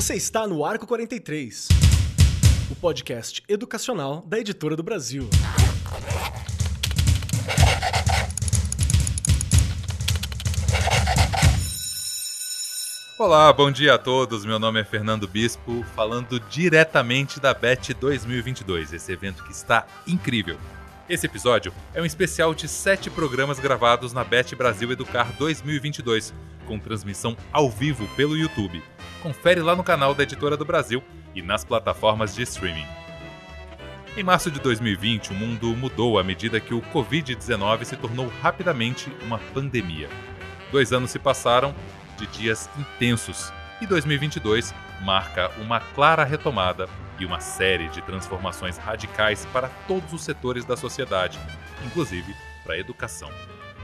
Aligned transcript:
Você 0.00 0.14
está 0.14 0.46
no 0.46 0.64
Arco 0.64 0.86
43, 0.86 1.68
o 2.70 2.74
podcast 2.74 3.42
educacional 3.46 4.24
da 4.26 4.38
Editora 4.38 4.74
do 4.74 4.82
Brasil. 4.82 5.28
Olá, 13.18 13.52
bom 13.52 13.70
dia 13.70 13.92
a 13.92 13.98
todos. 13.98 14.46
Meu 14.46 14.58
nome 14.58 14.80
é 14.80 14.84
Fernando 14.84 15.28
Bispo, 15.28 15.84
falando 15.94 16.40
diretamente 16.48 17.38
da 17.38 17.52
BET 17.52 17.92
2022, 17.92 18.94
esse 18.94 19.12
evento 19.12 19.44
que 19.44 19.52
está 19.52 19.86
incrível. 20.06 20.58
Esse 21.10 21.26
episódio 21.26 21.74
é 21.92 22.00
um 22.00 22.06
especial 22.06 22.54
de 22.54 22.68
sete 22.68 23.10
programas 23.10 23.60
gravados 23.60 24.14
na 24.14 24.24
BET 24.24 24.56
Brasil 24.56 24.90
Educar 24.90 25.30
2022, 25.36 26.32
com 26.66 26.78
transmissão 26.78 27.36
ao 27.52 27.68
vivo 27.68 28.08
pelo 28.16 28.34
YouTube. 28.34 28.82
Confere 29.22 29.60
lá 29.60 29.76
no 29.76 29.84
canal 29.84 30.14
da 30.14 30.22
Editora 30.22 30.56
do 30.56 30.64
Brasil 30.64 31.02
e 31.34 31.42
nas 31.42 31.62
plataformas 31.62 32.34
de 32.34 32.42
streaming. 32.42 32.86
Em 34.16 34.22
março 34.22 34.50
de 34.50 34.58
2020, 34.60 35.30
o 35.30 35.34
mundo 35.34 35.76
mudou 35.76 36.18
à 36.18 36.24
medida 36.24 36.58
que 36.58 36.72
o 36.72 36.80
Covid-19 36.80 37.84
se 37.84 37.96
tornou 37.96 38.32
rapidamente 38.40 39.12
uma 39.22 39.38
pandemia. 39.52 40.08
Dois 40.72 40.92
anos 40.92 41.10
se 41.10 41.18
passaram 41.18 41.74
de 42.16 42.26
dias 42.26 42.68
intensos 42.78 43.52
e 43.80 43.86
2022 43.86 44.74
marca 45.02 45.50
uma 45.58 45.80
clara 45.80 46.24
retomada 46.24 46.88
e 47.18 47.26
uma 47.26 47.40
série 47.40 47.88
de 47.88 48.00
transformações 48.02 48.78
radicais 48.78 49.46
para 49.52 49.68
todos 49.86 50.12
os 50.12 50.22
setores 50.22 50.64
da 50.64 50.76
sociedade, 50.76 51.38
inclusive 51.84 52.34
para 52.64 52.74
a 52.74 52.78
educação. 52.78 53.30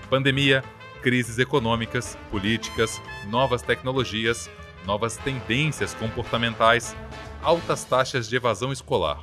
Pandemia, 0.09 0.65
crises 1.03 1.39
econômicas, 1.39 2.17
políticas, 2.31 3.01
novas 3.29 3.63
tecnologias, 3.63 4.51
novas 4.85 5.17
tendências 5.17 5.95
comportamentais, 5.95 6.97
altas 7.43 7.85
taxas 7.85 8.29
de 8.29 8.37
evasão 8.37 8.73
escolar. 8.73 9.23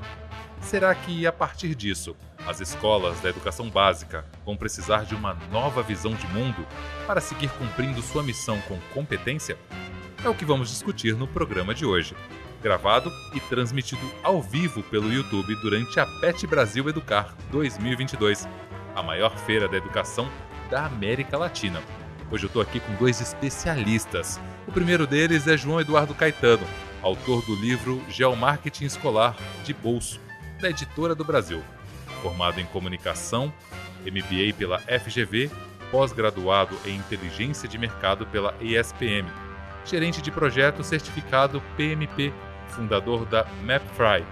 Será 0.61 0.95
que, 0.95 1.28
a 1.28 1.31
partir 1.31 1.75
disso, 1.75 2.16
as 2.47 2.59
escolas 2.59 3.19
da 3.19 3.30
educação 3.30 3.69
básica 3.69 4.25
vão 4.45 4.55
precisar 4.55 5.05
de 5.05 5.13
uma 5.16 5.33
nova 5.52 5.83
visão 5.83 6.13
de 6.13 6.28
mundo 6.28 6.66
para 7.05 7.22
seguir 7.22 7.50
cumprindo 7.52 8.02
sua 8.02 8.23
missão 8.23 8.59
com 8.61 8.80
competência? 8.94 9.58
É 10.23 10.30
o 10.30 10.36
que 10.36 10.45
vamos 10.45 10.69
discutir 10.69 11.16
no 11.16 11.28
programa 11.28 11.73
de 11.73 11.85
hoje 11.85 12.16
gravado 12.63 13.11
e 13.33 13.41
transmitido 13.41 14.09
ao 14.23 14.41
vivo 14.41 14.81
pelo 14.83 15.11
YouTube 15.11 15.53
durante 15.58 16.00
a 16.00 16.06
PET 16.06 16.47
Brasil 16.47 16.88
Educar 16.88 17.35
2022, 17.52 18.47
a 18.95 19.03
maior 19.03 19.38
feira 19.38 19.67
da 19.67 19.75
educação 19.75 20.30
da 20.72 20.85
América 20.85 21.38
Latina. 21.38 21.83
Hoje 22.31 22.45
eu 22.45 22.47
estou 22.47 22.61
aqui 22.61 22.80
com 22.80 22.95
dois 22.95 23.19
especialistas. 23.19 24.39
O 24.67 24.72
primeiro 24.72 25.06
deles 25.06 25.47
é 25.47 25.58
João 25.58 25.80
Eduardo 25.80 26.16
Caetano, 26.16 26.66
autor 27.02 27.45
do 27.45 27.56
livro 27.56 28.02
Geomarketing 28.09 28.86
Escolar 28.86 29.36
de 29.64 29.73
Bolso, 29.73 30.19
da 30.61 30.69
Editora 30.69 31.14
do 31.14 31.23
Brasil. 31.23 31.61
Formado 32.22 32.59
em 32.59 32.66
comunicação, 32.66 33.53
MBA 34.02 34.53
pela 34.58 34.80
FGV, 34.80 35.52
pós-graduado 35.91 36.75
em 36.86 36.95
inteligência 36.95 37.67
de 37.67 37.78
mercado 37.78 38.25
pela 38.28 38.56
ESPM, 38.61 39.30
gerente 39.86 40.22
de 40.22 40.31
projeto 40.31 40.84
certificado 40.84 41.61
PMP 41.75 42.34
fundador 42.73 43.25
da 43.25 43.45
MapFry 43.64 44.25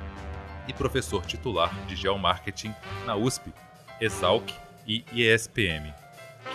e 0.67 0.73
professor 0.73 1.25
titular 1.25 1.73
de 1.85 1.95
Geomarketing 1.95 2.73
na 3.05 3.15
USP, 3.15 3.53
Exalc 3.99 4.51
e 4.87 5.05
IESPM. 5.13 5.93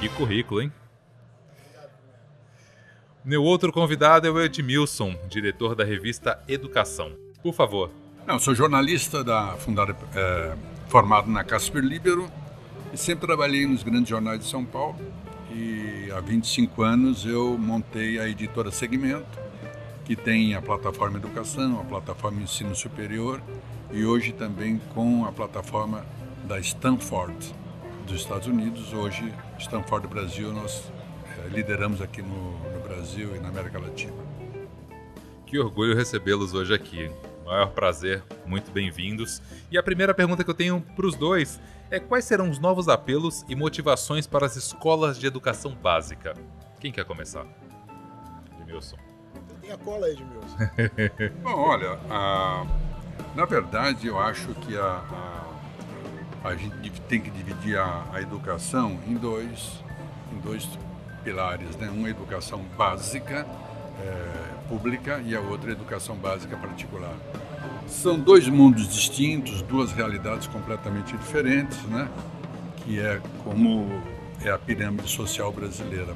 Que 0.01 0.09
currículo, 0.09 0.63
hein? 0.63 0.73
Meu 3.27 3.43
outro 3.43 3.73
convidado 3.73 4.25
é 4.25 4.31
o 4.31 4.41
Edmilson, 4.41 5.17
diretor 5.29 5.75
da 5.75 5.83
revista 5.83 6.41
Educação. 6.47 7.11
Por 7.43 7.53
favor. 7.53 7.91
Não, 8.25 8.39
sou 8.39 8.55
jornalista 8.55 9.25
da 9.25 9.57
fundada, 9.57 9.97
é, 10.15 10.55
formado 10.87 11.29
na 11.29 11.43
Casper 11.43 11.83
Libero 11.83 12.31
e 12.95 12.97
sempre 12.97 13.27
trabalhei 13.27 13.67
nos 13.67 13.83
grandes 13.83 14.11
jornais 14.11 14.39
de 14.39 14.47
São 14.47 14.65
Paulo. 14.65 14.97
E 15.51 16.09
há 16.17 16.21
25 16.21 16.81
anos 16.85 17.27
eu 17.27 17.59
montei 17.59 18.21
a 18.21 18.29
editora 18.29 18.71
Segmento, 18.71 19.41
que 20.05 20.15
tem 20.15 20.55
a 20.55 20.63
plataforma 20.63 21.19
Educação, 21.19 21.81
a 21.81 21.85
plataforma 21.85 22.41
Ensino 22.41 22.77
Superior 22.77 23.43
e 23.91 24.05
hoje 24.05 24.31
também 24.31 24.81
com 24.95 25.25
a 25.25 25.33
plataforma 25.33 26.07
da 26.45 26.61
Stanford 26.61 27.35
dos 28.07 28.21
Estados 28.21 28.47
Unidos. 28.47 28.93
Hoje, 28.93 29.35
Stanford 29.59 30.07
Brasil, 30.07 30.53
nós 30.53 30.93
lideramos 31.51 32.01
aqui 32.01 32.23
no, 32.23 32.53
no, 32.59 32.81
Brasil 32.81 33.37
e 33.37 33.39
na 33.39 33.49
América 33.49 33.79
Latina. 33.79 34.17
Que 35.47 35.59
orgulho 35.59 35.95
recebê-los 35.95 36.55
hoje 36.55 36.75
aqui. 36.75 37.11
Maior 37.45 37.71
prazer, 37.71 38.25
muito 38.45 38.73
bem-vindos. 38.73 39.41
E 39.71 39.79
a 39.79 39.83
primeira 39.83 40.13
pergunta 40.13 40.43
que 40.43 40.51
eu 40.51 40.55
tenho 40.55 40.81
para 40.81 41.07
os 41.07 41.15
dois 41.15 41.61
é 41.91 42.01
quais 42.01 42.25
serão 42.25 42.51
os 42.51 42.59
novos 42.59 42.89
apelos 42.89 43.45
e 43.49 43.55
motivações 43.55 44.27
para 44.27 44.47
as 44.47 44.57
escolas 44.57 45.19
de 45.19 45.27
educação 45.27 45.75
básica? 45.75 46.35
Quem 46.81 46.91
quer 46.91 47.05
começar? 47.05 47.47
Edmilson. 48.61 48.97
Tem 49.61 49.71
a 49.71 49.79
cola, 49.79 50.09
Edmilson. 50.11 50.57
Bom, 51.43 51.55
olha, 51.55 51.99
a, 52.11 52.67
na 53.35 53.45
verdade 53.45 54.07
eu 54.07 54.19
acho 54.19 54.49
que 54.55 54.77
a, 54.77 54.83
a, 56.45 56.49
a 56.49 56.57
gente 56.57 57.01
tem 57.03 57.21
que 57.21 57.31
dividir 57.31 57.79
a, 57.79 58.05
a, 58.13 58.21
educação 58.21 58.99
em 59.07 59.15
dois, 59.15 59.83
em 60.33 60.41
dois 60.41 60.69
pilares, 61.27 61.77
né? 61.77 61.91
Uma 61.93 62.09
educação 62.09 62.61
básica, 62.79 63.45
é, 64.01 64.69
pública, 64.69 65.21
e 65.27 65.35
a 65.35 65.41
outra 65.41 65.73
educação 65.73 66.15
básica 66.15 66.57
particular. 66.57 67.15
São 67.89 68.17
dois 68.17 68.49
mundos 68.49 68.89
distintos, 68.89 69.61
duas 69.63 69.91
realidades 69.91 70.47
completamente 70.47 71.17
diferentes, 71.17 71.83
né? 71.87 72.09
Que 72.77 73.01
é 73.01 73.21
como 73.43 74.01
é 74.45 74.51
a 74.51 74.59
pirâmide 74.59 75.11
social 75.11 75.51
brasileira. 75.51 76.15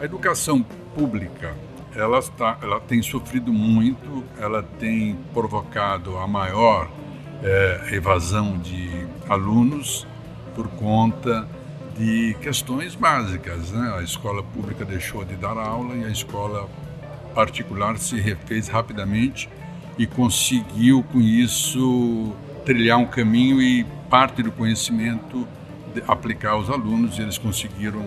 A 0.00 0.04
educação 0.04 0.62
pública 0.94 1.52
ela, 1.96 2.20
está, 2.20 2.56
ela 2.62 2.80
tem 2.80 3.02
sofrido 3.02 3.52
muito, 3.52 4.22
ela 4.38 4.62
tem 4.62 5.16
provocado 5.32 6.16
a 6.18 6.28
maior 6.28 6.88
é, 7.42 7.88
evasão 7.92 8.56
de 8.58 9.06
alunos 9.28 10.06
por 10.54 10.68
conta 10.68 11.48
de 11.96 12.34
questões 12.40 12.94
básicas. 12.94 13.70
Né? 13.70 13.94
A 13.96 14.02
escola 14.02 14.42
pública 14.42 14.84
deixou 14.84 15.24
de 15.24 15.36
dar 15.36 15.56
aula 15.56 15.94
e 15.94 16.04
a 16.04 16.08
escola 16.08 16.68
particular 17.34 17.98
se 17.98 18.20
refez 18.20 18.68
rapidamente 18.68 19.48
e 19.98 20.06
conseguiu 20.06 21.02
com 21.02 21.20
isso 21.20 22.32
trilhar 22.64 22.98
um 22.98 23.06
caminho 23.06 23.60
e 23.60 23.84
parte 24.08 24.42
do 24.42 24.50
conhecimento 24.50 25.46
aplicar 26.08 26.52
aos 26.52 26.70
alunos 26.70 27.18
e 27.18 27.22
eles 27.22 27.38
conseguiram 27.38 28.02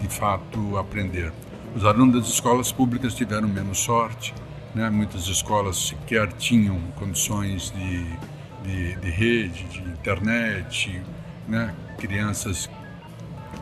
de 0.00 0.08
fato 0.08 0.76
aprender. 0.76 1.32
Os 1.74 1.84
alunos 1.84 2.20
das 2.20 2.32
escolas 2.32 2.72
públicas 2.72 3.14
tiveram 3.14 3.48
menos 3.48 3.78
sorte, 3.78 4.34
né? 4.74 4.90
muitas 4.90 5.26
escolas 5.26 5.88
sequer 5.88 6.32
tinham 6.32 6.78
condições 6.98 7.72
de, 7.72 8.04
de, 8.64 8.96
de 8.96 9.10
rede, 9.10 9.64
de 9.64 9.80
internet, 9.80 11.00
né? 11.48 11.74
Crianças 12.00 12.68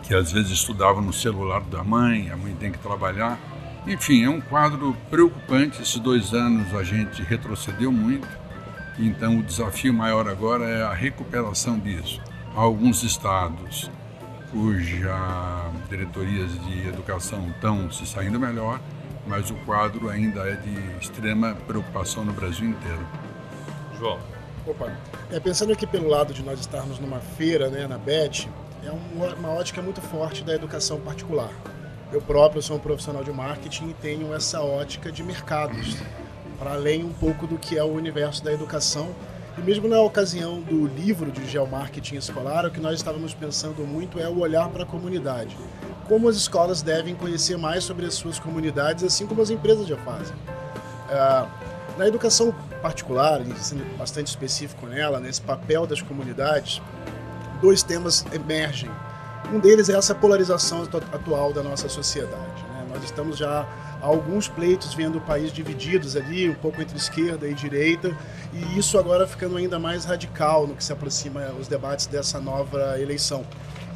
que 0.04 0.14
às 0.14 0.32
vezes 0.32 0.52
estudavam 0.52 1.02
no 1.02 1.12
celular 1.12 1.60
da 1.62 1.82
mãe, 1.82 2.30
a 2.30 2.36
mãe 2.36 2.54
tem 2.54 2.72
que 2.72 2.78
trabalhar. 2.78 3.38
Enfim, 3.86 4.24
é 4.24 4.30
um 4.30 4.40
quadro 4.40 4.96
preocupante. 5.10 5.82
Esses 5.82 5.98
dois 5.98 6.32
anos 6.32 6.74
a 6.74 6.82
gente 6.82 7.22
retrocedeu 7.22 7.90
muito, 7.90 8.28
então 8.98 9.38
o 9.38 9.42
desafio 9.42 9.92
maior 9.92 10.28
agora 10.28 10.64
é 10.64 10.82
a 10.82 10.94
recuperação 10.94 11.78
disso. 11.78 12.20
Há 12.54 12.60
alguns 12.60 13.02
estados 13.02 13.90
cuja 14.50 15.70
diretorias 15.90 16.50
de 16.64 16.88
educação 16.88 17.48
estão 17.50 17.90
se 17.90 18.06
saindo 18.06 18.40
melhor, 18.40 18.80
mas 19.26 19.50
o 19.50 19.54
quadro 19.66 20.08
ainda 20.08 20.40
é 20.40 20.54
de 20.54 20.98
extrema 21.00 21.54
preocupação 21.66 22.24
no 22.24 22.32
Brasil 22.32 22.68
inteiro. 22.68 23.06
João. 23.98 24.37
Opa, 24.68 24.92
é, 25.32 25.40
pensando 25.40 25.72
aqui 25.72 25.86
pelo 25.86 26.08
lado 26.08 26.34
de 26.34 26.42
nós 26.42 26.60
estarmos 26.60 26.98
numa 26.98 27.20
feira, 27.20 27.70
né, 27.70 27.86
na 27.86 27.96
BET, 27.96 28.50
é 28.84 28.90
uma, 28.90 29.48
ótica 29.48 29.80
muito 29.80 30.02
forte 30.02 30.44
da 30.44 30.54
educação 30.54 31.00
particular. 31.00 31.50
Eu 32.12 32.20
próprio 32.20 32.60
sou 32.60 32.76
um 32.76 32.78
profissional 32.78 33.24
de 33.24 33.32
marketing 33.32 33.88
e 33.88 33.94
tenho 33.94 34.34
essa 34.34 34.60
ótica 34.60 35.10
de 35.10 35.22
mercados, 35.22 35.96
para 36.58 36.74
além 36.74 37.02
um 37.02 37.14
pouco 37.14 37.46
do 37.46 37.56
que 37.56 37.78
é 37.78 37.82
o 37.82 37.90
universo 37.90 38.44
da 38.44 38.52
educação 38.52 39.08
e 39.56 39.62
mesmo 39.62 39.88
na 39.88 40.02
ocasião 40.02 40.60
do 40.60 40.86
livro 40.86 41.32
de 41.32 41.46
geomarketing 41.48 42.16
escolar, 42.16 42.66
o 42.66 42.70
que 42.70 42.78
nós 42.78 42.96
estávamos 42.96 43.32
pensando 43.32 43.86
muito 43.86 44.20
é 44.20 44.28
o 44.28 44.38
olhar 44.38 44.68
para 44.68 44.82
a 44.82 44.86
comunidade. 44.86 45.56
Como 46.06 46.28
as 46.28 46.36
escolas 46.36 46.82
devem 46.82 47.14
conhecer 47.14 47.56
mais 47.56 47.84
sobre 47.84 48.04
as 48.04 48.12
suas 48.14 48.38
comunidades, 48.38 49.02
assim 49.02 49.26
como 49.26 49.40
as 49.40 49.48
empresas 49.48 49.86
já 49.86 49.96
fazem. 49.96 50.36
Uh, 50.36 51.48
na 51.98 52.06
educação 52.06 52.54
particular, 52.78 53.40
sendo 53.56 53.84
bastante 53.96 54.28
específico 54.28 54.86
nela, 54.86 55.20
nesse 55.20 55.40
papel 55.40 55.86
das 55.86 56.00
comunidades, 56.00 56.80
dois 57.60 57.82
temas 57.82 58.24
emergem. 58.32 58.90
Um 59.52 59.58
deles 59.58 59.88
é 59.88 59.94
essa 59.94 60.14
polarização 60.14 60.82
atual 61.12 61.52
da 61.52 61.62
nossa 61.62 61.88
sociedade. 61.88 62.62
Né? 62.74 62.86
Nós 62.92 63.04
estamos 63.04 63.38
já 63.38 63.66
há 64.00 64.06
alguns 64.06 64.48
pleitos 64.48 64.94
vendo 64.94 65.18
o 65.18 65.20
país 65.20 65.52
divididos 65.52 66.16
ali, 66.16 66.48
um 66.48 66.54
pouco 66.54 66.80
entre 66.80 66.96
esquerda 66.96 67.48
e 67.48 67.54
direita, 67.54 68.16
e 68.52 68.78
isso 68.78 68.98
agora 68.98 69.26
ficando 69.26 69.56
ainda 69.56 69.78
mais 69.78 70.04
radical 70.04 70.66
no 70.66 70.74
que 70.74 70.84
se 70.84 70.92
aproxima 70.92 71.46
os 71.58 71.66
debates 71.66 72.06
dessa 72.06 72.40
nova 72.40 73.00
eleição. 73.00 73.44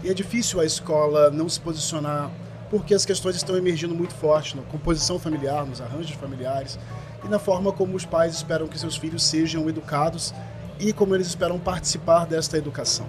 E 0.02 0.08
é 0.11 0.14
difícil 0.14 0.61
a 0.61 0.64
escola 0.64 1.31
não 1.31 1.49
se 1.49 1.61
posicionar 1.61 2.31
porque 2.73 2.94
as 2.94 3.05
questões 3.05 3.37
estão 3.37 3.55
emergindo 3.55 3.94
muito 3.94 4.14
forte 4.14 4.56
na 4.56 4.62
composição 4.62 5.19
familiar, 5.19 5.67
nos 5.67 5.82
arranjos 5.82 6.12
familiares 6.12 6.78
e 7.25 7.29
na 7.29 7.39
forma 7.39 7.73
como 7.73 7.97
os 7.97 8.05
pais 8.05 8.35
esperam 8.35 8.67
que 8.67 8.79
seus 8.79 8.97
filhos 8.97 9.23
sejam 9.23 9.69
educados 9.69 10.35
e 10.79 10.93
como 10.93 11.15
eles 11.15 11.29
esperam 11.29 11.59
participar 11.59 12.27
desta 12.27 12.59
educação. 12.59 13.07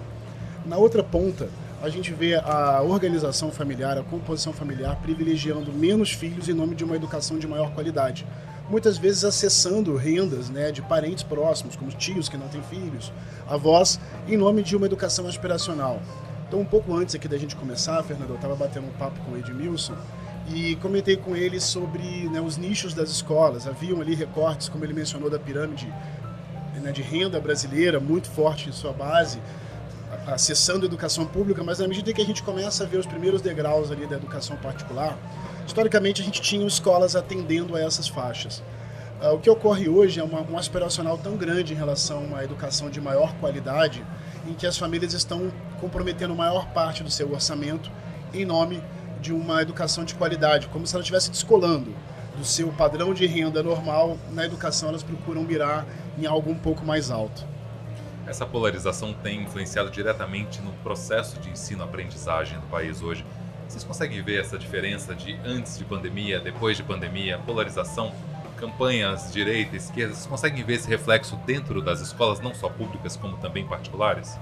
Na 0.64 0.76
outra 0.76 1.02
ponta, 1.02 1.48
a 1.82 1.88
gente 1.88 2.12
vê 2.12 2.36
a 2.36 2.80
organização 2.80 3.50
familiar, 3.50 3.98
a 3.98 4.02
composição 4.02 4.52
familiar 4.52 4.96
privilegiando 5.02 5.72
menos 5.72 6.12
filhos 6.12 6.48
em 6.48 6.54
nome 6.54 6.74
de 6.74 6.84
uma 6.84 6.96
educação 6.96 7.38
de 7.38 7.46
maior 7.46 7.72
qualidade. 7.72 8.26
Muitas 8.70 8.96
vezes 8.96 9.24
acessando 9.24 9.94
rendas 9.94 10.48
né, 10.48 10.72
de 10.72 10.80
parentes 10.80 11.22
próximos, 11.22 11.76
como 11.76 11.90
tios 11.90 12.28
que 12.28 12.38
não 12.38 12.48
têm 12.48 12.62
filhos, 12.62 13.12
avós, 13.46 14.00
em 14.26 14.38
nome 14.38 14.62
de 14.62 14.74
uma 14.74 14.86
educação 14.86 15.26
aspiracional. 15.26 16.00
Então, 16.48 16.60
um 16.60 16.64
pouco 16.64 16.94
antes 16.94 17.14
aqui 17.14 17.28
da 17.28 17.36
gente 17.36 17.54
começar, 17.56 18.02
Fernando, 18.02 18.30
eu 18.30 18.36
estava 18.36 18.54
batendo 18.54 18.86
um 18.86 18.92
papo 18.92 19.20
com 19.20 19.32
o 19.32 19.36
Edmilson 19.36 19.94
e 20.48 20.76
comentei 20.76 21.16
com 21.16 21.34
ele 21.34 21.60
sobre 21.60 22.28
né, 22.28 22.40
os 22.40 22.56
nichos 22.56 22.92
das 22.92 23.10
escolas. 23.10 23.66
Haviam 23.66 24.00
ali 24.00 24.14
recortes, 24.14 24.68
como 24.68 24.84
ele 24.84 24.92
mencionou, 24.92 25.30
da 25.30 25.38
pirâmide 25.38 25.92
né, 26.82 26.92
de 26.92 27.02
renda 27.02 27.40
brasileira, 27.40 27.98
muito 27.98 28.28
forte 28.28 28.68
em 28.68 28.72
sua 28.72 28.92
base, 28.92 29.40
acessando 30.26 30.84
a 30.84 30.86
educação 30.86 31.24
pública, 31.24 31.64
mas 31.64 31.78
na 31.78 31.88
medida 31.88 32.12
que 32.12 32.20
a 32.20 32.24
gente 32.24 32.42
começa 32.42 32.84
a 32.84 32.86
ver 32.86 32.98
os 32.98 33.06
primeiros 33.06 33.40
degraus 33.40 33.90
ali 33.90 34.06
da 34.06 34.16
educação 34.16 34.56
particular, 34.56 35.18
historicamente 35.66 36.20
a 36.20 36.24
gente 36.24 36.40
tinha 36.40 36.66
escolas 36.66 37.16
atendendo 37.16 37.74
a 37.74 37.80
essas 37.80 38.06
faixas. 38.06 38.62
Uh, 39.22 39.34
o 39.34 39.38
que 39.38 39.48
ocorre 39.48 39.88
hoje 39.88 40.20
é 40.20 40.24
uma, 40.24 40.42
um 40.42 40.58
aspiracional 40.58 41.16
tão 41.16 41.36
grande 41.36 41.72
em 41.72 41.76
relação 41.76 42.18
a 42.18 42.20
uma 42.20 42.44
educação 42.44 42.90
de 42.90 43.00
maior 43.00 43.32
qualidade, 43.34 44.04
em 44.46 44.52
que 44.52 44.66
as 44.66 44.76
famílias 44.76 45.14
estão 45.14 45.50
comprometendo 45.80 46.34
maior 46.34 46.66
parte 46.68 47.02
do 47.02 47.10
seu 47.10 47.32
orçamento 47.32 47.90
em 48.34 48.44
nome 48.44 48.82
de 49.24 49.32
uma 49.32 49.62
educação 49.62 50.04
de 50.04 50.14
qualidade, 50.14 50.68
como 50.68 50.86
se 50.86 50.94
ela 50.94 51.00
estivesse 51.00 51.30
descolando 51.30 51.94
do 52.36 52.44
seu 52.44 52.68
padrão 52.68 53.14
de 53.14 53.26
renda 53.26 53.62
normal, 53.62 54.18
na 54.32 54.44
educação 54.44 54.90
elas 54.90 55.02
procuram 55.02 55.42
mirar 55.42 55.86
em 56.18 56.26
algo 56.26 56.50
um 56.50 56.54
pouco 56.54 56.84
mais 56.84 57.10
alto. 57.10 57.42
Essa 58.26 58.44
polarização 58.44 59.14
tem 59.14 59.42
influenciado 59.42 59.90
diretamente 59.90 60.60
no 60.60 60.72
processo 60.72 61.40
de 61.40 61.48
ensino-aprendizagem 61.48 62.58
do 62.58 62.66
país 62.66 63.00
hoje. 63.00 63.24
Vocês 63.66 63.82
conseguem 63.82 64.22
ver 64.22 64.40
essa 64.40 64.58
diferença 64.58 65.14
de 65.14 65.34
antes 65.42 65.78
de 65.78 65.84
pandemia, 65.84 66.38
depois 66.38 66.76
de 66.76 66.82
pandemia, 66.82 67.38
polarização, 67.38 68.12
campanhas 68.58 69.32
direita, 69.32 69.74
esquerda? 69.74 70.12
Vocês 70.12 70.26
conseguem 70.26 70.62
ver 70.62 70.74
esse 70.74 70.88
reflexo 70.88 71.36
dentro 71.46 71.80
das 71.80 72.02
escolas, 72.02 72.40
não 72.40 72.54
só 72.54 72.68
públicas, 72.68 73.16
como 73.16 73.38
também 73.38 73.66
particulares? 73.66 74.38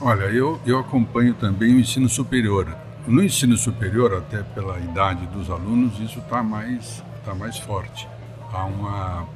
Olha, 0.00 0.24
eu, 0.24 0.58
eu 0.64 0.78
acompanho 0.78 1.34
também 1.34 1.74
o 1.74 1.80
ensino 1.80 2.08
superior. 2.08 2.87
No 3.08 3.24
ensino 3.24 3.56
superior, 3.56 4.12
até 4.14 4.42
pela 4.42 4.78
idade 4.78 5.26
dos 5.28 5.50
alunos, 5.50 5.98
isso 5.98 6.18
está 6.18 6.42
mais, 6.42 7.02
tá 7.24 7.34
mais 7.34 7.56
forte. 7.56 8.06
Há, 8.52 8.66
uma, 8.66 9.26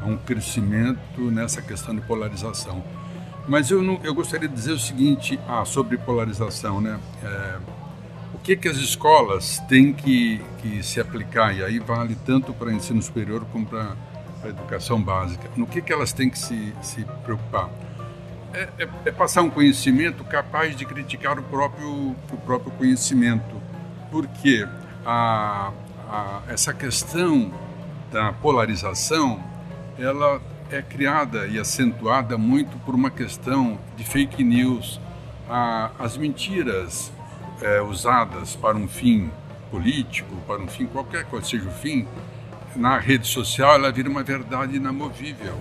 há 0.00 0.06
um 0.06 0.16
crescimento 0.16 1.20
nessa 1.30 1.60
questão 1.60 1.94
de 1.94 2.00
polarização. 2.00 2.82
Mas 3.46 3.70
eu, 3.70 3.82
não, 3.82 4.00
eu 4.02 4.14
gostaria 4.14 4.48
de 4.48 4.54
dizer 4.54 4.72
o 4.72 4.78
seguinte 4.78 5.38
ah, 5.46 5.62
sobre 5.66 5.98
polarização, 5.98 6.80
né? 6.80 6.98
É, 7.22 7.58
o 8.32 8.38
que, 8.38 8.56
que 8.56 8.66
as 8.66 8.78
escolas 8.78 9.58
têm 9.68 9.92
que, 9.92 10.40
que 10.62 10.82
se 10.82 10.98
aplicar, 10.98 11.54
e 11.54 11.62
aí 11.62 11.78
vale 11.78 12.16
tanto 12.24 12.54
para 12.54 12.72
ensino 12.72 13.02
superior 13.02 13.44
como 13.52 13.66
para 13.66 13.94
a 14.42 14.48
educação 14.48 15.02
básica, 15.02 15.50
no 15.54 15.66
que, 15.66 15.82
que 15.82 15.92
elas 15.92 16.14
têm 16.14 16.30
que 16.30 16.38
se, 16.38 16.72
se 16.80 17.04
preocupar? 17.24 17.68
É, 18.52 18.68
é, 18.78 18.88
é, 19.06 19.12
passar 19.12 19.42
um 19.42 19.50
conhecimento 19.50 20.24
capaz 20.24 20.76
de 20.76 20.84
criticar 20.84 21.38
o 21.38 21.42
próprio, 21.42 22.16
o 22.32 22.36
próprio 22.44 22.72
conhecimento. 22.72 23.60
Porque 24.10 24.66
a, 25.04 25.72
a, 26.08 26.42
essa 26.48 26.72
questão 26.72 27.52
da 28.10 28.32
polarização, 28.32 29.42
ela 29.98 30.40
é 30.70 30.82
criada 30.82 31.46
e 31.46 31.58
acentuada 31.58 32.38
muito 32.38 32.78
por 32.78 32.94
uma 32.94 33.10
questão 33.10 33.78
de 33.96 34.04
fake 34.04 34.42
news. 34.42 35.00
A, 35.48 35.90
as 35.98 36.16
mentiras 36.16 37.12
é, 37.60 37.80
usadas 37.82 38.56
para 38.56 38.76
um 38.76 38.88
fim 38.88 39.30
político, 39.70 40.34
para 40.46 40.60
um 40.60 40.68
fim 40.68 40.86
qualquer 40.86 41.24
que 41.24 41.46
seja 41.46 41.68
o 41.68 41.72
fim, 41.72 42.06
na 42.74 42.98
rede 42.98 43.26
social 43.26 43.74
ela 43.74 43.90
vira 43.90 44.08
uma 44.08 44.22
verdade 44.22 44.76
inamovível, 44.76 45.56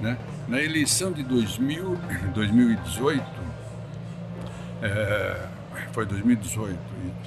né? 0.00 0.16
Na 0.46 0.60
eleição 0.62 1.10
de 1.10 1.22
2000, 1.22 1.98
2018, 2.34 3.24
é, 4.82 5.48
foi 5.92 6.04
2018, 6.04 6.78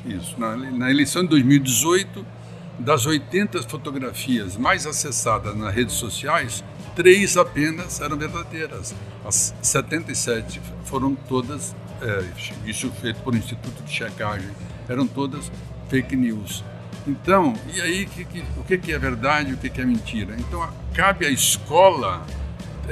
isso. 0.05 0.39
Na, 0.39 0.55
na, 0.55 0.91
eleição 0.91 1.23
de 1.23 1.29
2018, 1.29 2.25
das 2.77 3.07
80 3.07 3.63
fotografias 3.63 4.55
mais 4.55 4.85
acessadas 4.85 5.55
nas 5.55 5.73
redes 5.73 5.95
sociais, 5.95 6.63
três 6.95 7.37
apenas 7.37 7.99
eram 8.01 8.17
verdadeiras. 8.17 8.93
As 9.25 9.55
77 9.63 10.61
foram 10.85 11.15
todas, 11.15 11.75
é, 12.01 12.23
isso 12.69 12.91
feito 13.01 13.19
por 13.21 13.33
um 13.33 13.37
instituto 13.37 13.81
de 13.83 13.91
checagem, 13.91 14.49
eram 14.87 15.07
todas 15.07 15.51
fake 15.89 16.15
news. 16.15 16.63
Então, 17.07 17.53
e 17.73 17.81
aí 17.81 18.05
que, 18.05 18.25
que, 18.25 18.43
o 18.57 18.63
que, 18.63 18.77
que 18.77 18.91
é 18.91 18.99
verdade 18.99 19.51
e 19.51 19.53
o 19.53 19.57
que, 19.57 19.69
que 19.69 19.81
é 19.81 19.85
mentira? 19.85 20.35
Então, 20.37 20.67
cabe 20.93 21.25
à 21.25 21.29
escola 21.31 22.23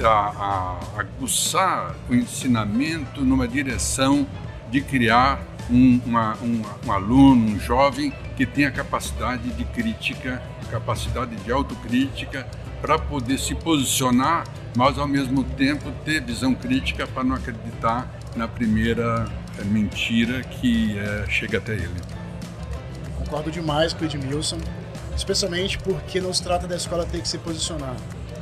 a, 0.03 0.09
a 0.09 1.01
aguçar 1.01 1.95
o 2.09 2.15
ensinamento 2.15 3.21
numa 3.21 3.47
direção 3.47 4.27
de 4.69 4.81
criar 4.81 5.41
um, 5.69 5.99
uma, 6.05 6.35
um, 6.41 6.61
um 6.85 6.91
aluno, 6.91 7.51
um 7.51 7.59
jovem 7.59 8.11
que 8.35 8.45
tenha 8.45 8.71
capacidade 8.71 9.49
de 9.51 9.63
crítica, 9.65 10.41
capacidade 10.69 11.35
de 11.35 11.51
autocrítica 11.51 12.47
para 12.81 12.99
poder 12.99 13.39
se 13.39 13.55
posicionar, 13.55 14.43
mas 14.75 14.97
ao 14.97 15.07
mesmo 15.07 15.43
tempo 15.43 15.91
ter 16.03 16.21
visão 16.21 16.53
crítica 16.53 17.07
para 17.07 17.23
não 17.23 17.35
acreditar 17.35 18.07
na 18.35 18.47
primeira 18.47 19.25
eh, 19.57 19.63
mentira 19.63 20.41
que 20.43 20.97
é, 20.99 21.25
chega 21.29 21.57
até 21.57 21.73
ele. 21.73 22.01
Concordo 23.17 23.49
demais 23.49 23.93
com 23.93 24.03
o 24.03 24.05
Edmilson, 24.05 24.59
especialmente 25.15 25.79
porque 25.79 26.19
não 26.19 26.33
se 26.33 26.43
trata 26.43 26.67
da 26.67 26.75
escola 26.75 27.05
ter 27.05 27.21
que 27.21 27.27
se 27.27 27.37
posicionar 27.37 27.95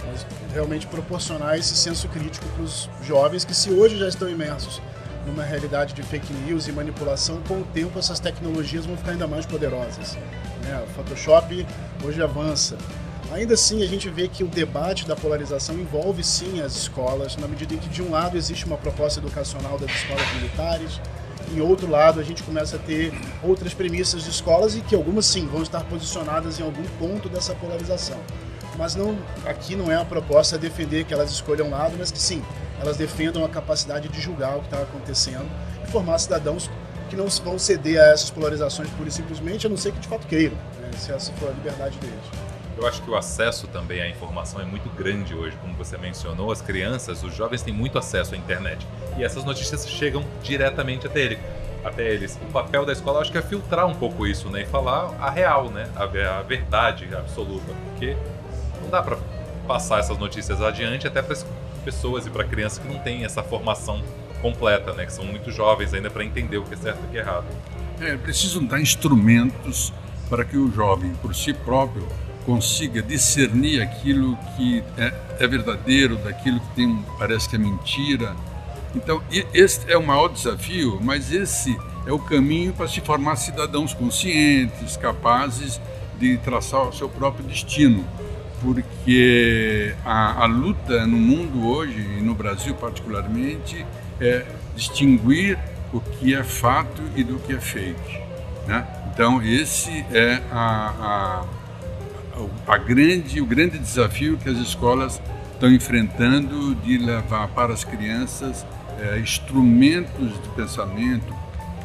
mas 0.07 0.25
realmente 0.53 0.87
proporcionar 0.87 1.57
esse 1.57 1.75
senso 1.75 2.07
crítico 2.07 2.45
para 2.49 2.63
os 2.63 2.89
jovens 3.01 3.43
que 3.43 3.55
se 3.55 3.71
hoje 3.71 3.97
já 3.97 4.07
estão 4.07 4.29
imersos 4.29 4.81
numa 5.25 5.43
realidade 5.43 5.93
de 5.93 6.03
fake 6.03 6.33
news 6.45 6.67
e 6.67 6.71
manipulação, 6.71 7.41
com 7.47 7.61
o 7.61 7.63
tempo 7.63 7.97
essas 7.97 8.19
tecnologias 8.19 8.85
vão 8.85 8.97
ficar 8.97 9.11
ainda 9.11 9.27
mais 9.27 9.45
poderosas. 9.45 10.17
Né? 10.63 10.83
O 10.85 10.93
Photoshop 10.93 11.65
hoje 12.03 12.21
avança. 12.21 12.77
Ainda 13.31 13.53
assim, 13.53 13.81
a 13.81 13.87
gente 13.87 14.09
vê 14.09 14.27
que 14.27 14.43
o 14.43 14.47
debate 14.47 15.07
da 15.07 15.15
polarização 15.15 15.75
envolve 15.75 16.23
sim 16.23 16.61
as 16.61 16.75
escolas, 16.75 17.37
na 17.37 17.47
medida 17.47 17.73
em 17.73 17.77
que, 17.77 17.87
de 17.87 18.01
um 18.01 18.11
lado, 18.11 18.37
existe 18.37 18.65
uma 18.65 18.77
proposta 18.77 19.19
educacional 19.19 19.79
das 19.79 19.89
escolas 19.89 20.33
militares, 20.35 20.99
em 21.51 21.61
outro 21.61 21.89
lado, 21.89 22.19
a 22.19 22.23
gente 22.23 22.41
começa 22.41 22.77
a 22.77 22.79
ter 22.79 23.13
outras 23.43 23.73
premissas 23.73 24.23
de 24.23 24.29
escolas 24.29 24.75
e 24.75 24.81
que 24.81 24.95
algumas 24.95 25.25
sim 25.25 25.45
vão 25.45 25.61
estar 25.61 25.83
posicionadas 25.83 26.59
em 26.59 26.63
algum 26.63 26.83
ponto 26.99 27.29
dessa 27.29 27.53
polarização 27.53 28.17
mas 28.77 28.95
não 28.95 29.17
aqui 29.45 29.75
não 29.75 29.91
é 29.91 29.95
a 29.95 30.05
proposta 30.05 30.57
defender 30.57 31.03
que 31.05 31.13
elas 31.13 31.31
escolham 31.31 31.69
lado, 31.69 31.95
mas 31.97 32.11
que 32.11 32.19
sim, 32.19 32.43
elas 32.79 32.97
defendam 32.97 33.43
a 33.45 33.49
capacidade 33.49 34.07
de 34.07 34.19
julgar 34.19 34.57
o 34.57 34.59
que 34.59 34.67
está 34.67 34.81
acontecendo 34.81 35.49
e 35.83 35.91
formar 35.91 36.17
cidadãos 36.19 36.69
que 37.09 37.15
não 37.15 37.27
vão 37.27 37.59
ceder 37.59 38.01
a 38.01 38.07
essas 38.07 38.29
polarizações 38.29 38.89
pura 38.91 39.09
e 39.09 39.11
simplesmente, 39.11 39.67
a 39.67 39.69
não 39.69 39.77
ser 39.77 39.91
que 39.91 39.99
de 39.99 40.07
fato 40.07 40.25
queiram, 40.27 40.55
né, 40.79 40.89
se 40.97 41.11
essa 41.11 41.31
for 41.33 41.49
a 41.49 41.51
liberdade 41.51 41.97
deles. 41.99 42.15
Eu 42.75 42.87
acho 42.87 43.03
que 43.03 43.09
o 43.09 43.15
acesso 43.15 43.67
também 43.67 44.01
à 44.01 44.09
informação 44.09 44.59
é 44.59 44.65
muito 44.65 44.89
grande 44.89 45.35
hoje, 45.35 45.55
como 45.61 45.75
você 45.75 45.95
mencionou, 45.95 46.51
as 46.51 46.59
crianças, 46.59 47.23
os 47.23 47.33
jovens 47.35 47.61
têm 47.61 47.73
muito 47.73 47.99
acesso 47.99 48.33
à 48.33 48.37
internet 48.37 48.87
e 49.15 49.23
essas 49.23 49.43
notícias 49.45 49.87
chegam 49.87 50.25
diretamente 50.41 51.05
até 51.05 51.19
ele 51.21 51.39
até 51.83 52.09
eles. 52.09 52.39
O 52.41 52.51
papel 52.51 52.85
da 52.85 52.93
escola, 52.93 53.19
acho 53.19 53.31
que 53.31 53.37
é 53.37 53.41
filtrar 53.41 53.85
um 53.85 53.93
pouco 53.93 54.25
isso, 54.25 54.49
né? 54.49 54.61
E 54.61 54.65
falar 54.65 55.13
a 55.19 55.29
real, 55.29 55.69
né? 55.69 55.87
A, 55.95 56.03
a 56.03 56.41
verdade 56.41 57.13
absoluta. 57.13 57.73
Porque 57.89 58.15
dá 58.93 59.01
para 59.01 59.17
passar 59.67 59.99
essas 59.99 60.19
notícias 60.19 60.61
adiante 60.61 61.07
até 61.07 61.21
para 61.21 61.33
as 61.33 61.45
pessoas 61.83 62.27
e 62.27 62.29
para 62.29 62.43
crianças 62.43 62.77
que 62.77 62.87
não 62.87 62.99
têm 62.99 63.25
essa 63.25 63.41
formação 63.41 64.03
completa, 64.39 64.93
né? 64.93 65.05
Que 65.05 65.11
são 65.11 65.25
muito 65.25 65.51
jovens 65.51 65.93
ainda 65.95 66.11
para 66.11 66.23
entender 66.23 66.57
o 66.57 66.63
que 66.63 66.75
é 66.75 66.77
certo 66.77 66.99
e 67.03 67.07
o 67.07 67.09
que 67.09 67.17
é 67.17 67.21
errado. 67.21 67.45
É, 67.99 68.15
precisam 68.17 68.63
dar 68.63 68.79
instrumentos 68.79 69.91
para 70.29 70.45
que 70.45 70.57
o 70.57 70.71
jovem, 70.71 71.11
por 71.15 71.33
si 71.33 71.53
próprio, 71.53 72.07
consiga 72.45 73.01
discernir 73.01 73.81
aquilo 73.81 74.37
que 74.55 74.83
é, 74.97 75.13
é 75.39 75.47
verdadeiro 75.47 76.17
daquilo 76.17 76.59
que 76.59 76.75
tem, 76.75 77.03
parece 77.17 77.49
que 77.49 77.55
é 77.55 77.59
mentira. 77.59 78.35
Então, 78.93 79.23
esse 79.53 79.91
é 79.91 79.97
o 79.97 80.05
maior 80.05 80.27
desafio, 80.27 80.99
mas 81.01 81.31
esse 81.31 81.75
é 82.05 82.11
o 82.11 82.19
caminho 82.19 82.73
para 82.73 82.87
se 82.87 83.01
formar 83.01 83.37
cidadãos 83.37 83.91
conscientes, 83.93 84.97
capazes 84.97 85.81
de 86.19 86.37
traçar 86.37 86.87
o 86.87 86.93
seu 86.93 87.09
próprio 87.09 87.43
destino. 87.45 88.05
Porque 88.63 89.93
a, 90.05 90.43
a 90.43 90.45
luta 90.45 91.05
no 91.05 91.17
mundo 91.17 91.67
hoje, 91.67 91.99
e 91.99 92.21
no 92.21 92.33
Brasil 92.33 92.73
particularmente, 92.75 93.85
é 94.19 94.45
distinguir 94.73 95.59
o 95.91 95.99
que 95.99 96.33
é 96.33 96.43
fato 96.43 97.01
e 97.15 97.23
do 97.23 97.37
que 97.39 97.53
é 97.53 97.59
fake. 97.59 98.21
Né? 98.65 98.87
Então, 99.13 99.43
esse 99.43 99.91
é 100.11 100.41
a, 100.49 101.43
a, 102.67 102.71
a 102.73 102.77
grande, 102.77 103.41
o 103.41 103.45
grande 103.45 103.77
desafio 103.77 104.37
que 104.37 104.49
as 104.49 104.57
escolas 104.57 105.21
estão 105.53 105.69
enfrentando 105.69 106.73
de 106.75 106.97
levar 106.97 107.49
para 107.49 107.73
as 107.73 107.83
crianças 107.83 108.65
é, 108.99 109.19
instrumentos 109.19 110.33
de 110.41 110.49
pensamento, 110.55 111.33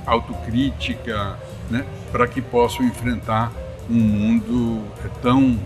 autocrítica, 0.07 1.39
né, 1.71 1.85
para 2.11 2.27
que 2.27 2.41
possam 2.41 2.87
enfrentar 2.87 3.53
um 3.91 3.99
mundo 3.99 4.85
é, 5.05 5.09
tão 5.21 5.59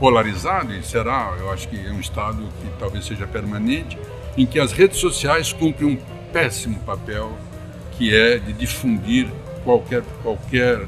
polarizado, 0.00 0.74
e 0.74 0.82
será, 0.82 1.36
eu 1.38 1.52
acho 1.52 1.68
que 1.68 1.76
é 1.86 1.90
um 1.90 2.00
estado 2.00 2.42
que 2.60 2.70
talvez 2.80 3.04
seja 3.04 3.26
permanente, 3.26 3.98
em 4.36 4.46
que 4.46 4.58
as 4.58 4.72
redes 4.72 4.98
sociais 4.98 5.52
cumprem 5.52 5.90
um 5.90 5.96
péssimo 6.32 6.80
papel, 6.80 7.36
que 7.92 8.16
é 8.16 8.38
de 8.38 8.54
difundir 8.54 9.28
qualquer, 9.62 10.02
qualquer 10.22 10.86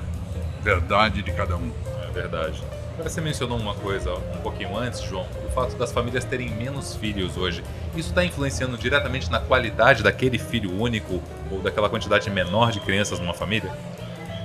verdade 0.63 1.21
de 1.21 1.31
cada 1.31 1.57
um. 1.57 1.71
É 2.09 2.11
verdade. 2.11 2.63
Você 3.03 3.21
mencionou 3.21 3.59
uma 3.59 3.75
coisa 3.75 4.15
um 4.15 4.41
pouquinho 4.43 4.77
antes, 4.77 5.03
João, 5.03 5.27
o 5.47 5.51
fato 5.51 5.77
das 5.77 5.93
famílias 5.93 6.25
terem 6.25 6.49
menos 6.51 6.95
filhos 6.95 7.37
hoje. 7.37 7.63
Isso 7.95 8.11
está 8.11 8.25
influenciando 8.25 8.79
diretamente 8.79 9.31
na 9.31 9.41
qualidade 9.41 10.03
daquele 10.03 10.39
filho 10.39 10.81
único 10.81 11.23
ou 11.51 11.61
daquela 11.61 11.89
quantidade 11.91 12.31
menor 12.31 12.71
de 12.71 12.81
crianças 12.81 13.19
numa 13.19 13.35
família? 13.35 13.71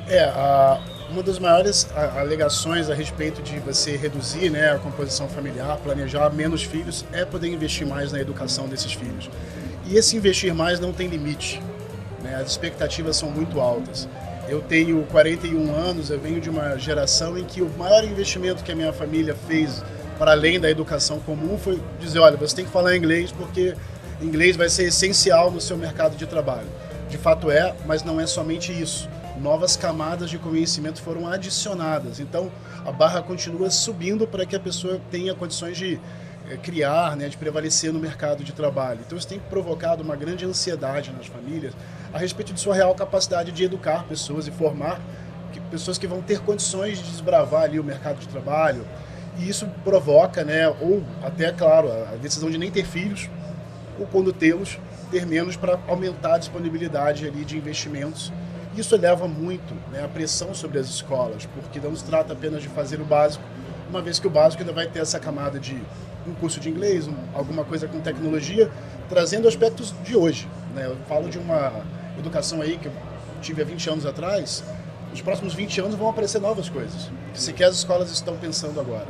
É, 0.10 0.24
a, 0.24 0.80
uma 1.10 1.24
das 1.24 1.40
maiores 1.40 1.88
alegações 2.18 2.90
a 2.90 2.94
respeito 2.94 3.42
de 3.42 3.60
você 3.60 3.96
reduzir 3.96 4.50
né, 4.50 4.72
a 4.72 4.78
composição 4.78 5.28
familiar, 5.30 5.78
planejar 5.78 6.30
menos 6.30 6.64
filhos, 6.64 7.06
é 7.14 7.24
poder 7.24 7.48
investir 7.48 7.88
mais 7.88 8.12
na 8.12 8.20
educação 8.20 8.68
desses 8.68 8.94
filhos. 8.94 9.30
E 9.86 9.96
esse 9.96 10.18
investir 10.18 10.54
mais 10.54 10.80
não 10.80 10.92
tem 10.92 11.08
limite. 11.08 11.62
Né? 12.22 12.36
As 12.36 12.52
expectativas 12.52 13.16
são 13.16 13.32
muito 13.32 13.60
altas. 13.62 14.08
Eu 14.50 14.62
tenho 14.62 15.02
41 15.04 15.74
anos, 15.74 16.10
eu 16.10 16.20
venho 16.20 16.42
de 16.42 16.50
uma 16.50 16.78
geração 16.78 17.38
em 17.38 17.46
que 17.46 17.62
o 17.62 17.70
maior 17.78 18.04
investimento 18.04 18.64
que 18.64 18.72
a 18.72 18.76
minha 18.76 18.92
família 18.92 19.36
fez 19.48 19.84
para 20.18 20.32
além 20.32 20.60
da 20.60 20.70
educação 20.70 21.20
comum 21.20 21.58
foi 21.58 21.82
dizer, 22.00 22.20
olha, 22.20 22.36
você 22.36 22.56
tem 22.56 22.66
que 22.66 22.72
falar 22.72 22.96
inglês 22.96 23.32
porque 23.32 23.76
inglês 24.22 24.56
vai 24.56 24.68
ser 24.68 24.86
essencial 24.86 25.52
no 25.52 25.62
seu 25.62 25.78
mercado 25.78 26.16
de 26.16 26.26
trabalho. 26.26 26.68
De 27.10 27.18
fato 27.18 27.50
é, 27.50 27.74
mas 27.86 28.04
não 28.04 28.20
é 28.20 28.28
somente 28.28 28.72
isso. 28.72 29.08
Novas 29.42 29.76
camadas 29.76 30.30
de 30.30 30.38
conhecimento 30.38 31.02
foram 31.02 31.28
adicionadas. 31.28 32.20
Então, 32.20 32.52
a 32.86 32.92
barra 32.92 33.22
continua 33.22 33.70
subindo 33.70 34.28
para 34.28 34.46
que 34.46 34.56
a 34.56 34.60
pessoa 34.60 35.00
tenha 35.12 35.34
condições 35.36 35.78
de 35.78 36.00
é, 36.50 36.56
criar, 36.56 37.18
né, 37.18 37.28
de 37.28 37.36
prevalecer 37.36 37.92
no 37.92 38.00
mercado 38.00 38.42
de 38.42 38.54
trabalho. 38.54 39.02
Então 39.06 39.18
isso 39.18 39.28
tem 39.28 39.38
provocado 39.38 40.02
uma 40.02 40.16
grande 40.16 40.46
ansiedade 40.46 41.12
nas 41.12 41.28
famílias 41.28 41.74
a 42.14 42.18
respeito 42.18 42.54
de 42.54 42.60
sua 42.60 42.74
real 42.74 42.96
capacidade 42.96 43.52
de 43.52 43.64
educar 43.66 44.06
pessoas 44.06 44.48
e 44.48 44.52
formar 44.52 45.02
que, 45.52 45.60
pessoas 45.60 45.98
que 45.98 46.08
vão 46.08 46.22
ter 46.22 46.40
condições 46.40 47.00
de 47.00 47.12
desbravar 47.12 47.64
ali 47.64 47.80
o 47.80 47.84
mercado 47.84 48.20
de 48.20 48.28
trabalho. 48.30 48.88
E 49.38 49.50
isso 49.50 49.68
provoca, 49.84 50.46
né, 50.46 50.70
ou 50.70 51.04
até, 51.22 51.52
claro, 51.52 51.92
a 51.92 52.16
decisão 52.16 52.50
de 52.50 52.58
nem 52.58 52.72
ter 52.72 52.86
filhos, 52.86 53.30
ou 54.00 54.08
quando 54.08 54.32
tê-los, 54.32 54.80
ter 55.12 55.26
menos 55.26 55.58
para 55.58 55.78
aumentar 55.88 56.36
a 56.36 56.38
disponibilidade 56.38 57.28
ali 57.28 57.44
de 57.44 57.58
investimentos. 57.58 58.32
Isso 58.78 58.94
eleva 58.94 59.28
muito 59.28 59.74
né, 59.92 60.06
a 60.06 60.08
pressão 60.08 60.54
sobre 60.54 60.78
as 60.78 60.86
escolas, 60.86 61.48
porque 61.48 61.80
não 61.80 61.96
se 61.96 62.04
trata 62.04 62.34
apenas 62.34 62.62
de 62.62 62.70
fazer 62.70 63.02
o 63.02 63.04
básico, 63.06 63.44
uma 63.90 64.04
vez 64.04 64.20
que 64.20 64.28
o 64.28 64.30
básico 64.30 64.62
ainda 64.62 64.72
vai 64.72 64.86
ter 64.86 65.00
essa 65.00 65.20
camada 65.20 65.60
de 65.60 65.82
um 66.28 66.34
curso 66.36 66.60
de 66.60 66.70
inglês, 66.70 67.08
um, 67.08 67.16
alguma 67.34 67.64
coisa 67.64 67.88
com 67.88 68.00
tecnologia, 68.00 68.70
trazendo 69.10 69.48
aspectos 69.48 69.96
de 70.04 70.16
hoje. 70.16 70.48
Né? 70.76 70.86
Eu 70.86 70.96
falo 71.08 71.28
de 71.28 71.40
uma 71.40 71.82
educação 72.20 72.62
aí 72.62 72.78
que 72.78 72.86
eu 72.86 72.92
tive 73.42 73.64
há 73.64 73.66
20 73.66 73.90
anos 73.90 74.06
atrás, 74.06 74.64
nos 75.10 75.22
próximos 75.22 75.56
20 75.56 75.82
anos 75.82 75.96
vão 75.96 76.10
aparecer 76.10 76.40
novas 76.40 76.70
coisas, 76.70 77.10
que 77.34 77.42
sequer 77.42 77.70
as 77.70 77.78
escolas 77.78 78.12
estão 78.12 78.38
pensando 78.38 78.80
agora. 78.80 79.08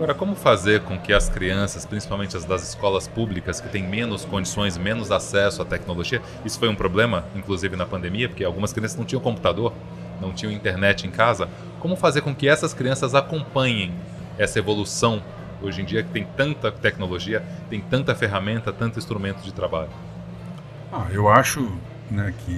Agora, 0.00 0.14
como 0.14 0.34
fazer 0.34 0.80
com 0.80 0.98
que 0.98 1.12
as 1.12 1.28
crianças, 1.28 1.84
principalmente 1.84 2.34
as 2.34 2.46
das 2.46 2.66
escolas 2.66 3.06
públicas, 3.06 3.60
que 3.60 3.68
têm 3.68 3.86
menos 3.86 4.24
condições, 4.24 4.78
menos 4.78 5.12
acesso 5.12 5.60
à 5.60 5.64
tecnologia, 5.66 6.22
isso 6.42 6.58
foi 6.58 6.70
um 6.70 6.74
problema, 6.74 7.26
inclusive 7.36 7.76
na 7.76 7.84
pandemia, 7.84 8.26
porque 8.26 8.42
algumas 8.42 8.72
crianças 8.72 8.96
não 8.96 9.04
tinham 9.04 9.20
computador, 9.20 9.74
não 10.18 10.32
tinham 10.32 10.50
internet 10.50 11.06
em 11.06 11.10
casa, 11.10 11.50
como 11.80 11.96
fazer 11.96 12.22
com 12.22 12.34
que 12.34 12.48
essas 12.48 12.72
crianças 12.72 13.14
acompanhem 13.14 13.92
essa 14.38 14.58
evolução 14.58 15.22
hoje 15.60 15.82
em 15.82 15.84
dia 15.84 16.02
que 16.02 16.08
tem 16.08 16.24
tanta 16.24 16.72
tecnologia, 16.72 17.44
tem 17.68 17.82
tanta 17.82 18.14
ferramenta, 18.14 18.72
tanto 18.72 18.98
instrumento 18.98 19.42
de 19.42 19.52
trabalho? 19.52 19.90
Ah, 20.90 21.08
eu 21.10 21.28
acho 21.28 21.78
né, 22.10 22.32
que, 22.46 22.54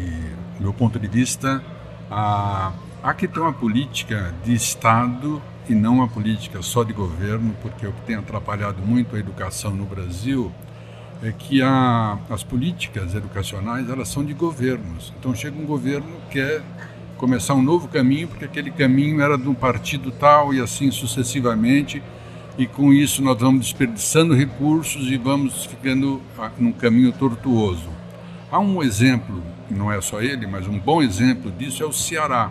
do 0.59 0.63
meu 0.63 0.73
ponto 0.73 0.97
de 0.97 1.09
vista, 1.09 1.61
há, 2.09 2.71
há 3.03 3.13
que 3.13 3.27
ter 3.27 3.41
uma 3.41 3.53
política 3.53 4.33
de 4.45 4.55
Estado 4.55 5.43
e 5.69 5.75
não 5.75 5.97
uma 5.97 6.09
política 6.09 6.63
só 6.63 6.83
de 6.83 6.93
governo, 6.93 7.55
porque 7.63 7.87
o 7.87 7.93
que 7.93 8.01
tem 8.03 8.17
atrapalhado 8.17 8.83
muito 8.83 9.15
a 9.15 9.19
educação 9.19 9.71
no 9.73 9.85
Brasil 9.85 10.53
é 11.23 11.31
que 11.31 11.63
a, 11.63 12.19
as 12.29 12.43
políticas 12.43 13.15
educacionais 13.15 13.89
elas 13.89 14.09
são 14.09 14.25
de 14.25 14.35
governos. 14.35 15.13
Então 15.19 15.35
chega 15.35 15.57
um 15.57 15.65
governo 15.65 16.09
que 16.29 16.41
quer 16.41 16.63
começar 17.17 17.55
um 17.55 17.63
novo 17.63 17.87
caminho, 17.87 18.27
porque 18.27 18.45
aquele 18.45 18.71
caminho 18.71 19.21
era 19.21 19.39
de 19.39 19.49
um 19.49 19.55
partido 19.55 20.11
tal 20.11 20.53
e 20.53 20.61
assim 20.61 20.91
sucessivamente 20.91 22.03
e 22.59 22.67
com 22.67 22.93
isso 22.93 23.23
nós 23.23 23.39
vamos 23.39 23.67
desperdiçando 23.67 24.35
recursos 24.35 25.11
e 25.11 25.17
vamos 25.17 25.65
ficando 25.65 26.21
ah, 26.39 26.51
num 26.59 26.73
caminho 26.73 27.13
tortuoso. 27.13 27.89
Há 28.51 28.59
um 28.59 28.83
exemplo, 28.83 29.43
não 29.71 29.91
é 29.91 30.01
só 30.01 30.21
ele, 30.21 30.47
mas 30.47 30.67
um 30.67 30.79
bom 30.79 31.03
exemplo 31.03 31.51
disso 31.51 31.83
é 31.83 31.87
o 31.87 31.93
Ceará. 31.93 32.51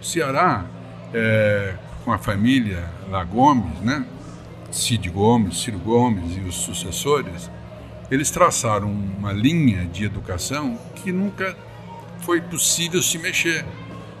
O 0.00 0.04
Ceará, 0.04 0.64
é, 1.12 1.74
com 2.10 2.14
a 2.14 2.18
família 2.18 2.90
lá 3.08 3.22
Gomes, 3.22 3.78
né? 3.82 4.04
Cid 4.72 5.08
Gomes, 5.10 5.62
Ciro 5.62 5.78
Gomes 5.78 6.36
e 6.36 6.40
os 6.40 6.56
sucessores, 6.56 7.48
eles 8.10 8.32
traçaram 8.32 8.90
uma 8.90 9.32
linha 9.32 9.86
de 9.86 10.06
educação 10.06 10.76
que 10.96 11.12
nunca 11.12 11.56
foi 12.22 12.40
possível 12.40 13.00
se 13.00 13.16
mexer. 13.16 13.64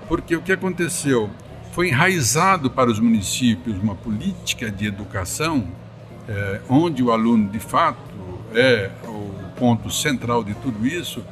Porque 0.06 0.36
o 0.36 0.40
que 0.40 0.52
aconteceu? 0.52 1.28
foi 1.72 1.88
enraizado 1.88 2.68
para 2.68 2.90
os 2.90 2.98
municípios 2.98 3.78
uma 3.78 3.94
política 3.94 4.68
de 4.72 4.86
educação 4.86 5.68
é, 6.28 6.60
onde 6.68 7.00
o 7.00 7.12
aluno 7.12 7.48
de 7.48 7.60
fato 7.60 8.00
é 8.52 8.90
o 9.04 9.32
ponto 9.56 9.88
central 9.88 10.42
de 10.42 10.52
tudo 10.54 10.84
isso 10.84 11.24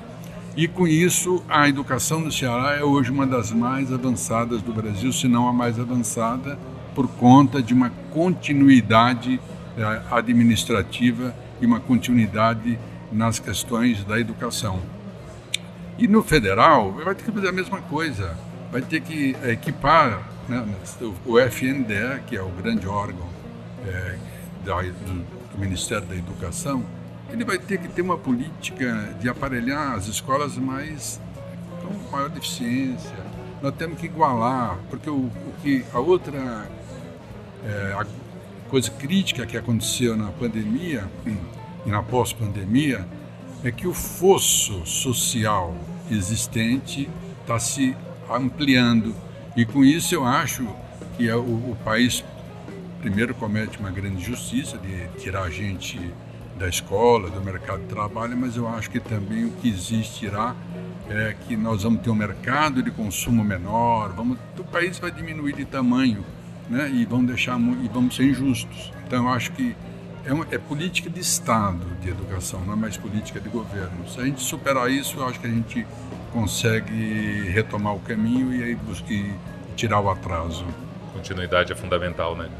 e 0.58 0.66
com 0.66 0.88
isso 0.88 1.40
a 1.48 1.68
educação 1.68 2.18
no 2.18 2.32
Ceará 2.32 2.74
é 2.74 2.82
hoje 2.82 3.12
uma 3.12 3.24
das 3.24 3.52
mais 3.52 3.92
avançadas 3.92 4.60
do 4.60 4.72
Brasil, 4.72 5.12
se 5.12 5.28
não 5.28 5.48
a 5.48 5.52
mais 5.52 5.78
avançada, 5.78 6.58
por 6.96 7.06
conta 7.06 7.62
de 7.62 7.72
uma 7.72 7.90
continuidade 8.12 9.40
é, 9.76 10.02
administrativa 10.10 11.32
e 11.60 11.66
uma 11.66 11.78
continuidade 11.78 12.76
nas 13.12 13.38
questões 13.38 14.02
da 14.02 14.18
educação. 14.18 14.80
E 15.96 16.08
no 16.08 16.24
federal 16.24 16.90
vai 16.90 17.14
ter 17.14 17.22
que 17.22 17.30
fazer 17.30 17.50
a 17.50 17.52
mesma 17.52 17.80
coisa 17.82 18.36
vai 18.72 18.82
ter 18.82 19.00
que 19.00 19.36
equipar 19.44 20.22
né, 20.48 20.66
o 21.24 21.38
FNDE, 21.38 22.22
que 22.26 22.36
é 22.36 22.42
o 22.42 22.48
grande 22.48 22.86
órgão 22.86 23.26
é, 23.86 24.16
do, 24.64 25.24
do, 25.52 25.58
Ministério 25.58 26.06
da 26.06 26.16
Educação, 26.16 26.84
ele 27.30 27.44
vai 27.44 27.58
ter 27.58 27.78
que 27.78 27.88
ter 27.88 28.02
uma 28.02 28.16
política 28.16 29.14
de 29.20 29.28
aparelhar 29.28 29.92
as 29.92 30.06
escolas 30.06 30.56
mais 30.56 31.20
com 31.82 32.10
maior 32.10 32.30
deficiência. 32.30 33.16
Nós 33.62 33.74
temos 33.74 33.98
que 33.98 34.06
igualar, 34.06 34.78
porque 34.88 35.10
o, 35.10 35.16
o 35.26 35.54
que 35.62 35.84
a 35.92 35.98
outra 35.98 36.68
é, 37.64 37.96
a 37.98 38.06
coisa 38.68 38.90
crítica 38.90 39.46
que 39.46 39.56
aconteceu 39.56 40.16
na 40.16 40.30
pandemia 40.30 41.04
e 41.84 41.90
na 41.90 42.02
pós-pandemia 42.02 43.06
é 43.64 43.70
que 43.70 43.86
o 43.86 43.94
fosso 43.94 44.86
social 44.86 45.74
existente 46.10 47.08
está 47.40 47.58
se 47.58 47.96
ampliando. 48.30 49.14
E 49.56 49.64
com 49.64 49.84
isso 49.84 50.14
eu 50.14 50.24
acho 50.24 50.66
que 51.16 51.28
é 51.28 51.34
o, 51.34 51.40
o 51.40 51.76
país 51.84 52.24
primeiro 53.00 53.34
comete 53.34 53.78
uma 53.78 53.90
grande 53.90 54.24
justiça 54.24 54.78
de 54.78 55.08
tirar 55.20 55.42
a 55.42 55.50
gente 55.50 55.98
da 56.58 56.68
escola, 56.68 57.30
do 57.30 57.40
mercado 57.40 57.80
de 57.80 57.86
trabalho, 57.86 58.36
mas 58.36 58.56
eu 58.56 58.68
acho 58.68 58.90
que 58.90 59.00
também 59.00 59.44
o 59.44 59.50
que 59.52 59.68
existirá 59.68 60.54
é 61.08 61.34
que 61.46 61.56
nós 61.56 61.84
vamos 61.84 62.02
ter 62.02 62.10
um 62.10 62.14
mercado 62.14 62.82
de 62.82 62.90
consumo 62.90 63.42
menor, 63.42 64.12
vamos, 64.12 64.36
o 64.58 64.64
país 64.64 64.98
vai 64.98 65.10
diminuir 65.10 65.54
de 65.54 65.64
tamanho, 65.64 66.24
né? 66.68 66.90
E 66.90 67.06
vamos 67.06 67.28
deixar 67.28 67.58
e 67.58 67.88
vamos 67.88 68.14
ser 68.14 68.24
injustos. 68.24 68.92
Então 69.06 69.24
eu 69.24 69.28
acho 69.30 69.52
que 69.52 69.74
é, 70.26 70.32
uma, 70.32 70.46
é 70.50 70.58
política 70.58 71.08
de 71.08 71.20
Estado 71.20 71.86
de 72.02 72.10
educação, 72.10 72.60
não 72.66 72.74
é 72.74 72.76
mais 72.76 72.96
política 72.96 73.40
de 73.40 73.48
governo. 73.48 74.06
Se 74.08 74.20
a 74.20 74.24
gente 74.24 74.42
superar 74.42 74.90
isso, 74.90 75.18
eu 75.18 75.26
acho 75.26 75.40
que 75.40 75.46
a 75.46 75.50
gente 75.50 75.86
consegue 76.32 77.48
retomar 77.50 77.94
o 77.94 78.00
caminho 78.00 78.52
e 78.52 78.62
aí 78.62 78.74
buscar 78.74 79.14
tirar 79.74 80.00
o 80.00 80.10
atraso. 80.10 80.66
Continuidade 81.14 81.72
é 81.72 81.76
fundamental, 81.76 82.36
né? 82.36 82.50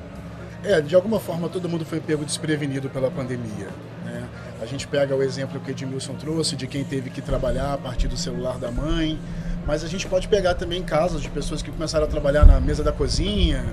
É, 0.65 0.81
de 0.81 0.95
alguma 0.95 1.21
forma 1.21 1.49
todo 1.49 1.69
mundo 1.69 1.85
foi 1.85 2.01
pego 2.01 2.25
desprevenido 2.25 2.91
pela 2.91 3.11
pandemia. 3.11 3.69
Né? 4.05 4.29
A 4.61 4.67
gente 4.67 4.89
pega 4.89 5.15
o 5.15 5.23
exemplo 5.23 5.61
que 5.61 5.71
o 5.71 5.73
Edmilson 5.73 6.15
trouxe 6.15 6.57
de 6.57 6.67
quem 6.67 6.85
teve 6.85 7.11
que 7.11 7.23
trabalhar 7.23 7.75
a 7.75 7.79
partir 7.79 8.09
do 8.09 8.17
celular 8.17 8.59
da 8.59 8.71
mãe, 8.71 9.19
mas 9.67 9.85
a 9.85 9.87
gente 9.87 10.07
pode 10.07 10.27
pegar 10.27 10.55
também 10.55 10.83
casos 10.83 11.23
de 11.23 11.29
pessoas 11.29 11.63
que 11.63 11.71
começaram 11.71 12.07
a 12.07 12.09
trabalhar 12.09 12.45
na 12.45 12.61
mesa 12.61 12.83
da 12.83 12.91
cozinha. 12.91 13.65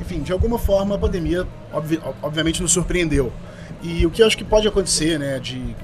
Enfim, 0.00 0.22
de 0.22 0.32
alguma 0.32 0.58
forma 0.58 0.94
a 0.94 0.98
pandemia 0.98 1.46
obvi 1.72 2.00
obviamente 2.22 2.62
nos 2.62 2.72
surpreendeu. 2.72 3.30
E 3.82 4.06
o 4.06 4.10
que 4.10 4.22
eu 4.22 4.26
acho 4.26 4.36
que 4.36 4.44
pode 4.44 4.66
acontecer, 4.66 5.18
né, 5.18 5.38
de 5.38 5.76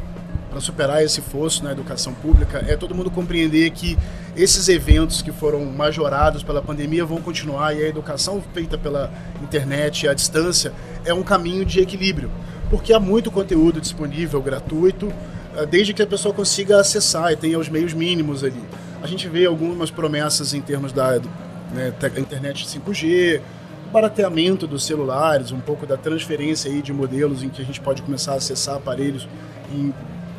para 0.56 0.60
superar 0.62 1.04
esse 1.04 1.20
fosso 1.20 1.62
na 1.62 1.72
educação 1.72 2.14
pública 2.14 2.64
é 2.66 2.74
todo 2.78 2.94
mundo 2.94 3.10
compreender 3.10 3.70
que 3.72 3.94
esses 4.34 4.70
eventos 4.70 5.20
que 5.20 5.30
foram 5.30 5.62
majorados 5.66 6.42
pela 6.42 6.62
pandemia 6.62 7.04
vão 7.04 7.20
continuar 7.20 7.76
e 7.76 7.84
a 7.84 7.88
educação 7.88 8.42
feita 8.54 8.78
pela 8.78 9.12
internet 9.42 10.08
à 10.08 10.14
distância 10.14 10.72
é 11.04 11.12
um 11.12 11.22
caminho 11.22 11.62
de 11.62 11.80
equilíbrio, 11.80 12.30
porque 12.70 12.94
há 12.94 12.98
muito 12.98 13.30
conteúdo 13.30 13.82
disponível 13.82 14.40
gratuito, 14.40 15.12
eh, 15.54 15.66
desde 15.66 15.92
que 15.92 16.00
a 16.00 16.06
pessoa 16.06 16.32
consiga 16.32 16.80
acessar 16.80 17.30
e 17.32 17.36
tenha 17.36 17.58
os 17.58 17.68
meios 17.68 17.92
mínimos 17.92 18.42
ali. 18.42 18.64
A 19.02 19.06
gente 19.06 19.28
vê 19.28 19.44
algumas 19.44 19.90
promessas 19.90 20.54
em 20.54 20.62
termos 20.62 20.90
da 20.90 21.20
né, 21.70 21.92
internet 22.16 22.66
5G, 22.66 23.42
barateamento 23.92 24.66
dos 24.66 24.86
celulares, 24.86 25.52
um 25.52 25.60
pouco 25.60 25.84
da 25.84 25.98
transferência 25.98 26.70
aí 26.70 26.80
de 26.80 26.94
modelos 26.94 27.42
em 27.42 27.50
que 27.50 27.60
a 27.60 27.64
gente 27.64 27.78
pode 27.78 28.00
começar 28.00 28.32
a 28.32 28.36
acessar 28.36 28.76
aparelhos 28.76 29.28
em 29.70 29.92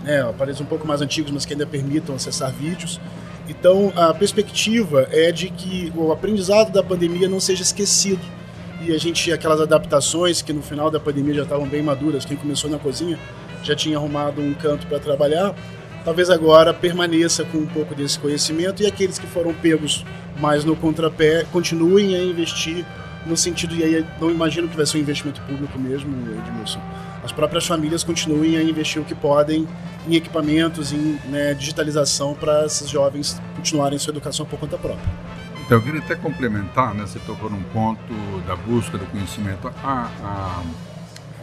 né, 0.08 0.22
aparelhos 0.22 0.62
um 0.62 0.66
pouco 0.66 0.88
mais 0.88 1.02
antigos, 1.02 1.30
mas 1.32 1.46
que 1.46 1.54
ainda 1.54 1.68
permitam 1.68 2.16
acessar 2.16 2.52
vídeos. 2.52 3.00
Então, 3.50 3.92
a 3.96 4.14
perspectiva 4.14 5.08
é 5.12 5.32
de 5.32 5.50
que 5.50 5.92
o 5.96 6.12
aprendizado 6.12 6.72
da 6.72 6.82
pandemia 6.82 7.28
não 7.28 7.40
seja 7.40 7.62
esquecido 7.62 8.22
e 8.82 8.94
a 8.94 8.98
gente 8.98 9.32
aquelas 9.32 9.60
adaptações 9.60 10.42
que 10.42 10.54
no 10.54 10.62
final 10.62 10.90
da 10.90 11.00
pandemia 11.00 11.34
já 11.34 11.44
estavam 11.44 11.68
bem 11.68 11.82
maduras, 11.82 12.24
quem 12.24 12.38
começou 12.38 12.70
na 12.70 12.78
cozinha 12.78 13.20
já 13.64 13.76
tinha 13.76 13.98
arrumado 13.98 14.42
um 14.42 14.54
canto 14.54 14.88
para 14.88 15.00
trabalhar, 15.00 15.54
talvez 16.06 16.30
agora 16.30 16.74
permaneça 16.74 17.44
com 17.44 17.58
um 17.58 17.66
pouco 17.66 17.96
desse 17.96 18.20
conhecimento 18.20 18.84
e 18.84 18.86
aqueles 18.86 19.18
que 19.18 19.28
foram 19.28 19.54
pegos 19.54 20.06
mais 20.40 20.64
no 20.64 20.76
contrapé 20.76 21.46
continuem 21.52 22.16
a 22.16 22.24
investir 22.24 22.86
no 23.26 23.36
sentido, 23.36 23.76
e 23.76 23.84
aí 23.84 24.06
não 24.22 24.32
imagino 24.32 24.70
que 24.70 24.78
vai 24.78 24.86
ser 24.86 24.98
um 24.98 25.02
investimento 25.02 25.42
público 25.42 25.78
mesmo, 25.78 26.10
Edmilson, 26.40 26.80
as 27.28 27.32
próprias 27.34 27.68
famílias 27.68 28.06
continuem 28.06 28.56
a 28.56 28.64
investir 28.64 29.02
o 29.02 29.06
que 29.06 29.14
podem 29.14 29.68
em 30.08 30.16
equipamentos, 30.16 30.94
em 30.94 31.20
né, 31.26 31.54
digitalização 31.54 32.34
para 32.34 32.66
esses 32.66 32.90
jovens 32.90 33.42
continuarem 33.54 34.00
sua 34.00 34.12
educação 34.12 34.46
por 34.46 34.58
conta 34.58 34.78
própria. 34.78 35.06
Então, 35.66 35.78
eu 35.78 35.84
queria 35.84 36.00
até 36.00 36.16
complementar, 36.16 36.94
né, 36.94 37.06
você 37.06 37.20
tocou 37.20 37.50
num 37.50 37.62
ponto 37.64 38.14
da 38.48 38.56
busca 38.56 38.98
do 38.98 39.06
conhecimento. 39.08 39.70
Ah, 39.84 40.10
ah, 40.24 40.64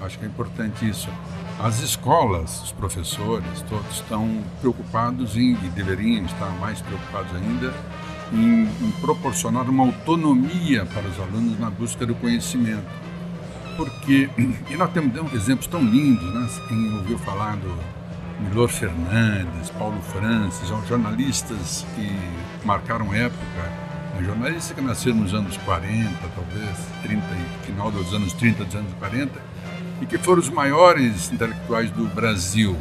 acho 0.07 0.19
que 0.19 0.25
é 0.25 0.29
importante 0.29 0.89
isso. 0.89 1.11
As 1.61 1.83
escolas, 1.83 2.63
os 2.63 2.73
professores, 2.73 3.61
todos 3.69 3.97
estão 3.97 4.43
preocupados 4.63 5.37
em, 5.37 5.53
e 5.53 5.69
deveriam 5.75 6.25
estar 6.25 6.49
mais 6.59 6.81
preocupados 6.81 7.31
ainda, 7.37 7.75
em, 8.33 8.63
em 8.65 8.91
proporcionar 9.03 9.69
uma 9.69 9.85
autonomia 9.85 10.87
para 10.87 11.07
os 11.07 11.21
alunos 11.21 11.61
na 11.61 11.69
busca 11.69 12.07
do 12.07 12.15
conhecimento. 12.15 13.04
Porque, 13.77 14.29
e 14.71 14.77
nós 14.77 14.91
temos 14.93 15.33
exemplos 15.33 15.67
tão 15.67 15.83
lindos, 15.83 16.33
né? 16.35 16.49
Quem 16.69 16.95
ouviu 16.95 17.19
falar 17.19 17.57
do 17.57 17.77
Milor 18.41 18.69
Fernandes, 18.69 19.71
Paulo 19.71 20.01
Francis, 20.03 20.69
jornalistas 20.89 21.87
que 21.95 22.11
marcaram 22.65 23.13
época, 23.15 23.73
jornalistas 24.23 24.73
que 24.73 24.81
nasceram 24.81 25.17
nos 25.17 25.35
anos 25.35 25.57
40, 25.59 26.11
talvez, 26.35 26.77
30, 27.03 27.23
final 27.65 27.91
dos 27.91 28.13
anos 28.13 28.33
30, 28.35 28.65
dos 28.65 28.75
anos 28.75 28.93
40, 28.99 29.31
e 30.01 30.07
que 30.07 30.19
foram 30.19 30.41
os 30.41 30.51
maiores 30.51 31.33
intelectuais 31.33 31.91
do 31.91 32.07
Brasil. 32.07 32.77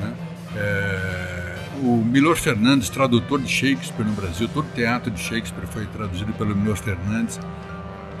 Né? 0.00 0.14
É, 0.56 1.54
o 1.82 2.04
Milor 2.04 2.36
Fernandes, 2.36 2.88
tradutor 2.88 3.40
de 3.40 3.48
Shakespeare 3.48 4.04
no 4.04 4.12
Brasil, 4.12 4.48
todo 4.52 4.66
o 4.66 4.72
teatro 4.72 5.10
de 5.10 5.20
Shakespeare 5.20 5.66
foi 5.66 5.86
traduzido 5.86 6.32
pelo 6.32 6.54
Milor 6.54 6.76
Fernandes, 6.76 7.38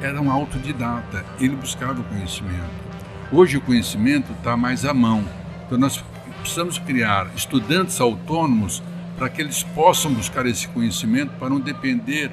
era 0.00 0.20
um 0.20 0.30
autodidata, 0.30 1.24
ele 1.40 1.56
buscava 1.56 2.00
o 2.00 2.04
conhecimento. 2.04 2.88
Hoje 3.30 3.56
o 3.56 3.60
conhecimento 3.60 4.32
está 4.32 4.56
mais 4.56 4.84
à 4.84 4.94
mão, 4.94 5.24
então 5.66 5.76
nós 5.76 6.02
precisamos 6.40 6.78
criar 6.78 7.28
estudantes 7.36 8.00
autônomos 8.00 8.82
para 9.16 9.28
que 9.28 9.42
eles 9.42 9.62
possam 9.62 10.12
buscar 10.14 10.46
esse 10.46 10.68
conhecimento 10.68 11.32
para 11.38 11.50
não 11.50 11.60
depender. 11.60 12.30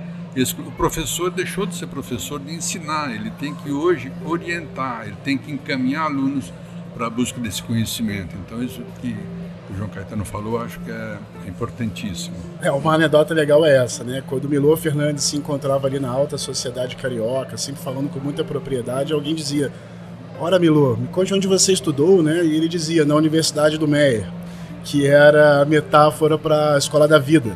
O 0.59 0.71
professor 0.71 1.31
deixou 1.31 1.65
de 1.65 1.75
ser 1.75 1.87
professor 1.87 2.39
de 2.39 2.53
ensinar, 2.53 3.13
ele 3.13 3.31
tem 3.31 3.55
que 3.55 3.71
hoje 3.71 4.11
orientar, 4.23 5.03
ele 5.07 5.17
tem 5.23 5.37
que 5.37 5.51
encaminhar 5.51 6.05
alunos 6.05 6.53
para 6.93 7.07
a 7.07 7.09
busca 7.09 7.39
desse 7.39 7.63
conhecimento. 7.63 8.35
Então, 8.45 8.61
isso 8.61 8.83
que 9.01 9.15
João 9.75 9.89
Caetano 9.89 10.23
falou, 10.23 10.59
acho 10.59 10.79
que 10.79 10.91
é 10.91 11.17
importantíssimo. 11.47 12.35
É, 12.61 12.71
uma 12.71 12.93
anedota 12.93 13.33
legal 13.33 13.65
é 13.65 13.77
essa, 13.77 14.03
né? 14.03 14.23
Quando 14.25 14.45
o 14.45 14.49
Milô 14.49 14.75
Fernandes 14.77 15.23
se 15.23 15.37
encontrava 15.37 15.87
ali 15.87 15.99
na 15.99 16.09
alta 16.09 16.37
sociedade 16.37 16.95
carioca, 16.95 17.57
sempre 17.57 17.81
falando 17.81 18.09
com 18.09 18.19
muita 18.19 18.43
propriedade, 18.43 19.13
alguém 19.13 19.35
dizia: 19.35 19.71
Ora, 20.39 20.59
Milô, 20.59 20.95
me 20.97 21.07
conte 21.07 21.33
onde 21.33 21.47
você 21.47 21.73
estudou, 21.73 22.21
né? 22.23 22.43
E 22.43 22.55
ele 22.55 22.67
dizia: 22.67 23.05
na 23.05 23.15
Universidade 23.15 23.77
do 23.77 23.87
Meyer, 23.87 24.27
que 24.83 25.05
era 25.05 25.61
a 25.61 25.65
metáfora 25.65 26.37
para 26.37 26.75
a 26.75 26.77
escola 26.77 27.07
da 27.07 27.19
vida. 27.19 27.55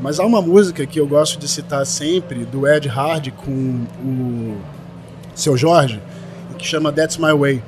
Mas 0.00 0.18
há 0.18 0.26
uma 0.26 0.42
música 0.42 0.84
que 0.84 0.98
eu 0.98 1.06
gosto 1.06 1.38
de 1.38 1.46
citar 1.46 1.86
sempre, 1.86 2.44
do 2.44 2.66
Ed 2.66 2.88
Hard 2.88 3.30
com 3.30 3.86
o 4.04 4.60
seu 5.34 5.56
Jorge, 5.56 6.02
que 6.58 6.66
chama 6.66 6.92
That's 6.92 7.18
My 7.18 7.32
Way. 7.32 7.62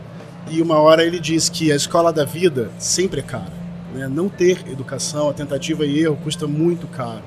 E 0.51 0.61
uma 0.61 0.79
hora 0.79 1.05
ele 1.05 1.21
diz 1.21 1.49
que 1.49 1.71
a 1.71 1.77
escola 1.77 2.13
da 2.13 2.25
vida 2.25 2.71
sempre 2.79 3.21
é 3.21 3.23
cara. 3.23 3.54
Né? 3.95 4.09
Não 4.09 4.29
ter 4.29 4.69
educação, 4.69 5.31
a 5.31 5.33
tentativa 5.33 5.87
e 5.87 6.01
erro 6.01 6.17
custa 6.17 6.47
muito 6.47 6.87
caro. 6.89 7.23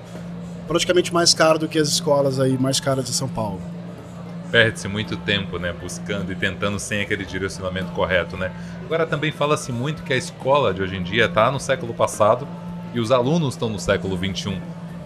Praticamente 0.68 1.14
mais 1.14 1.34
caro 1.34 1.58
do 1.58 1.68
que 1.68 1.80
as 1.80 1.88
escolas 1.88 2.40
aí 2.40 2.58
mais 2.58 2.80
caras 2.80 3.06
de 3.06 3.14
São 3.14 3.30
Paulo. 3.30 3.62
Perde-se 4.52 4.88
muito 4.88 5.16
tempo, 5.18 5.58
né, 5.58 5.74
buscando 5.74 6.32
e 6.32 6.36
tentando 6.36 6.80
sem 6.80 7.02
aquele 7.02 7.26
direcionamento 7.26 7.92
correto, 7.92 8.38
né? 8.38 8.52
Agora 8.86 9.06
também 9.06 9.32
fala-se 9.32 9.72
muito 9.72 10.04
que 10.04 10.14
a 10.14 10.18
escola 10.18 10.74
de 10.74 10.82
hoje 10.82 10.96
em 10.96 11.04
dia 11.04 11.26
está 11.26 11.52
no 11.52 11.60
século 11.60 11.94
passado 11.94 12.48
e 12.94 13.00
os 13.00 13.12
alunos 13.12 13.56
estão 13.56 13.70
no 13.70 13.80
século 13.80 14.16
21. 14.16 14.60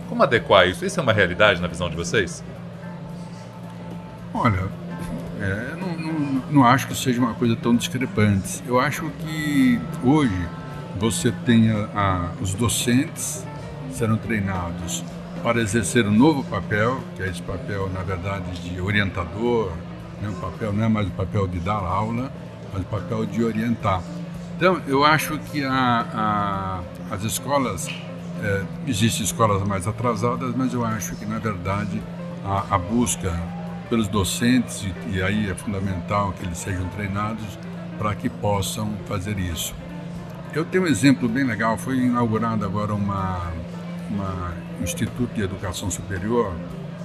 Como 0.07 0.21
adequar 0.21 0.67
isso? 0.67 0.85
Isso 0.85 0.99
é 0.99 1.03
uma 1.03 1.13
realidade 1.13 1.61
na 1.61 1.67
visão 1.67 1.89
de 1.89 1.95
vocês? 1.95 2.43
Olha, 4.33 4.67
é, 5.39 5.75
não, 5.75 5.97
não, 5.97 6.43
não 6.51 6.63
acho 6.63 6.87
que 6.87 6.95
seja 6.95 7.19
uma 7.19 7.33
coisa 7.33 7.55
tão 7.55 7.75
discrepante. 7.75 8.61
Eu 8.67 8.79
acho 8.79 9.09
que 9.19 9.79
hoje 10.03 10.47
você 10.99 11.31
tenha 11.45 11.89
a, 11.95 12.31
os 12.41 12.53
docentes 12.53 13.45
serão 13.93 14.17
treinados 14.17 15.03
para 15.43 15.59
exercer 15.59 16.07
um 16.07 16.11
novo 16.11 16.43
papel, 16.43 16.99
que 17.15 17.23
é 17.23 17.27
esse 17.27 17.41
papel, 17.41 17.89
na 17.89 18.01
verdade, 18.03 18.51
de 18.61 18.79
orientador, 18.79 19.71
né? 20.21 20.29
o 20.29 20.33
papel 20.33 20.71
não 20.71 20.83
é 20.83 20.87
mais 20.87 21.07
o 21.07 21.11
papel 21.11 21.47
de 21.47 21.59
dar 21.59 21.79
aula, 21.79 22.31
mas 22.71 22.83
o 22.83 22.85
papel 22.85 23.25
de 23.25 23.43
orientar. 23.43 24.01
Então, 24.55 24.79
eu 24.87 25.03
acho 25.03 25.39
que 25.39 25.63
a, 25.63 25.71
a, 27.09 27.15
as 27.15 27.23
escolas, 27.23 27.87
é, 28.43 28.63
existem 28.87 29.25
escolas 29.25 29.63
mais 29.67 29.87
atrasadas, 29.87 30.55
mas 30.55 30.73
eu 30.73 30.85
acho 30.85 31.15
que, 31.15 31.25
na 31.25 31.39
verdade, 31.39 32.01
a, 32.45 32.75
a 32.75 32.77
busca 32.77 33.33
pelos 33.89 34.07
docentes, 34.07 34.83
e, 34.83 35.17
e 35.17 35.23
aí 35.23 35.49
é 35.49 35.55
fundamental 35.55 36.31
que 36.33 36.45
eles 36.45 36.59
sejam 36.59 36.87
treinados 36.89 37.57
para 37.97 38.13
que 38.13 38.29
possam 38.29 38.93
fazer 39.07 39.37
isso. 39.39 39.73
Eu 40.53 40.65
tenho 40.65 40.83
um 40.83 40.87
exemplo 40.87 41.29
bem 41.29 41.45
legal. 41.45 41.77
Foi 41.77 41.97
inaugurado 41.97 42.65
agora 42.65 42.93
uma, 42.93 43.53
uma 44.09 44.53
instituto 44.81 45.33
de 45.33 45.41
educação 45.41 45.89
superior 45.89 46.53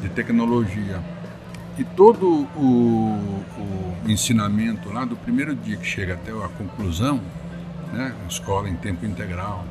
de 0.00 0.08
tecnologia 0.08 1.00
e 1.78 1.84
todo 1.84 2.48
o, 2.56 3.44
o, 3.58 3.96
ensinamento 4.06 4.92
lá 4.92 5.04
do 5.04 5.16
primeiro 5.16 5.54
dia 5.54 5.76
que 5.76 5.86
chega 5.86 6.14
até 6.14 6.32
a 6.32 6.48
conclusão, 6.48 7.20
né, 7.92 8.14
escola 8.28 8.68
em 8.68 8.76
tempo 8.76 9.04
integral, 9.04 9.64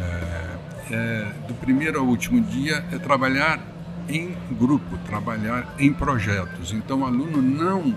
é, 0.00 0.94
é, 0.94 1.32
do 1.48 1.54
primeiro 1.54 1.98
ao 1.98 2.06
último 2.06 2.40
dia 2.40 2.84
é 2.92 2.98
trabalhar 2.98 3.60
em 4.08 4.34
grupo, 4.52 4.96
trabalhar 5.06 5.74
em 5.78 5.92
projetos. 5.92 6.72
Então 6.72 7.00
o 7.00 7.04
aluno 7.04 7.42
não 7.42 7.94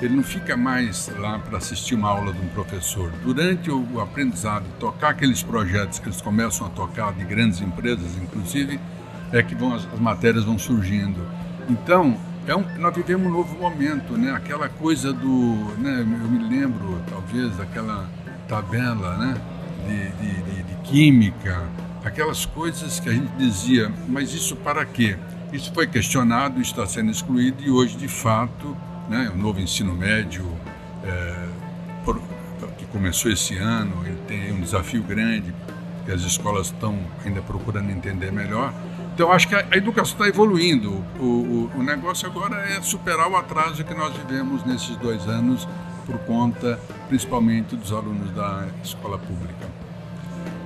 ele 0.00 0.14
não 0.14 0.22
fica 0.22 0.56
mais 0.56 1.10
lá 1.18 1.38
para 1.38 1.58
assistir 1.58 1.94
uma 1.94 2.08
aula 2.08 2.32
de 2.32 2.40
um 2.40 2.48
professor. 2.48 3.10
Durante 3.22 3.70
o 3.70 4.00
aprendizado, 4.00 4.64
tocar 4.78 5.10
aqueles 5.10 5.42
projetos 5.42 5.98
que 5.98 6.06
eles 6.08 6.20
começam 6.20 6.66
a 6.66 6.70
tocar 6.70 7.12
de 7.12 7.24
grandes 7.24 7.60
empresas, 7.60 8.16
inclusive, 8.16 8.78
é 9.32 9.42
que 9.42 9.54
vão, 9.54 9.74
as, 9.74 9.86
as 9.92 9.98
matérias 9.98 10.44
vão 10.44 10.58
surgindo. 10.58 11.26
Então, 11.68 12.16
é 12.46 12.54
um, 12.54 12.64
nós 12.78 12.94
vivemos 12.94 13.26
um 13.26 13.30
novo 13.30 13.58
momento, 13.58 14.16
né? 14.16 14.30
Aquela 14.32 14.68
coisa 14.68 15.12
do, 15.12 15.54
né? 15.78 16.00
Eu 16.00 16.06
me 16.06 16.48
lembro, 16.48 17.02
talvez, 17.08 17.56
daquela 17.56 18.08
tabela, 18.46 19.16
né? 19.16 19.34
De, 19.86 20.08
de, 20.10 20.42
de, 20.42 20.62
de 20.62 20.74
química, 20.82 21.68
aquelas 22.04 22.46
coisas 22.46 23.00
que 23.00 23.08
a 23.08 23.12
gente 23.12 23.30
dizia, 23.36 23.92
mas 24.08 24.32
isso 24.32 24.56
para 24.56 24.84
quê? 24.84 25.16
Isso 25.52 25.72
foi 25.72 25.86
questionado, 25.86 26.60
está 26.60 26.86
sendo 26.86 27.10
excluído 27.10 27.62
e 27.62 27.70
hoje, 27.70 27.96
de 27.96 28.08
fato, 28.08 28.76
né, 29.08 29.30
o 29.34 29.38
novo 29.38 29.60
ensino 29.60 29.94
médio, 29.94 30.46
é, 31.04 31.46
por, 32.04 32.20
que 32.78 32.86
começou 32.86 33.30
esse 33.30 33.56
ano, 33.56 34.02
ele 34.04 34.18
tem 34.26 34.52
um 34.52 34.60
desafio 34.60 35.02
grande, 35.02 35.54
que 36.04 36.12
as 36.12 36.22
escolas 36.22 36.68
estão 36.68 36.98
ainda 37.24 37.42
procurando 37.42 37.90
entender 37.90 38.30
melhor. 38.30 38.72
Então, 39.14 39.32
acho 39.32 39.48
que 39.48 39.54
a, 39.54 39.66
educação 39.72 40.14
está 40.14 40.28
evoluindo. 40.28 41.02
O, 41.18 41.24
o, 41.24 41.70
o 41.76 41.82
negócio 41.82 42.28
agora 42.28 42.56
é 42.70 42.80
superar 42.82 43.28
o 43.28 43.36
atraso 43.36 43.82
que 43.82 43.94
nós 43.94 44.14
vivemos 44.14 44.64
nesses 44.64 44.96
dois 44.96 45.26
anos, 45.26 45.66
por 46.04 46.18
conta 46.18 46.78
principalmente 47.08 47.74
dos 47.74 47.92
alunos 47.92 48.30
da 48.30 48.66
escola 48.82 49.18
pública. 49.18 49.66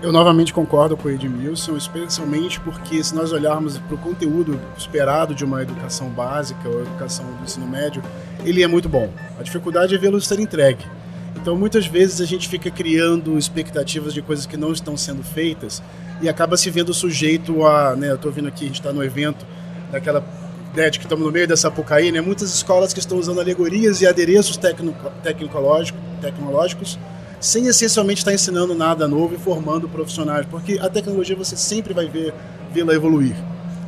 Eu 0.02 0.12
novamente 0.12 0.52
concordo 0.52 0.96
com 0.96 1.08
o 1.08 1.10
Edmilson, 1.10 1.76
especialmente 1.76 2.58
porque 2.60 3.04
se 3.04 3.14
nós 3.14 3.32
olharmos 3.32 3.78
para 3.78 3.94
o 3.94 3.98
conteúdo 3.98 4.58
esperado 4.76 5.34
de 5.34 5.44
uma 5.44 5.62
educação 5.62 6.08
básica 6.08 6.68
ou 6.68 6.80
educação 6.80 7.26
do 7.26 7.44
ensino 7.44 7.66
médio, 7.66 8.02
ele 8.44 8.62
é 8.62 8.66
muito 8.66 8.88
bom. 8.88 9.10
A 9.38 9.42
dificuldade 9.42 9.94
é 9.94 9.98
vê-lo 9.98 10.20
ser 10.20 10.38
entregue. 10.40 10.84
Então, 11.36 11.56
muitas 11.56 11.86
vezes 11.86 12.20
a 12.20 12.26
gente 12.26 12.48
fica 12.48 12.70
criando 12.70 13.38
expectativas 13.38 14.12
de 14.12 14.20
coisas 14.20 14.46
que 14.46 14.56
não 14.56 14.72
estão 14.72 14.96
sendo 14.96 15.22
feitas 15.22 15.82
e 16.20 16.28
acaba 16.28 16.56
se 16.56 16.70
vendo 16.70 16.92
sujeito 16.92 17.64
a, 17.64 17.96
né, 17.96 18.10
eu 18.10 18.16
estou 18.16 18.30
vendo 18.30 18.48
aqui, 18.48 18.64
a 18.64 18.66
gente 18.66 18.80
está 18.80 18.92
no 18.92 19.02
evento 19.02 19.46
daquela 19.90 20.24
ideia 20.72 20.90
de 20.90 20.98
que 20.98 21.04
estamos 21.04 21.24
no 21.24 21.32
meio 21.32 21.48
dessa 21.48 21.62
Sapucaí, 21.62 22.12
né, 22.12 22.20
muitas 22.20 22.52
escolas 22.52 22.92
que 22.92 23.00
estão 23.00 23.18
usando 23.18 23.40
alegorias 23.40 24.02
e 24.02 24.06
adereços 24.06 24.58
tecnológicos 25.22 26.98
sem 27.40 27.66
essencialmente 27.66 28.20
estar 28.20 28.34
ensinando 28.34 28.74
nada 28.74 29.08
novo 29.08 29.34
e 29.34 29.38
formando 29.38 29.88
profissionais, 29.88 30.46
porque 30.50 30.78
a 30.78 30.90
tecnologia 30.90 31.34
você 31.34 31.56
sempre 31.56 31.94
vai 31.94 32.06
ver 32.06 32.34
vê-la 32.70 32.94
evoluir. 32.94 33.34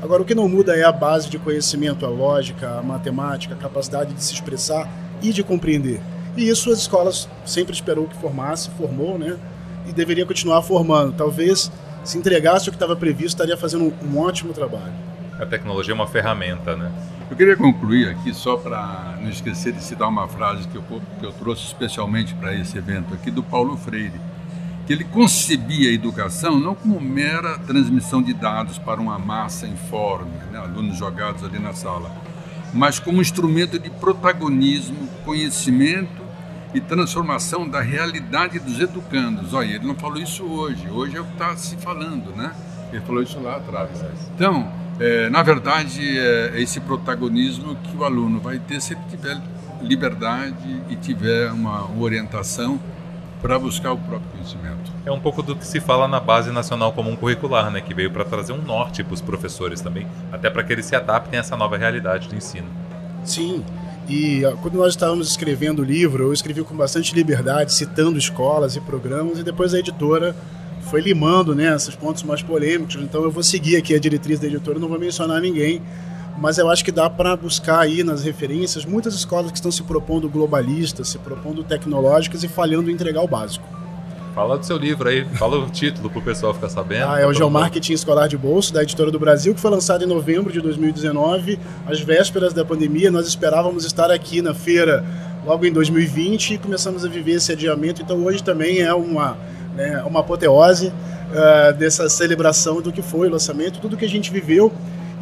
Agora, 0.02 0.20
o 0.20 0.24
que 0.24 0.34
não 0.34 0.48
muda 0.48 0.76
é 0.76 0.82
a 0.82 0.90
base 0.90 1.30
de 1.30 1.38
conhecimento, 1.38 2.04
a 2.04 2.08
lógica, 2.08 2.80
a 2.80 2.82
matemática, 2.82 3.54
a 3.54 3.56
capacidade 3.56 4.12
de 4.12 4.22
se 4.22 4.34
expressar 4.34 4.90
e 5.22 5.32
de 5.32 5.44
compreender. 5.44 6.00
E 6.36 6.48
isso 6.48 6.72
as 6.72 6.78
escolas 6.78 7.28
sempre 7.46 7.72
esperou 7.72 8.08
que 8.08 8.16
formasse, 8.16 8.68
formou, 8.70 9.16
né? 9.16 9.38
E 9.86 9.92
deveria 9.92 10.26
continuar 10.26 10.60
formando. 10.62 11.12
Talvez, 11.12 11.70
se 12.02 12.18
entregasse 12.18 12.68
o 12.68 12.72
que 12.72 12.76
estava 12.76 12.96
previsto, 12.96 13.28
estaria 13.28 13.56
fazendo 13.56 13.94
um, 14.02 14.18
ótimo 14.18 14.52
trabalho. 14.52 14.92
A 15.38 15.46
tecnologia 15.46 15.92
é 15.92 15.94
uma 15.94 16.08
ferramenta, 16.08 16.74
né? 16.74 16.90
Eu 17.30 17.36
queria 17.36 17.56
concluir 17.56 18.08
aqui, 18.08 18.34
só 18.34 18.56
para 18.56 19.18
não 19.20 19.30
esquecer 19.30 19.72
de 19.72 19.84
citar 19.84 20.08
uma 20.08 20.26
frase 20.26 20.66
que 20.66 20.76
eu, 20.76 20.82
que 21.20 21.24
eu 21.24 21.32
trouxe 21.32 21.64
especialmente 21.66 22.34
para 22.34 22.52
esse 22.52 22.76
evento 22.76 23.14
aqui, 23.14 23.30
do 23.30 23.42
Paulo 23.42 23.76
Freire, 23.76 24.20
que 24.86 24.92
ele 24.92 25.04
concebia 25.04 25.90
a 25.90 25.92
educação 25.92 26.58
não 26.58 26.74
como 26.74 27.00
mera 27.00 27.58
transmissão 27.58 28.22
de 28.22 28.34
dados 28.34 28.78
para 28.78 29.00
uma 29.00 29.18
massa 29.18 29.66
informe, 29.66 30.32
né, 30.50 30.58
alunos 30.58 30.96
jogados 30.96 31.44
ali 31.44 31.58
na 31.58 31.72
sala, 31.72 32.10
mas 32.72 32.98
como 32.98 33.20
instrumento 33.20 33.78
de 33.78 33.90
protagonismo, 33.90 35.08
conhecimento 35.24 36.22
e 36.74 36.80
transformação 36.80 37.68
da 37.68 37.80
realidade 37.80 38.58
dos 38.58 38.80
educandos. 38.80 39.52
Olha, 39.52 39.74
ele 39.74 39.86
não 39.86 39.94
falou 39.94 40.18
isso 40.18 40.44
hoje, 40.44 40.88
hoje 40.88 41.16
é 41.16 41.20
o 41.20 41.24
que 41.24 41.32
está 41.32 41.56
se 41.56 41.76
falando, 41.76 42.34
né? 42.34 42.52
Ele 42.90 43.02
falou 43.02 43.22
isso 43.22 43.38
lá 43.40 43.56
atrás. 43.56 43.90
Então, 44.34 44.70
é, 44.98 45.28
na 45.30 45.42
verdade, 45.42 46.18
é 46.18 46.60
esse 46.60 46.80
protagonismo 46.80 47.76
que 47.76 47.96
o 47.96 48.04
aluno 48.04 48.40
vai 48.40 48.58
ter 48.58 48.80
se 48.80 48.94
ele 48.94 49.02
tiver 49.10 49.40
liberdade 49.82 50.82
e 50.88 50.96
tiver 50.96 51.50
uma 51.52 51.90
orientação 51.98 52.80
para 53.42 53.58
buscar 53.58 53.92
o 53.92 53.98
próprio 53.98 54.30
conhecimento. 54.30 54.92
É 55.04 55.10
um 55.10 55.18
pouco 55.18 55.42
do 55.42 55.56
que 55.56 55.66
se 55.66 55.80
fala 55.80 56.06
na 56.06 56.20
Base 56.20 56.52
Nacional 56.52 56.92
Comum 56.92 57.16
Curricular, 57.16 57.70
né, 57.72 57.80
que 57.80 57.92
veio 57.92 58.10
para 58.10 58.24
trazer 58.24 58.52
um 58.52 58.62
norte 58.62 59.02
para 59.02 59.14
os 59.14 59.20
professores 59.20 59.80
também, 59.80 60.06
até 60.30 60.48
para 60.48 60.62
que 60.62 60.72
eles 60.72 60.86
se 60.86 60.94
adaptem 60.94 61.38
a 61.38 61.40
essa 61.40 61.56
nova 61.56 61.76
realidade 61.76 62.28
do 62.28 62.36
ensino. 62.36 62.68
Sim, 63.24 63.64
e 64.08 64.42
quando 64.62 64.74
nós 64.74 64.90
estávamos 64.90 65.28
escrevendo 65.28 65.82
o 65.82 65.84
livro, 65.84 66.24
eu 66.24 66.32
escrevi 66.32 66.62
com 66.62 66.76
bastante 66.76 67.14
liberdade, 67.14 67.72
citando 67.72 68.16
escolas 68.16 68.76
e 68.76 68.80
programas, 68.80 69.38
e 69.38 69.42
depois 69.42 69.74
a 69.74 69.78
editora 69.78 70.36
foi 70.82 71.00
limando 71.00 71.54
né, 71.54 71.74
esses 71.74 71.94
pontos 71.94 72.22
mais 72.22 72.42
polêmicos. 72.42 72.96
Então 72.96 73.22
eu 73.22 73.30
vou 73.30 73.42
seguir 73.42 73.76
aqui 73.76 73.94
a 73.94 73.98
diretriz 73.98 74.38
da 74.38 74.46
editora, 74.46 74.78
não 74.78 74.88
vou 74.88 74.98
mencionar 74.98 75.40
ninguém, 75.40 75.82
mas 76.38 76.58
eu 76.58 76.70
acho 76.70 76.84
que 76.84 76.92
dá 76.92 77.08
para 77.08 77.36
buscar 77.36 77.80
aí 77.80 78.02
nas 78.02 78.22
referências 78.22 78.84
muitas 78.84 79.14
escolas 79.14 79.50
que 79.50 79.58
estão 79.58 79.70
se 79.70 79.82
propondo 79.82 80.28
globalistas, 80.28 81.08
se 81.08 81.18
propondo 81.18 81.62
tecnológicas 81.62 82.42
e 82.42 82.48
falhando 82.48 82.90
em 82.90 82.94
entregar 82.94 83.22
o 83.22 83.28
básico. 83.28 83.66
Fala 84.34 84.56
do 84.56 84.64
seu 84.64 84.78
livro 84.78 85.08
aí, 85.08 85.26
fala 85.34 85.58
o 85.58 85.68
título 85.68 86.08
para 86.08 86.18
o 86.18 86.22
pessoal 86.22 86.54
ficar 86.54 86.70
sabendo. 86.70 87.06
Ah, 87.06 87.20
é 87.20 87.26
o 87.26 87.34
Geomarketing 87.34 87.92
Escolar 87.92 88.28
de 88.28 88.38
Bolso, 88.38 88.72
da 88.72 88.82
Editora 88.82 89.10
do 89.10 89.18
Brasil, 89.18 89.54
que 89.54 89.60
foi 89.60 89.70
lançado 89.70 90.04
em 90.04 90.06
novembro 90.06 90.50
de 90.50 90.58
2019, 90.62 91.58
às 91.86 92.00
vésperas 92.00 92.54
da 92.54 92.64
pandemia. 92.64 93.10
Nós 93.10 93.26
esperávamos 93.26 93.84
estar 93.84 94.10
aqui 94.10 94.40
na 94.40 94.54
feira 94.54 95.04
logo 95.44 95.66
em 95.66 95.72
2020 95.72 96.54
e 96.54 96.58
começamos 96.58 97.04
a 97.04 97.08
viver 97.08 97.32
esse 97.32 97.52
adiamento. 97.52 98.00
Então 98.00 98.24
hoje 98.24 98.42
também 98.42 98.80
é 98.80 98.94
uma 98.94 99.36
né, 99.74 100.02
uma 100.06 100.20
apoteose 100.20 100.88
uh, 100.88 101.72
dessa 101.74 102.08
celebração 102.08 102.80
do 102.80 102.92
que 102.92 103.02
foi 103.02 103.28
o 103.28 103.30
lançamento, 103.30 103.80
tudo 103.80 103.96
que 103.96 104.04
a 104.04 104.08
gente 104.08 104.30
viveu. 104.30 104.72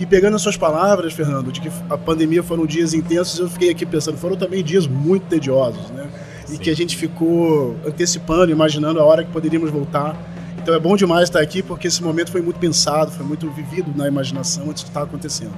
E 0.01 0.07
pegando 0.07 0.35
as 0.35 0.41
suas 0.41 0.57
palavras, 0.57 1.13
Fernando, 1.13 1.53
de 1.53 1.61
que 1.61 1.71
a 1.91 1.99
pandemia 1.99 2.43
foram 2.43 2.65
dias 2.65 2.95
intensos, 2.95 3.39
eu 3.39 3.51
fiquei 3.51 3.69
aqui 3.69 3.85
pensando, 3.85 4.17
foram 4.17 4.35
também 4.35 4.65
dias 4.65 4.87
muito 4.87 5.27
tediosos, 5.27 5.91
né? 5.91 6.09
E 6.51 6.57
que 6.57 6.71
a 6.71 6.75
gente 6.75 6.97
ficou 6.97 7.77
antecipando, 7.87 8.51
imaginando 8.51 8.99
a 8.99 9.05
hora 9.05 9.23
que 9.23 9.31
poderíamos 9.31 9.71
voltar. 9.71 10.17
Então 10.57 10.75
é 10.75 10.81
bom 10.81 10.97
demais 10.97 11.25
estar 11.25 11.41
aqui 11.41 11.63
porque 11.63 11.87
esse 11.87 12.03
momento 12.03 12.33
foi 12.33 12.41
muito 12.41 12.59
pensado, 12.59 13.11
foi 13.11 13.27
muito 13.27 13.51
vivido 13.51 13.93
na 13.95 14.09
imaginação 14.09 14.71
antes 14.71 14.85
de 14.85 14.89
estar 14.89 15.03
acontecendo. 15.03 15.53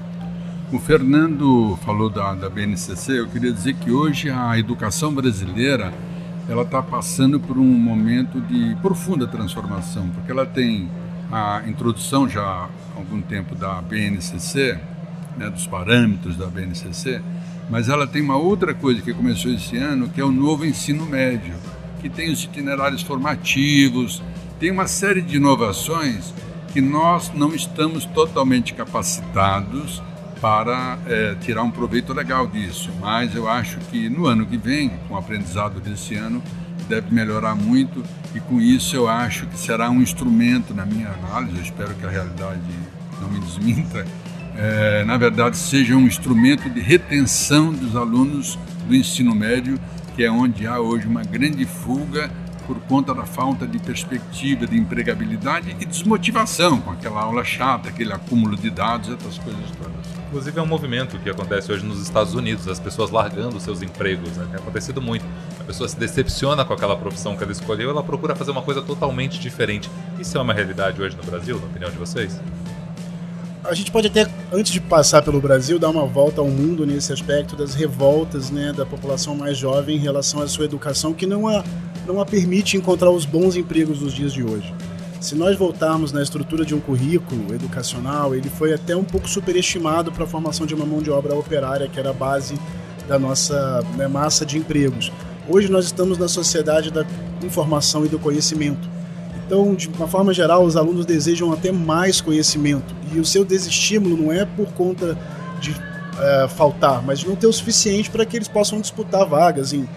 O 0.73 0.79
Fernando 0.81 1.79
falou 1.85 2.11
da, 2.11 2.35
da 2.35 2.51
BNCC, 2.51 3.21
eu 3.21 3.29
queria 3.29 3.53
dizer 3.53 3.75
que 3.75 3.93
hoje 3.93 4.29
a 4.29 4.59
educação 4.59 5.15
brasileira 5.15 5.93
ela 6.49 6.63
está 6.63 6.83
passando 6.83 7.39
por 7.39 7.57
um 7.59 7.65
momento 7.65 8.41
de 8.41 8.75
profunda 8.83 9.25
transformação, 9.25 10.09
porque 10.09 10.33
ela 10.33 10.45
tem 10.45 10.89
a 11.31 11.63
introdução 11.69 12.29
já 12.29 12.69
algum 12.97 13.21
tempo 13.21 13.55
da 13.55 13.81
BNCC, 13.81 14.79
né, 15.37 15.51
dos 15.51 15.67
parâmetros 15.67 16.37
da 16.37 16.47
BNCC, 16.47 17.21
mas 17.71 17.89
ela 17.89 18.07
tem 18.07 18.23
uma 18.23 18.37
outra 18.37 18.75
coisa 18.75 19.01
que 19.01 19.15
começou 19.15 19.53
esse 19.53 19.77
ano, 19.77 20.09
que 20.09 20.21
é 20.21 20.25
o 20.25 20.33
novo 20.33 20.65
ensino 20.65 21.07
médio, 21.07 21.55
que 22.01 22.11
tem 22.11 22.31
os 22.31 22.43
itinerários 22.45 23.03
formativos, 23.03 24.23
tem 24.59 24.71
uma 24.71 24.87
série 24.87 25.23
de 25.23 25.37
inovações 25.37 26.35
que 26.73 26.81
nós 26.81 27.33
não 27.35 27.55
estamos 27.55 28.05
totalmente 28.07 28.75
capacitados 28.75 30.03
para 30.41 30.99
é, 31.07 31.37
tirar 31.37 31.63
um 31.63 31.71
proveito 31.71 32.13
legal 32.13 32.47
disso. 32.47 32.91
Mas 33.01 33.35
eu 33.35 33.49
acho 33.49 33.79
que 33.91 34.09
no 34.09 34.27
ano 34.27 34.45
que 34.45 34.57
vem, 34.57 34.91
com 35.07 35.15
o 35.15 35.17
aprendizado 35.17 35.81
desse 35.81 36.17
ano, 36.17 36.43
deve 36.85 37.15
melhorar 37.15 37.55
muito 37.55 38.03
e 38.35 38.41
com 38.41 38.61
isso 38.61 38.97
eu 38.97 39.09
acho 39.09 39.47
que 39.47 39.59
será 39.59 39.91
um 39.91 40.01
instrumento, 40.01 40.75
na 40.75 40.87
minha 40.87 41.09
análise, 41.09 41.57
eu 41.57 41.63
espero 41.63 41.95
que 41.95 42.07
a 42.07 42.11
realidade 42.11 42.61
não 43.21 43.29
me 43.29 43.41
desminta, 43.41 44.07
é, 44.57 45.05
na 45.05 45.17
verdade 45.17 45.57
seja 45.57 45.95
um 45.95 46.07
instrumento 46.07 46.69
de 46.69 46.81
retenção 46.81 47.73
dos 47.73 47.97
alunos 47.97 48.59
do 48.87 48.95
ensino 48.95 49.35
médio, 49.35 49.79
que 50.15 50.25
é 50.25 50.31
onde 50.31 50.67
há 50.67 50.79
hoje 50.79 51.07
uma 51.07 51.23
grande 51.23 51.65
fuga 51.65 52.31
por 52.67 52.79
conta 52.81 53.15
da 53.15 53.25
falta 53.25 53.67
de 53.67 53.79
perspectiva 53.79 54.67
de 54.67 54.77
empregabilidade 54.77 55.77
e 55.81 55.85
desmotivação 55.85 56.81
com 56.81 56.91
aquela 56.91 57.21
aula 57.21 57.45
chata, 57.45 57.89
aquele 57.89 58.13
acúmulo 58.13 58.57
de 58.57 58.71
dados, 58.71 59.11
essas 59.11 59.39
coisas 59.39 59.71
todas. 59.73 60.23
Inclusive 60.29 60.59
é 60.59 60.63
um 60.63 60.67
movimento 60.67 61.19
que 61.19 61.29
acontece 61.29 61.71
hoje 61.71 61.85
nos 61.85 62.01
Estados 62.01 62.35
Unidos, 62.35 62.69
as 62.69 62.81
pessoas 62.81 63.11
largando 63.11 63.61
seus 63.61 63.83
empregos, 63.83 64.37
né? 64.37 64.47
tem 64.51 64.61
acontecido 64.61 65.03
muito. 65.03 65.25
A 65.63 65.65
pessoa 65.65 65.89
se 65.89 65.97
decepciona 65.97 66.65
com 66.65 66.73
aquela 66.73 66.97
profissão 66.97 67.37
que 67.37 67.45
ela 67.45 67.53
escolheu, 67.53 67.89
ela 67.89 68.03
procura 68.03 68.35
fazer 68.35 68.51
uma 68.51 68.63
coisa 68.63 68.83
totalmente 68.83 69.39
diferente. 69.39 69.89
Isso 70.19 70.37
é 70.37 70.41
uma 70.41 70.53
realidade 70.53 71.01
hoje 71.01 71.17
no 71.17 71.23
Brasil, 71.23 71.57
na 71.61 71.67
opinião 71.67 71.89
de 71.89 71.97
vocês? 71.97 72.41
A 73.63 73.73
gente 73.73 73.93
pode 73.93 74.09
até, 74.09 74.29
antes 74.53 74.73
de 74.73 74.81
passar 74.81 75.23
pelo 75.23 75.41
Brasil, 75.41 75.79
dar 75.79 75.91
uma 75.91 76.05
volta 76.05 76.41
ao 76.41 76.49
mundo 76.49 76.85
nesse 76.85 77.13
aspecto 77.13 77.55
das 77.55 77.75
revoltas 77.75 78.51
né, 78.51 78.73
da 78.73 78.85
população 78.85 79.37
mais 79.37 79.57
jovem 79.57 79.97
em 79.97 80.01
relação 80.01 80.43
à 80.43 80.49
sua 80.49 80.65
educação, 80.65 81.15
que 81.15 81.27
não 81.27 81.47
a, 81.47 81.63
não 82.05 82.21
a 82.21 82.27
permite 82.27 82.77
encontrar 82.77 83.11
os 83.11 83.25
bons 83.25 83.55
empregos 83.55 84.01
dos 84.01 84.13
dias 84.13 84.33
de 84.33 84.43
hoje. 84.43 84.75
Se 85.21 85.37
nós 85.37 85.57
voltarmos 85.57 86.11
na 86.11 86.21
estrutura 86.21 86.65
de 86.65 86.75
um 86.75 86.81
currículo 86.81 87.55
educacional, 87.55 88.35
ele 88.35 88.51
foi 88.51 88.75
até 88.75 88.97
um 88.97 89.05
pouco 89.05 89.29
superestimado 89.29 90.11
para 90.11 90.25
a 90.25 90.27
formação 90.27 90.67
de 90.67 90.75
uma 90.75 90.85
mão 90.85 91.01
de 91.01 91.13
obra 91.13 91.37
operária, 91.37 91.87
que 91.87 92.01
era 92.01 92.11
a 92.11 92.13
base 92.13 92.59
da 93.07 93.17
nossa 93.17 93.81
né, 93.97 94.09
massa 94.09 94.45
de 94.45 94.59
empregos. 94.59 95.13
Hoje 95.49 95.71
nós 95.71 95.87
estamos 95.87 96.19
na 96.19 96.29
sociedade 96.29 96.91
da 96.91 97.05
informação 97.43 98.05
e 98.05 98.09
do 98.09 98.19
conhecimento. 98.19 98.89
Então, 99.45 99.75
de 99.75 99.89
uma 99.89 100.07
forma 100.07 100.33
geral, 100.33 100.65
os 100.65 100.77
alunos 100.77 101.05
desejam 101.05 101.53
até 101.53 101.71
mais 101.73 102.21
conhecimento. 102.21 102.95
E 103.13 103.19
o 103.19 103.25
seu 103.25 103.45
desestímulo 103.45 104.17
não 104.17 104.33
é 104.33 104.45
por 104.45 104.67
conta 104.73 105.19
de 105.61 105.75
é, 106.19 106.49
faltar, 106.49 107.03
mas 107.03 107.21
de 107.21 107.29
não 107.29 107.37
ter 107.37 107.47
o 107.47 107.53
suficiente 107.53 108.09
para 108.11 108.25
que 108.25 108.37
eles 108.37 108.49
possam 108.49 108.81
disputar 108.81 109.27
vagas 109.27 109.73
em 109.73 109.89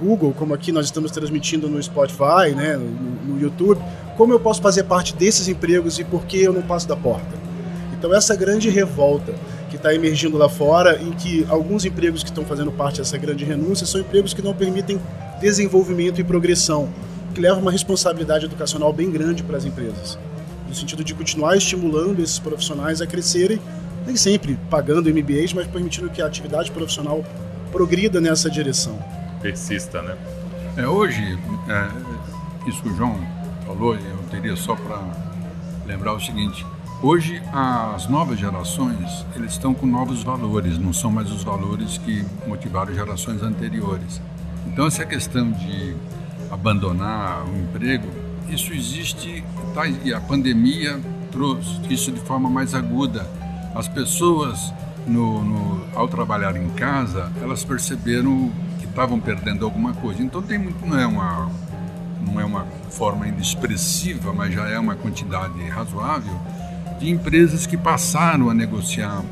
Google, 0.00 0.32
como 0.32 0.54
aqui 0.54 0.72
nós 0.72 0.86
estamos 0.86 1.10
transmitindo 1.10 1.68
no 1.68 1.82
Spotify, 1.82 2.54
né, 2.56 2.76
no, 2.76 3.34
no 3.34 3.40
YouTube 3.40 3.80
como 4.20 4.34
eu 4.34 4.38
posso 4.38 4.60
fazer 4.60 4.82
parte 4.82 5.16
desses 5.16 5.48
empregos 5.48 5.98
e 5.98 6.04
por 6.04 6.26
que 6.26 6.42
eu 6.42 6.52
não 6.52 6.60
passo 6.60 6.86
da 6.86 6.94
porta? 6.94 7.38
Então 7.94 8.14
essa 8.14 8.36
grande 8.36 8.68
revolta 8.68 9.34
que 9.70 9.76
está 9.76 9.94
emergindo 9.94 10.36
lá 10.36 10.48
fora, 10.48 11.00
em 11.00 11.12
que 11.12 11.46
alguns 11.48 11.84
empregos 11.84 12.24
que 12.24 12.28
estão 12.28 12.44
fazendo 12.44 12.72
parte 12.72 12.98
dessa 12.98 13.16
grande 13.16 13.44
renúncia 13.44 13.86
são 13.86 14.00
empregos 14.00 14.34
que 14.34 14.42
não 14.42 14.52
permitem 14.52 15.00
desenvolvimento 15.40 16.20
e 16.20 16.24
progressão, 16.24 16.88
que 17.32 17.40
leva 17.40 17.58
uma 17.60 17.70
responsabilidade 17.70 18.44
educacional 18.44 18.92
bem 18.92 19.10
grande 19.10 19.44
para 19.44 19.56
as 19.56 19.64
empresas, 19.64 20.18
no 20.68 20.74
sentido 20.74 21.04
de 21.04 21.14
continuar 21.14 21.56
estimulando 21.56 22.20
esses 22.20 22.40
profissionais 22.40 23.00
a 23.00 23.06
crescerem, 23.06 23.60
nem 24.04 24.16
sempre 24.16 24.58
pagando 24.68 25.08
MBAs, 25.08 25.52
mas 25.52 25.68
permitindo 25.68 26.10
que 26.10 26.20
a 26.20 26.26
atividade 26.26 26.72
profissional 26.72 27.24
progrida 27.70 28.20
nessa 28.20 28.50
direção. 28.50 28.98
Persista, 29.40 30.02
né? 30.02 30.16
É, 30.76 30.86
hoje, 30.86 31.38
é, 31.68 32.68
isso 32.68 32.82
que 32.82 32.88
o 32.88 32.96
João 32.96 33.16
falou, 33.64 33.94
eu 33.94 34.18
teria 34.30 34.56
só 34.56 34.74
para 34.74 35.00
lembrar 35.86 36.14
o 36.14 36.20
seguinte, 36.20 36.66
Hoje 37.02 37.42
as 37.50 38.06
novas 38.08 38.38
gerações 38.38 39.24
eles 39.34 39.52
estão 39.52 39.72
com 39.72 39.86
novos 39.86 40.22
valores, 40.22 40.76
não 40.76 40.92
são 40.92 41.10
mais 41.10 41.32
os 41.32 41.42
valores 41.42 41.96
que 41.96 42.22
motivaram 42.46 42.92
gerações 42.92 43.42
anteriores. 43.42 44.20
Então 44.66 44.86
essa 44.86 45.06
questão 45.06 45.50
de 45.50 45.96
abandonar 46.50 47.42
o 47.46 47.56
emprego, 47.56 48.06
isso 48.50 48.74
existe 48.74 49.42
tá, 49.74 49.86
e 49.86 50.12
a 50.12 50.20
pandemia 50.20 51.00
trouxe 51.32 51.80
isso 51.88 52.12
de 52.12 52.20
forma 52.20 52.50
mais 52.50 52.74
aguda. 52.74 53.26
As 53.74 53.88
pessoas 53.88 54.70
no, 55.06 55.42
no, 55.42 55.82
ao 55.94 56.06
trabalhar 56.06 56.54
em 56.54 56.68
casa, 56.68 57.32
elas 57.40 57.64
perceberam 57.64 58.52
que 58.78 58.84
estavam 58.84 59.18
perdendo 59.18 59.64
alguma 59.64 59.94
coisa. 59.94 60.22
Então 60.22 60.42
tem 60.42 60.58
muito, 60.58 60.84
não 60.86 60.98
é 60.98 61.06
uma 61.06 61.50
não 62.20 62.38
é 62.38 62.44
uma 62.44 62.66
forma 62.90 63.24
ainda 63.24 63.40
expressiva, 63.40 64.34
mas 64.34 64.52
já 64.52 64.68
é 64.68 64.78
uma 64.78 64.94
quantidade 64.94 65.58
razoável 65.70 66.38
de 67.00 67.10
empresas 67.10 67.66
que 67.66 67.76
passaram 67.76 68.50
a 68.50 68.54
negociar 68.54 69.24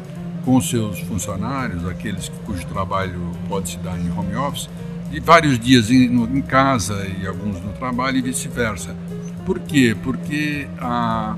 com 0.44 0.61
seus 0.61 0.98
funcionários, 1.00 1.87
aqueles 1.87 2.31
cujo 2.46 2.66
trabalho 2.66 3.31
pode 3.48 3.70
se 3.70 3.78
dar 3.78 3.98
em 4.00 4.11
home 4.11 4.35
office, 4.35 4.68
de 5.11 5.20
vários 5.20 5.59
dias 5.59 5.90
em, 5.90 6.09
no, 6.09 6.24
em 6.24 6.40
casa 6.40 7.07
e 7.20 7.26
alguns 7.26 7.61
no 7.61 7.72
trabalho 7.74 8.16
e 8.16 8.22
vice-versa. 8.22 8.96
Por 9.44 9.59
quê? 9.61 9.94
Porque 10.02 10.66
ah, 10.78 11.37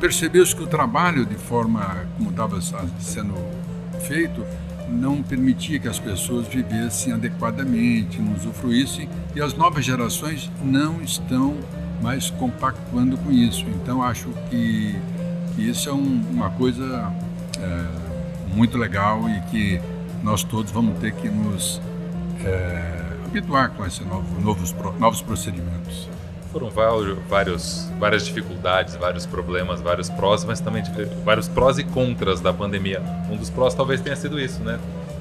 percebeu-se 0.00 0.54
que 0.54 0.62
o 0.62 0.66
trabalho, 0.66 1.26
de 1.26 1.34
forma 1.34 2.06
como 2.16 2.30
estava 2.30 2.60
sendo 2.60 3.34
feito, 4.06 4.44
não 4.88 5.22
permitia 5.22 5.78
que 5.78 5.88
as 5.88 5.98
pessoas 5.98 6.46
vivessem 6.46 7.12
adequadamente, 7.12 8.20
não 8.20 8.34
usufruíssem, 8.34 9.08
e 9.34 9.40
as 9.40 9.54
novas 9.54 9.84
gerações 9.84 10.50
não 10.62 11.02
estão 11.02 11.56
mais 12.00 12.30
compactuando 12.30 13.18
com 13.18 13.30
isso. 13.30 13.64
Então, 13.82 14.02
acho 14.02 14.28
que 14.48 14.96
e 15.58 15.68
isso 15.68 15.88
é 15.88 15.92
um, 15.92 16.22
uma 16.30 16.50
coisa 16.50 17.12
é, 17.60 18.54
muito 18.54 18.78
legal 18.78 19.28
e 19.28 19.40
que 19.50 19.80
nós 20.22 20.44
todos 20.44 20.70
vamos 20.70 20.98
ter 21.00 21.12
que 21.12 21.28
nos 21.28 21.80
é, 22.44 23.02
habituar 23.26 23.70
com 23.70 23.84
esses 23.84 24.06
novo, 24.06 24.40
novos, 24.40 24.74
novos 24.98 25.20
procedimentos. 25.20 26.08
Foram 26.52 26.70
vários, 26.70 27.90
várias 27.98 28.24
dificuldades, 28.24 28.96
vários 28.96 29.26
problemas, 29.26 29.80
vários 29.80 30.08
prós, 30.08 30.44
mas 30.44 30.60
também 30.60 30.82
vários 31.24 31.46
prós 31.46 31.76
e 31.78 31.84
contras 31.84 32.40
da 32.40 32.52
pandemia. 32.52 33.02
Um 33.30 33.36
dos 33.36 33.50
prós 33.50 33.74
talvez 33.74 34.00
tenha 34.00 34.16
sido 34.16 34.40
isso, 34.40 34.62
né? 34.62 34.78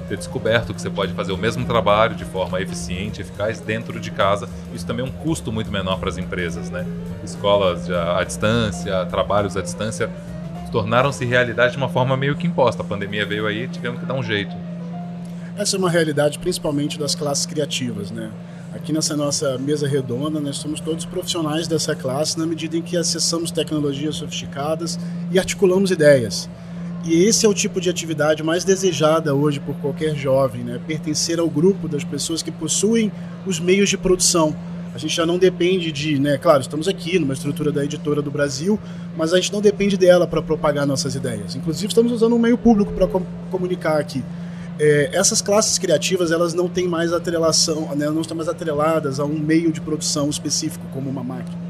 Ter 0.08 0.18
descoberto 0.18 0.74
que 0.74 0.82
você 0.82 0.90
pode 0.90 1.14
fazer 1.14 1.32
o 1.32 1.38
mesmo 1.38 1.66
trabalho 1.66 2.16
de 2.16 2.26
forma 2.26 2.62
eficiente, 2.62 3.22
eficaz 3.22 3.60
dentro 3.60 4.00
de 4.00 4.12
casa. 4.12 4.48
Isso 4.74 4.86
também 4.86 5.06
é 5.06 5.08
um 5.08 5.12
custo 5.12 5.52
muito 5.52 5.72
menor 5.72 6.00
para 6.00 6.10
as 6.10 6.18
empresas, 6.18 6.70
né? 6.70 6.86
Escolas 7.24 7.90
à 7.90 8.24
distância, 8.24 9.06
trabalhos 9.06 9.58
à 9.58 9.62
distância 9.62 10.10
tornaram-se 10.72 11.26
realidade 11.26 11.74
de 11.74 11.78
uma 11.78 11.90
forma 11.90 12.16
meio 12.18 12.36
que 12.36 12.46
imposta. 12.46 12.82
A 12.82 12.86
pandemia 12.86 13.26
veio 13.26 13.48
aí, 13.48 13.68
tivemos 13.68 14.00
que 14.00 14.06
dar 14.06 14.14
um 14.14 14.24
jeito. 14.24 14.56
Essa 15.58 15.76
é 15.76 15.80
uma 15.80 15.90
realidade 15.90 16.38
principalmente 16.40 17.00
das 17.00 17.16
classes 17.16 17.46
criativas, 17.46 18.12
né? 18.12 18.32
Aqui 18.74 18.94
nessa 18.94 19.16
nossa 19.16 19.58
mesa 19.58 19.88
redonda, 19.88 20.40
nós 20.40 20.58
somos 20.58 20.80
todos 20.80 21.04
profissionais 21.06 21.68
dessa 21.68 21.96
classe 21.96 22.38
na 22.38 22.46
medida 22.46 22.78
em 22.78 22.82
que 22.82 22.96
acessamos 22.96 23.50
tecnologias 23.50 24.18
sofisticadas 24.18 25.00
e 25.32 25.40
articulamos 25.40 25.90
ideias. 25.90 26.48
E 27.08 27.24
esse 27.24 27.46
é 27.46 27.50
o 27.50 27.54
tipo 27.54 27.80
de 27.80 27.90
atividade 27.90 28.44
mais 28.44 28.66
desejada 28.66 29.34
hoje 29.34 29.62
por 29.62 29.74
qualquer 29.76 30.14
jovem, 30.14 30.62
né? 30.62 30.78
pertencer 30.86 31.40
ao 31.40 31.50
grupo 31.50 31.88
das 31.88 32.04
pessoas 32.04 32.44
que 32.44 32.52
possuem 32.52 33.10
os 33.46 33.62
meios 33.62 33.88
de 33.88 33.98
produção. 33.98 34.54
A 34.94 34.98
gente 34.98 35.16
já 35.16 35.26
não 35.26 35.38
depende 35.38 35.90
de, 35.90 36.20
né? 36.20 36.38
Claro, 36.38 36.60
estamos 36.60 36.86
aqui 36.86 37.18
numa 37.18 37.34
estrutura 37.34 37.72
da 37.72 37.86
editora 37.86 38.22
do 38.22 38.30
Brasil, 38.30 38.78
mas 39.16 39.32
a 39.32 39.38
gente 39.38 39.54
não 39.54 39.62
depende 39.62 39.96
dela 39.96 40.28
para 40.28 40.42
propagar 40.42 40.86
nossas 40.86 41.16
ideias. 41.16 41.56
Inclusive, 41.56 41.88
estamos 41.88 42.12
usando 42.12 42.36
um 42.36 42.40
meio 42.40 42.58
público 42.58 42.92
para 42.92 43.08
com 43.08 43.22
comunicar 43.50 44.02
aqui. 44.02 44.22
É, 44.78 45.12
essas 45.14 45.42
classes 45.42 45.78
criativas 45.78 46.30
elas 46.30 46.54
não 46.54 46.68
têm 46.68 46.90
mais 46.90 47.14
atrelação, 47.14 47.96
né? 47.96 48.10
não 48.10 48.20
estão 48.20 48.36
mais 48.36 48.50
atreladas 48.50 49.18
a 49.18 49.24
um 49.24 49.40
meio 49.40 49.72
de 49.72 49.80
produção 49.80 50.30
específico 50.30 50.86
como 50.92 51.10
uma 51.10 51.24
máquina 51.24 51.67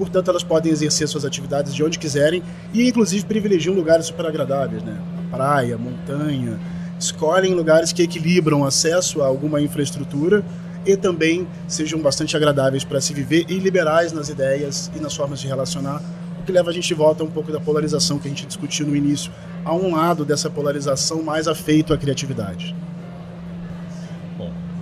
portanto 0.00 0.30
elas 0.30 0.42
podem 0.42 0.72
exercer 0.72 1.06
suas 1.06 1.26
atividades 1.26 1.74
de 1.74 1.84
onde 1.84 1.98
quiserem 1.98 2.42
e 2.72 2.88
inclusive 2.88 3.26
privilegiam 3.26 3.74
lugares 3.74 4.06
super 4.06 4.24
agradáveis, 4.24 4.82
né? 4.82 4.98
Praia, 5.30 5.76
montanha, 5.76 6.58
escolhem 6.98 7.54
lugares 7.54 7.92
que 7.92 8.02
equilibram 8.02 8.64
acesso 8.64 9.20
a 9.20 9.26
alguma 9.26 9.60
infraestrutura 9.60 10.42
e 10.86 10.96
também 10.96 11.46
sejam 11.68 12.00
bastante 12.00 12.34
agradáveis 12.34 12.82
para 12.82 12.98
se 12.98 13.12
viver 13.12 13.44
e 13.46 13.58
liberais 13.58 14.10
nas 14.10 14.30
ideias 14.30 14.90
e 14.96 15.00
nas 15.00 15.14
formas 15.14 15.38
de 15.38 15.46
relacionar, 15.46 16.02
o 16.40 16.44
que 16.44 16.50
leva 16.50 16.70
a 16.70 16.72
gente 16.72 16.94
volta 16.94 17.22
um 17.22 17.30
pouco 17.30 17.52
da 17.52 17.60
polarização 17.60 18.18
que 18.18 18.26
a 18.26 18.30
gente 18.30 18.46
discutiu 18.46 18.86
no 18.86 18.96
início, 18.96 19.30
a 19.66 19.74
um 19.74 19.94
lado 19.94 20.24
dessa 20.24 20.48
polarização 20.48 21.22
mais 21.22 21.46
afeito 21.46 21.92
à 21.92 21.98
criatividade 21.98 22.74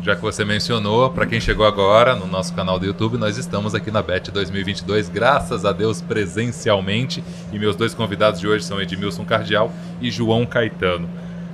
já 0.08 0.16
que 0.16 0.22
você 0.22 0.42
mencionou, 0.42 1.10
para 1.10 1.26
quem 1.26 1.38
chegou 1.38 1.66
agora 1.66 2.16
no 2.16 2.26
nosso 2.26 2.54
canal 2.54 2.78
do 2.78 2.86
YouTube, 2.86 3.18
nós 3.18 3.36
estamos 3.36 3.74
aqui 3.74 3.90
na 3.90 4.00
BET 4.00 4.30
2022, 4.30 5.10
graças 5.10 5.66
a 5.66 5.72
Deus 5.72 6.00
presencialmente, 6.00 7.22
e 7.52 7.58
meus 7.58 7.76
dois 7.76 7.92
convidados 7.92 8.40
de 8.40 8.48
hoje 8.48 8.64
são 8.64 8.80
Edmilson 8.80 9.26
Cardial 9.26 9.70
e 10.00 10.10
João 10.10 10.46
Caetano. 10.46 11.06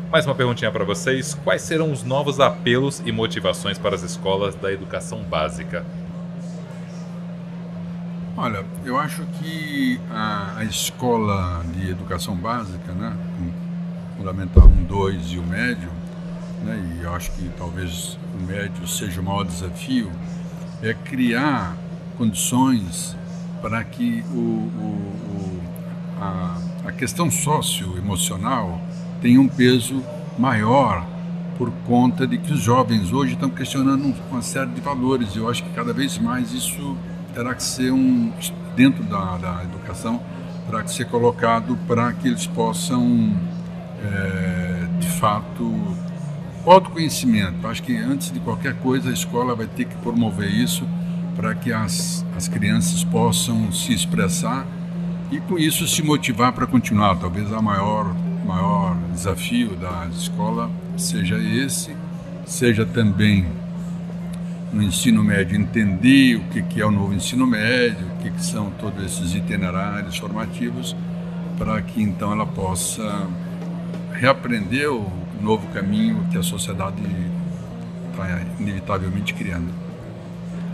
Mais 0.09 0.25
uma 0.25 0.37
perguntinha 0.37 0.71
para 0.71 0.85
vocês: 0.85 1.35
quais 1.43 1.63
serão 1.63 1.91
os 1.91 2.05
novos 2.05 2.39
apelos 2.39 3.03
e 3.05 3.11
motivações 3.11 3.77
para 3.77 3.97
as 3.97 4.05
escolas 4.05 4.55
da 4.55 4.73
educação 4.73 5.25
básica? 5.25 5.85
Olha, 8.37 8.65
eu 8.85 8.97
acho 8.97 9.25
que 9.41 10.01
a, 10.13 10.59
a 10.59 10.65
escola 10.65 11.65
de 11.75 11.91
educação 11.91 12.37
básica, 12.37 12.93
né, 12.93 13.17
Fundamental 14.17 14.69
1, 14.69 14.85
2 14.85 15.33
e 15.33 15.39
o 15.41 15.43
médio, 15.43 15.91
né, 16.65 16.99
e 16.99 17.05
eu 17.05 17.15
acho 17.15 17.31
que 17.33 17.49
talvez 17.57 18.19
o 18.39 18.43
médio 18.43 18.87
seja 18.87 19.21
o 19.21 19.25
maior 19.25 19.45
desafio, 19.45 20.11
é 20.83 20.95
criar 20.95 21.77
condições 22.17 23.17
para 23.61 23.83
que 23.85 24.25
o, 24.33 24.37
o, 24.37 25.13
o, 25.31 25.63
a, 26.21 26.59
a 26.87 26.93
questão 26.93 27.31
socioemocional 27.31 28.81
tenha 29.21 29.41
um 29.41 29.49
peso 29.49 30.03
maior 30.39 31.07
por 31.57 31.71
conta 31.87 32.27
de 32.27 32.37
que 32.39 32.53
os 32.53 32.61
jovens 32.61 33.13
hoje 33.13 33.35
estão 33.35 33.49
questionando 33.49 34.15
uma 34.31 34.43
série 34.43 34.71
de 34.71 34.81
valores. 34.81 35.37
Eu 35.37 35.49
acho 35.49 35.63
que 35.63 35.71
cada 35.71 35.93
vez 35.93 36.19
mais 36.19 36.53
isso 36.53 36.97
terá 37.33 37.55
que 37.55 37.63
ser 37.63 37.93
um 37.93 38.33
dentro 38.77 39.05
da, 39.05 39.37
da 39.37 39.63
educação 39.63 40.21
terá 40.67 40.83
que 40.83 40.93
ser 40.93 41.07
colocado 41.07 41.79
para 41.87 42.13
que 42.13 42.29
eles 42.29 42.47
possam 42.47 43.33
é, 44.03 44.87
de 44.99 45.09
fato 45.09 45.97
o 46.65 46.71
autoconhecimento. 46.71 47.67
Acho 47.67 47.83
que 47.83 47.97
antes 47.97 48.31
de 48.31 48.41
qualquer 48.41 48.75
coisa 48.75 49.11
a 49.11 49.13
escola 49.13 49.55
vai 49.55 49.67
ter 49.67 49.85
que 49.85 49.97
promover 49.97 50.51
isso 50.51 50.87
para 51.37 51.55
que 51.55 51.73
as, 51.73 52.25
as 52.37 52.49
crianças 52.49 53.03
possam 53.05 53.73
se 53.73 53.93
expressar 53.93 54.67
e 55.31 55.39
com 55.41 55.59
isso 55.59 55.87
se 55.87 56.03
motivar 56.03 56.53
para 56.53 56.67
continuar. 56.67 57.17
Talvez 57.17 57.53
a 57.53 57.61
maior 57.61 58.15
maior 58.45 58.97
desafio 59.13 59.75
da 59.77 60.07
escola 60.13 60.71
seja 60.97 61.39
esse, 61.39 61.97
seja 62.45 62.85
também 62.85 63.47
no 64.73 64.83
ensino 64.83 65.25
médio 65.25 65.59
entender 65.59 66.37
o 66.37 66.45
que, 66.51 66.63
que 66.63 66.81
é 66.81 66.87
o 66.87 66.91
novo 66.91 67.15
ensino 67.15 67.47
médio, 67.47 68.07
o 68.07 68.23
que, 68.23 68.31
que 68.31 68.45
são 68.45 68.71
todos 68.73 69.03
esses 69.05 69.35
itinerários 69.35 70.19
formativos, 70.19 70.95
para 71.57 71.81
que 71.81 72.03
então 72.03 72.33
ela 72.33 72.47
possa 72.47 73.27
reaprender 74.13 74.93
o 74.93 75.11
novo 75.45 75.67
caminho 75.69 76.27
que 76.31 76.39
a 76.39 76.43
sociedade 76.43 77.03
está 78.11 78.41
inevitavelmente 78.59 79.35
criando. 79.35 79.69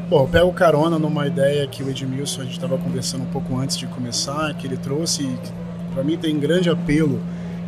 Bom, 0.09 0.23
eu 0.23 0.29
pego 0.29 0.53
carona 0.53 0.99
numa 0.99 1.27
ideia 1.27 1.67
que 1.67 1.83
o 1.83 1.91
Edmilson, 1.91 2.43
a 2.43 2.45
gente 2.45 2.55
estava 2.55 2.79
conversando 2.79 3.23
um 3.23 3.31
pouco 3.31 3.57
antes 3.59 3.77
de 3.77 3.87
começar, 3.87 4.55
que 4.55 4.67
ele 4.67 4.77
trouxe, 4.77 5.25
que 5.25 5.53
para 5.93 6.03
mim 6.03 6.17
tem 6.17 6.39
grande 6.39 6.71
apelo, 6.71 7.21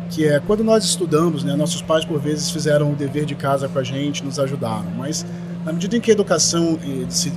que 0.09 0.25
é 0.25 0.39
quando 0.39 0.63
nós 0.63 0.83
estudamos, 0.83 1.43
né, 1.43 1.55
nossos 1.55 1.81
pais 1.81 2.05
por 2.05 2.19
vezes 2.19 2.49
fizeram 2.49 2.91
o 2.91 2.95
dever 2.95 3.25
de 3.25 3.35
casa 3.35 3.67
com 3.67 3.79
a 3.79 3.83
gente, 3.83 4.23
nos 4.23 4.39
ajudaram, 4.39 4.91
mas 4.97 5.25
Na 5.65 5.71
medida 5.71 5.95
em 5.95 6.01
que 6.01 6.11
a 6.11 6.13
educação 6.13 6.77
eh, 6.83 7.05
se, 7.09 7.31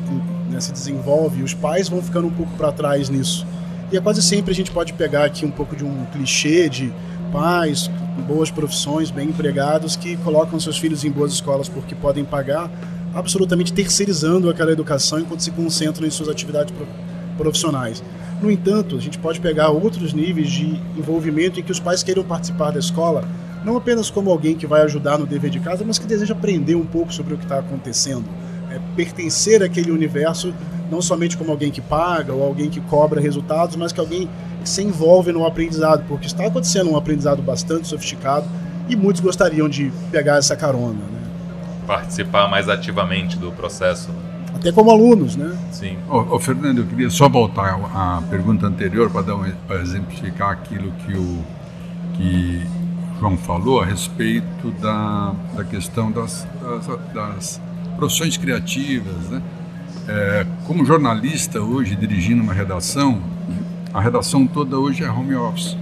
né, 0.50 0.58
se 0.58 0.72
desenvolve, 0.72 1.44
os 1.44 1.54
pais 1.54 1.88
vão 1.88 2.02
ficando 2.02 2.26
um 2.26 2.32
pouco 2.32 2.52
para 2.56 2.72
trás 2.72 3.08
nisso. 3.08 3.46
E 3.92 3.96
é 3.96 4.00
quase 4.00 4.20
sempre 4.20 4.50
a 4.50 4.54
gente 4.54 4.72
pode 4.72 4.92
pegar 4.94 5.24
aqui 5.24 5.46
um 5.46 5.50
pouco 5.50 5.76
de 5.76 5.84
um 5.84 6.04
clichê 6.06 6.68
de 6.68 6.92
pais 7.36 7.90
boas 8.26 8.50
profissões, 8.50 9.10
bem 9.10 9.28
empregados, 9.28 9.94
que 9.94 10.16
colocam 10.16 10.58
seus 10.58 10.78
filhos 10.78 11.04
em 11.04 11.10
boas 11.10 11.32
escolas 11.32 11.68
porque 11.68 11.94
podem 11.94 12.24
pagar, 12.24 12.70
absolutamente 13.14 13.74
terceirizando 13.74 14.48
aquela 14.48 14.72
educação 14.72 15.20
enquanto 15.20 15.40
se 15.40 15.50
concentram 15.50 16.06
em 16.06 16.10
suas 16.10 16.30
atividades 16.30 16.72
profissionais. 17.36 18.02
No 18.40 18.50
entanto, 18.50 18.96
a 18.96 19.00
gente 19.00 19.18
pode 19.18 19.38
pegar 19.38 19.68
outros 19.68 20.14
níveis 20.14 20.50
de 20.50 20.80
envolvimento 20.96 21.60
em 21.60 21.62
que 21.62 21.70
os 21.70 21.78
pais 21.78 22.02
queiram 22.02 22.24
participar 22.24 22.70
da 22.70 22.78
escola, 22.78 23.22
não 23.62 23.76
apenas 23.76 24.08
como 24.08 24.30
alguém 24.30 24.54
que 24.54 24.66
vai 24.66 24.80
ajudar 24.82 25.18
no 25.18 25.26
dever 25.26 25.50
de 25.50 25.60
casa, 25.60 25.84
mas 25.86 25.98
que 25.98 26.06
deseja 26.06 26.32
aprender 26.32 26.74
um 26.74 26.86
pouco 26.86 27.12
sobre 27.12 27.34
o 27.34 27.36
que 27.36 27.44
está 27.44 27.58
acontecendo. 27.58 28.24
É, 28.70 28.80
pertencer 28.96 29.62
àquele 29.62 29.90
universo, 29.90 30.54
não 30.90 31.02
somente 31.02 31.36
como 31.36 31.50
alguém 31.50 31.70
que 31.70 31.80
paga 31.80 32.32
ou 32.32 32.42
alguém 32.42 32.70
que 32.70 32.80
cobra 32.80 33.20
resultados, 33.20 33.76
mas 33.76 33.92
que 33.92 34.00
alguém 34.00 34.28
se 34.68 34.82
envolve 34.82 35.32
no 35.32 35.46
aprendizado, 35.46 36.04
porque 36.08 36.26
está 36.26 36.46
acontecendo 36.46 36.90
um 36.90 36.96
aprendizado 36.96 37.42
bastante 37.42 37.88
sofisticado 37.88 38.46
e 38.88 38.96
muitos 38.96 39.20
gostariam 39.20 39.68
de 39.68 39.92
pegar 40.10 40.36
essa 40.36 40.56
carona. 40.56 40.94
Né? 40.94 41.18
Participar 41.86 42.48
mais 42.48 42.68
ativamente 42.68 43.36
do 43.38 43.52
processo 43.52 44.10
até 44.56 44.72
como 44.72 44.90
alunos, 44.90 45.36
né? 45.36 45.56
Sim. 45.70 45.98
Ô, 46.08 46.36
ô 46.36 46.40
Fernando, 46.40 46.78
eu 46.78 46.86
queria 46.86 47.10
só 47.10 47.28
voltar 47.28 47.78
à 47.94 48.22
pergunta 48.30 48.66
anterior 48.66 49.10
para 49.10 49.22
dar 49.22 49.36
um, 49.36 49.44
para 49.66 49.80
exemplificar 49.82 50.50
aquilo 50.50 50.90
que 50.92 51.12
o 51.14 51.44
que 52.14 52.66
João 53.20 53.36
falou 53.36 53.82
a 53.82 53.84
respeito 53.84 54.70
da, 54.80 55.34
da 55.54 55.64
questão 55.64 56.10
das, 56.10 56.46
das, 56.62 56.86
das 57.12 57.60
profissões 57.96 58.36
criativas, 58.36 59.28
né? 59.30 59.42
É, 60.08 60.46
como 60.66 60.84
jornalista 60.84 61.60
hoje 61.60 61.94
dirigindo 61.96 62.42
uma 62.42 62.54
redação, 62.54 63.20
a 63.96 64.00
redação 64.00 64.46
toda 64.46 64.78
hoje 64.78 65.02
é 65.02 65.10
home 65.10 65.34
office 65.34 65.76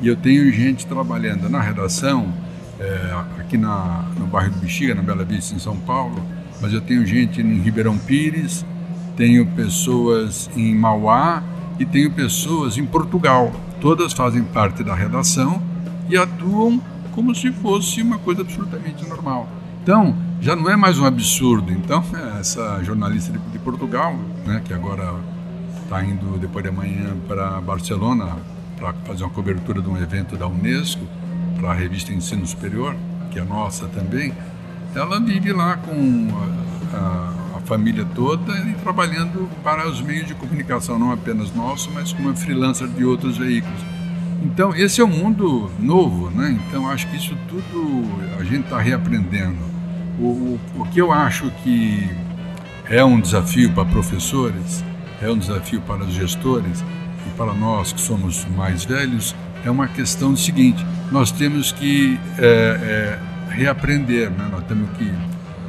e 0.00 0.06
eu 0.06 0.16
tenho 0.16 0.50
gente 0.52 0.86
trabalhando 0.86 1.48
na 1.48 1.60
redação 1.60 2.32
é, 2.78 3.40
aqui 3.40 3.58
na, 3.58 4.04
no 4.18 4.26
bairro 4.26 4.52
do 4.52 4.60
Bexiga, 4.60 4.94
na 4.94 5.02
Bela 5.02 5.24
Vista, 5.24 5.54
em 5.54 5.58
São 5.58 5.76
Paulo 5.76 6.22
mas 6.60 6.72
eu 6.72 6.80
tenho 6.80 7.04
gente 7.04 7.40
em 7.40 7.60
Ribeirão 7.60 7.98
Pires, 7.98 8.64
tenho 9.16 9.46
pessoas 9.46 10.50
em 10.56 10.74
Mauá 10.74 11.42
e 11.78 11.84
tenho 11.84 12.10
pessoas 12.12 12.78
em 12.78 12.86
Portugal. 12.86 13.52
Todas 13.80 14.12
fazem 14.12 14.42
parte 14.42 14.82
da 14.82 14.94
redação 14.94 15.62
e 16.08 16.16
atuam 16.16 16.80
como 17.12 17.34
se 17.34 17.52
fosse 17.52 18.00
uma 18.00 18.18
coisa 18.18 18.42
absolutamente 18.42 19.06
normal. 19.06 19.48
Então, 19.82 20.16
já 20.40 20.56
não 20.56 20.70
é 20.70 20.76
mais 20.76 20.98
um 20.98 21.04
absurdo. 21.04 21.72
Então, 21.72 22.02
essa 22.40 22.82
jornalista 22.82 23.32
de, 23.52 23.58
Portugal, 23.58 24.16
né, 24.46 24.62
que 24.64 24.72
agora 24.72 25.14
está 25.86 26.02
indo 26.02 26.36
depois 26.38 26.64
de 26.64 26.68
amanhã 26.68 27.16
para 27.28 27.60
Barcelona 27.60 28.36
para 28.76 28.92
fazer 29.04 29.22
uma 29.22 29.30
cobertura 29.30 29.80
de 29.80 29.88
um 29.88 29.96
evento 29.96 30.36
da 30.36 30.46
Unesco 30.46 31.06
para 31.58 31.70
a 31.70 31.74
revista 31.74 32.12
Ensino 32.12 32.46
Superior, 32.46 32.94
que 33.30 33.38
é 33.38 33.44
nossa 33.44 33.86
também, 33.86 34.34
ela 34.94 35.20
vive 35.20 35.52
lá 35.52 35.76
com 35.76 36.28
a, 36.92 36.96
a, 36.96 37.56
a, 37.56 37.60
família 37.60 38.04
toda 38.14 38.52
e 38.58 38.74
trabalhando 38.82 39.48
para 39.62 39.88
os 39.88 40.00
meios 40.00 40.26
de 40.26 40.34
comunicação, 40.34 40.98
não 40.98 41.12
apenas 41.12 41.54
nosso, 41.54 41.90
mas 41.92 42.12
como 42.12 42.34
freelancer 42.36 42.88
de 42.88 43.04
outros 43.04 43.38
veículos. 43.38 43.80
Então, 44.42 44.74
esse 44.74 45.00
é 45.00 45.04
um 45.04 45.08
mundo 45.08 45.70
novo, 45.78 46.30
né? 46.30 46.58
Então, 46.68 46.88
acho 46.88 47.08
que 47.08 47.16
isso 47.16 47.36
tudo 47.48 48.04
a 48.38 48.44
gente 48.44 48.64
está 48.64 48.78
reaprendendo. 48.78 49.58
O, 50.18 50.24
o, 50.24 50.60
o 50.80 50.86
que 50.86 51.00
eu 51.00 51.12
acho 51.12 51.50
que 51.62 52.08
é 52.88 53.04
um 53.04 53.20
desafio 53.20 53.72
para 53.72 53.84
professores, 53.84 54.84
é 55.20 55.30
um 55.30 55.38
desafio 55.38 55.80
para 55.82 56.04
os 56.04 56.12
gestores 56.12 56.84
e 57.26 57.30
para 57.36 57.54
nós 57.54 57.92
que 57.92 58.00
somos 58.00 58.44
mais 58.56 58.84
velhos, 58.84 59.34
é 59.64 59.70
uma 59.70 59.88
questão 59.88 60.36
seguinte: 60.36 60.84
nós 61.10 61.30
temos 61.30 61.72
que 61.72 62.18
é, 62.38 62.44
é, 62.44 63.18
reaprender, 63.50 64.30
né? 64.30 64.48
nós 64.50 64.64
temos 64.64 64.90
que 64.96 65.04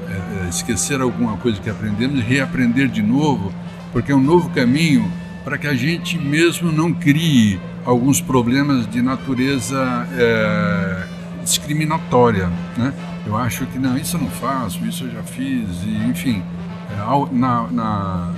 é, 0.10 0.46
é, 0.46 0.50
esquecer 0.50 1.02
alguma 1.02 1.38
coisa 1.38 1.60
que 1.60 1.70
aprendemos 1.70 2.20
e 2.20 2.22
reaprender 2.22 2.88
de 2.88 3.02
novo, 3.02 3.54
porque 3.92 4.12
é 4.12 4.16
um 4.16 4.22
novo 4.22 4.50
caminho 4.50 5.12
para 5.44 5.58
que 5.58 5.68
a 5.68 5.74
gente 5.74 6.18
mesmo 6.18 6.72
não 6.72 6.94
crie 6.94 7.60
alguns 7.86 8.20
problemas 8.20 8.86
de 8.86 9.02
natureza 9.02 10.08
é, 10.12 11.08
discriminatória. 11.42 12.52
Né? 12.78 12.94
Eu 13.26 13.38
acho 13.38 13.66
que 13.68 13.80
não, 13.80 13.98
isso 13.98 14.18
eu 14.18 14.22
não 14.22 14.30
faço, 14.30 14.86
isso 14.86 15.06
eu 15.06 15.12
já 15.12 15.24
fiz, 15.24 15.84
e, 15.86 16.10
enfim, 16.10 16.44
é, 16.92 17.36
na, 17.36 17.68
na, 17.72 18.34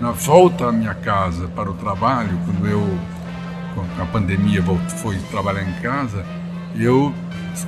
na 0.00 0.10
volta 0.10 0.68
à 0.68 0.72
minha 0.72 0.94
casa 0.94 1.48
para 1.48 1.70
o 1.70 1.74
trabalho, 1.74 2.38
quando 2.44 2.66
eu, 2.66 2.98
com 3.74 4.02
a 4.02 4.06
pandemia, 4.06 4.62
fui 4.96 5.18
trabalhar 5.30 5.62
em 5.62 5.72
casa, 5.80 6.24
eu 6.76 7.12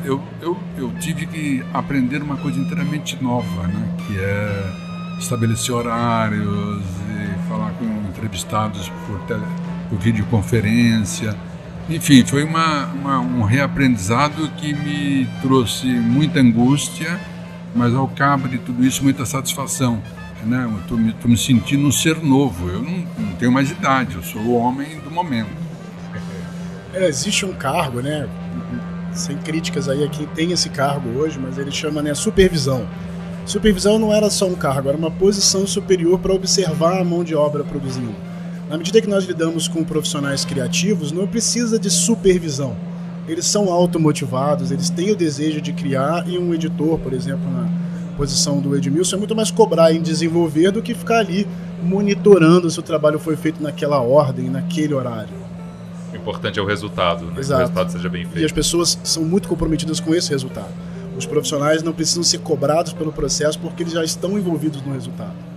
eu, 0.05 0.21
eu, 0.41 0.59
eu 0.77 0.93
tive 0.99 1.27
que 1.27 1.65
aprender 1.73 2.23
uma 2.23 2.37
coisa 2.37 2.59
inteiramente 2.59 3.23
nova, 3.23 3.67
né? 3.69 3.89
que 4.07 4.19
é 4.19 4.73
estabelecer 5.19 5.75
horários 5.75 6.83
e 7.09 7.49
falar 7.49 7.71
com 7.73 7.85
entrevistados 8.09 8.91
por, 9.07 9.19
tele, 9.21 9.45
por 9.89 9.99
videoconferência. 9.99 11.37
Enfim, 11.89 12.25
foi 12.25 12.43
uma, 12.43 12.87
uma, 12.87 13.21
um 13.21 13.43
reaprendizado 13.45 14.49
que 14.57 14.75
me 14.75 15.27
trouxe 15.41 15.87
muita 15.87 16.41
angústia, 16.41 17.21
mas 17.75 17.95
ao 17.95 18.09
cabo 18.09 18.49
de 18.49 18.59
tudo 18.59 18.85
isso, 18.85 19.05
muita 19.05 19.25
satisfação. 19.25 20.03
Né? 20.45 20.65
Eu 20.65 20.79
estou 20.79 20.99
me, 20.99 21.15
me, 21.25 21.37
sentindo 21.37 21.87
um 21.87 21.93
ser 21.93 22.23
novo. 22.23 22.69
Eu 22.69 22.83
não, 22.83 23.05
não, 23.19 23.37
tenho 23.37 23.51
mais 23.51 23.71
idade, 23.71 24.15
eu 24.15 24.23
sou 24.23 24.41
o 24.43 24.55
homem 24.55 25.01
do 25.01 25.11
momento. 25.11 25.51
É, 26.95 27.09
existe 27.09 27.45
um 27.45 27.53
cargo, 27.53 28.01
né? 28.01 28.29
sem 29.17 29.37
críticas 29.39 29.89
aí 29.89 30.05
a 30.05 30.09
quem 30.09 30.27
tem 30.27 30.53
esse 30.53 30.69
cargo 30.69 31.09
hoje, 31.19 31.39
mas 31.39 31.59
ele 31.59 31.73
chama 31.73 32.03
né, 32.03 32.15
supervisão. 32.15 32.87
Supervisão 33.45 33.99
não 33.99 34.13
era 34.13 34.29
só 34.29 34.47
um 34.47 34.55
cargo, 34.55 34.89
era 34.89 34.99
uma 34.99 35.11
posição 35.11 35.67
superior 35.67 36.19
para 36.19 36.35
observar 36.35 37.01
a 37.01 37.05
mão 37.05 37.25
de 37.25 37.35
obra 37.35 37.65
produzindo. 37.65 38.15
Na 38.69 38.77
medida 38.77 39.01
que 39.01 39.09
nós 39.09 39.25
lidamos 39.25 39.69
com 39.69 39.85
profissionais 39.85 40.45
criativos, 40.45 41.13
não 41.13 41.27
precisa 41.27 41.79
de 41.79 41.89
supervisão. 41.89 42.77
Eles 43.29 43.47
são 43.47 43.71
automotivados, 43.71 44.71
eles 44.71 44.91
têm 44.91 45.13
o 45.13 45.17
desejo 45.17 45.61
de 45.61 45.73
criar, 45.73 46.29
e 46.29 46.39
um 46.39 46.53
editor, 46.53 46.99
por 46.99 47.13
exemplo, 47.13 47.49
na 47.51 47.69
posição 48.17 48.61
do 48.61 48.75
Edmilson, 48.77 49.17
é 49.17 49.19
muito 49.19 49.37
mais 49.37 49.51
cobrar 49.51 49.93
em 49.93 50.01
desenvolver 50.01 50.71
do 50.71 50.83
que 50.83 50.95
ficar 50.95 51.19
ali 51.19 51.47
monitorando 51.83 52.71
se 52.71 52.81
o 52.81 52.83
trabalho 52.83 53.19
foi 53.19 53.37
feito 53.37 53.63
naquela 53.63 54.01
ordem, 54.01 54.51
naquele 54.51 54.95
horário. 54.95 55.35
O 56.13 56.17
importante 56.17 56.59
é 56.59 56.63
o 56.63 56.67
resultado, 56.67 57.27
né? 57.27 57.33
Que 57.35 57.53
o 57.53 57.57
resultado 57.57 57.93
seja 57.93 58.09
bem 58.09 58.25
feito. 58.25 58.41
E 58.41 58.45
as 58.45 58.53
pessoas 58.53 58.99
são 59.05 59.25
muito 59.25 59.49
comprometidas 59.49 60.01
com 60.01 60.15
esse 60.15 60.31
resultado. 60.31 60.73
Os 61.17 61.27
profissionais 61.27 61.83
não 61.83 61.93
precisam 61.93 62.23
ser 62.23 62.39
cobrados 62.39 62.93
pelo 62.93 63.13
processo 63.13 63.59
porque 63.59 63.83
eles 63.83 63.93
já 63.93 64.05
estão 64.05 64.39
envolvidos 64.39 64.83
no 64.83 64.93
resultado. 64.93 65.56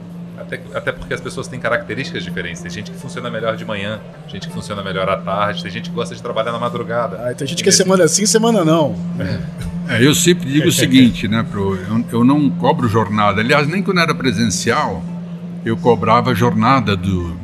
Até, 0.50 0.62
até 0.74 0.92
porque 0.92 1.14
as 1.14 1.22
pessoas 1.22 1.48
têm 1.48 1.60
características 1.60 2.24
diferentes. 2.24 2.62
Tem 2.62 2.72
gente 2.72 2.92
que 2.92 2.98
funciona 2.98 3.30
melhor 3.30 3.56
de 3.56 3.64
manhã, 3.64 4.00
gente 4.28 4.48
que 4.48 4.54
funciona 4.54 4.84
melhor 4.84 5.08
à 5.08 5.18
tarde, 5.18 5.62
tem 5.62 5.72
gente 5.72 5.90
que 5.90 5.96
gosta 5.96 6.16
de 6.16 6.22
trabalhar 6.22 6.52
na 6.52 6.60
madrugada. 6.60 7.30
Ah, 7.30 7.34
tem 7.34 7.48
gente 7.48 7.62
que 7.62 7.70
é 7.70 7.72
semana 7.72 8.08
sim, 8.08 8.26
semana 8.26 8.66
não. 8.66 8.96
É, 9.88 10.06
eu 10.06 10.14
sempre 10.14 10.50
digo 10.50 10.68
o 10.68 10.72
seguinte, 10.72 11.28
né, 11.28 11.46
pro, 11.50 11.76
eu, 11.76 12.06
eu 12.12 12.24
não 12.24 12.50
cobro 12.50 12.88
jornada. 12.88 13.42
Aliás, 13.42 13.68
nem 13.68 13.82
quando 13.82 14.00
era 14.00 14.14
presencial, 14.14 15.04
eu 15.66 15.78
cobrava 15.78 16.34
jornada 16.34 16.96
do, 16.96 17.38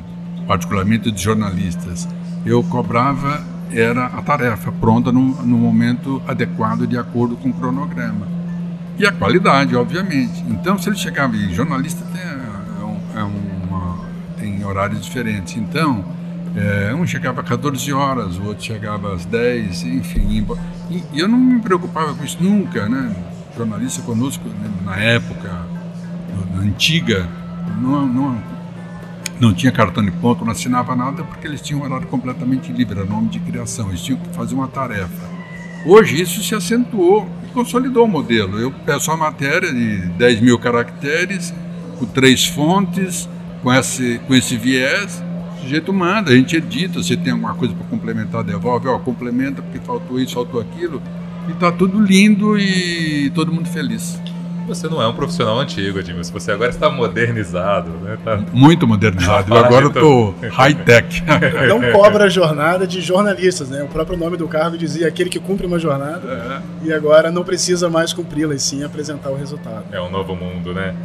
particularmente 0.47 1.11
de 1.11 1.21
jornalistas 1.21 2.07
eu 2.45 2.63
cobrava 2.63 3.43
era 3.71 4.05
a 4.05 4.21
tarefa 4.21 4.71
pronta 4.71 5.11
no, 5.11 5.43
no 5.43 5.57
momento 5.57 6.21
adequado 6.27 6.85
de 6.85 6.97
acordo 6.97 7.35
com 7.35 7.49
o 7.49 7.53
cronograma. 7.53 8.27
E 8.97 9.05
a 9.05 9.11
qualidade, 9.11 9.75
obviamente. 9.75 10.41
Então, 10.47 10.77
se 10.77 10.87
ele 10.87 10.95
chegava, 10.95 11.35
e 11.35 11.53
jornalista 11.53 12.05
tem, 12.13 12.21
é, 13.15 13.23
uma, 13.23 14.05
tem 14.37 14.63
horários 14.63 15.01
diferentes. 15.01 15.55
Então, 15.55 16.03
é, 16.55 16.93
um 16.93 17.05
chegava 17.05 17.41
às 17.41 17.47
14 17.47 17.91
horas, 17.93 18.37
o 18.37 18.45
outro 18.45 18.63
chegava 18.63 19.13
às 19.13 19.25
10, 19.25 19.83
enfim. 19.83 20.45
E, 20.89 21.03
e 21.13 21.19
eu 21.19 21.27
não 21.27 21.37
me 21.37 21.59
preocupava 21.61 22.13
com 22.13 22.23
isso 22.23 22.37
nunca, 22.41 22.87
né? 22.87 23.15
Jornalista 23.55 24.01
conosco, 24.01 24.47
né, 24.49 24.69
na 24.83 24.97
época 24.97 25.75
na 26.53 26.61
antiga, 26.61 27.27
não, 27.81 28.07
não, 28.07 28.43
não 29.39 29.53
tinha 29.53 29.71
cartão 29.71 30.03
de 30.03 30.11
ponto, 30.11 30.43
não 30.43 30.51
assinava 30.51 30.95
nada 30.95 31.23
porque 31.23 31.47
eles 31.47 31.61
tinham 31.61 31.81
um 31.81 31.85
horário 31.85 32.07
completamente 32.07 32.71
livre, 32.71 32.99
era 32.99 33.07
nome 33.07 33.29
de 33.29 33.39
criação, 33.39 33.89
eles 33.89 34.01
tinham 34.01 34.19
que 34.19 34.29
fazer 34.29 34.55
uma 34.55 34.67
tarefa. 34.67 35.35
Hoje 35.85 36.21
isso 36.21 36.41
se 36.41 36.55
acentuou 36.55 37.29
e 37.47 37.51
consolidou 37.51 38.05
o 38.05 38.07
modelo. 38.07 38.59
Eu 38.59 38.71
peço 38.71 39.11
uma 39.11 39.17
matéria 39.17 39.71
de 39.71 39.97
10 40.17 40.41
mil 40.41 40.57
caracteres, 40.57 41.53
com 41.95 42.05
três 42.05 42.45
fontes, 42.45 43.27
com 43.63 43.73
esse, 43.73 44.19
com 44.27 44.35
esse 44.35 44.55
viés, 44.57 45.23
o 45.57 45.61
sujeito 45.61 45.91
manda, 45.91 46.31
a 46.31 46.35
gente 46.35 46.55
edita, 46.55 47.01
se 47.01 47.17
tem 47.17 47.33
alguma 47.33 47.55
coisa 47.55 47.73
para 47.73 47.85
complementar, 47.87 48.43
devolve, 48.43 48.87
ó, 48.87 48.99
complementa 48.99 49.61
porque 49.61 49.79
faltou 49.79 50.19
isso, 50.19 50.35
faltou 50.35 50.61
aquilo, 50.61 51.01
e 51.47 51.51
está 51.51 51.71
tudo 51.71 51.99
lindo 51.99 52.57
e 52.57 53.31
todo 53.31 53.51
mundo 53.51 53.67
feliz. 53.67 54.19
Você 54.67 54.87
não 54.87 54.99
é 54.99 55.07
um 55.07 55.13
profissional 55.13 55.59
antigo, 55.59 55.99
Edmilson. 55.99 56.33
Você 56.33 56.51
agora 56.51 56.71
está 56.71 56.89
modernizado, 56.89 57.91
né? 58.01 58.17
Tá... 58.23 58.37
Muito 58.51 58.87
modernizado. 58.87 59.53
Eu 59.53 59.63
agora 59.63 59.87
estou 59.87 60.33
high-tech. 60.51 61.23
Não 61.69 61.91
cobra 61.91 62.25
a 62.25 62.29
jornada 62.29 62.87
de 62.87 62.99
jornalistas, 62.99 63.69
né? 63.69 63.83
O 63.83 63.87
próprio 63.87 64.17
nome 64.17 64.37
do 64.37 64.47
cargo 64.47 64.75
dizia 64.75 65.07
aquele 65.07 65.29
que 65.29 65.39
cumpre 65.39 65.67
uma 65.67 65.77
jornada 65.77 66.61
é. 66.83 66.87
e 66.87 66.93
agora 66.93 67.31
não 67.31 67.43
precisa 67.43 67.89
mais 67.89 68.11
cumpri-la, 68.11 68.55
e 68.55 68.59
sim 68.59 68.83
apresentar 68.83 69.29
o 69.29 69.35
resultado. 69.35 69.85
É 69.91 70.01
um 70.01 70.09
novo 70.09 70.35
mundo, 70.35 70.73
né? 70.73 70.95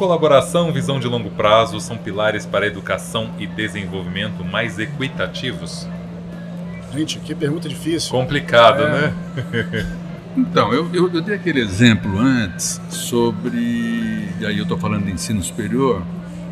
Colaboração, 0.00 0.72
visão 0.72 0.98
de 0.98 1.06
longo 1.06 1.28
prazo 1.28 1.78
são 1.78 1.98
pilares 1.98 2.46
para 2.46 2.64
a 2.64 2.68
educação 2.68 3.32
e 3.38 3.46
desenvolvimento 3.46 4.42
mais 4.42 4.78
equitativos? 4.78 5.86
Gente, 6.90 7.18
que 7.18 7.34
pergunta 7.34 7.68
difícil. 7.68 8.10
Complicado, 8.10 8.82
é... 8.82 8.88
né? 8.88 9.86
Então, 10.34 10.72
eu, 10.72 10.88
eu, 10.94 11.12
eu, 11.12 11.20
dei 11.20 11.34
aquele 11.34 11.60
exemplo 11.60 12.18
antes 12.18 12.80
sobre, 12.88 13.58
e 13.58 14.46
aí 14.46 14.56
eu 14.56 14.62
estou 14.62 14.78
falando 14.78 15.04
de 15.04 15.12
ensino 15.12 15.42
superior, 15.42 16.02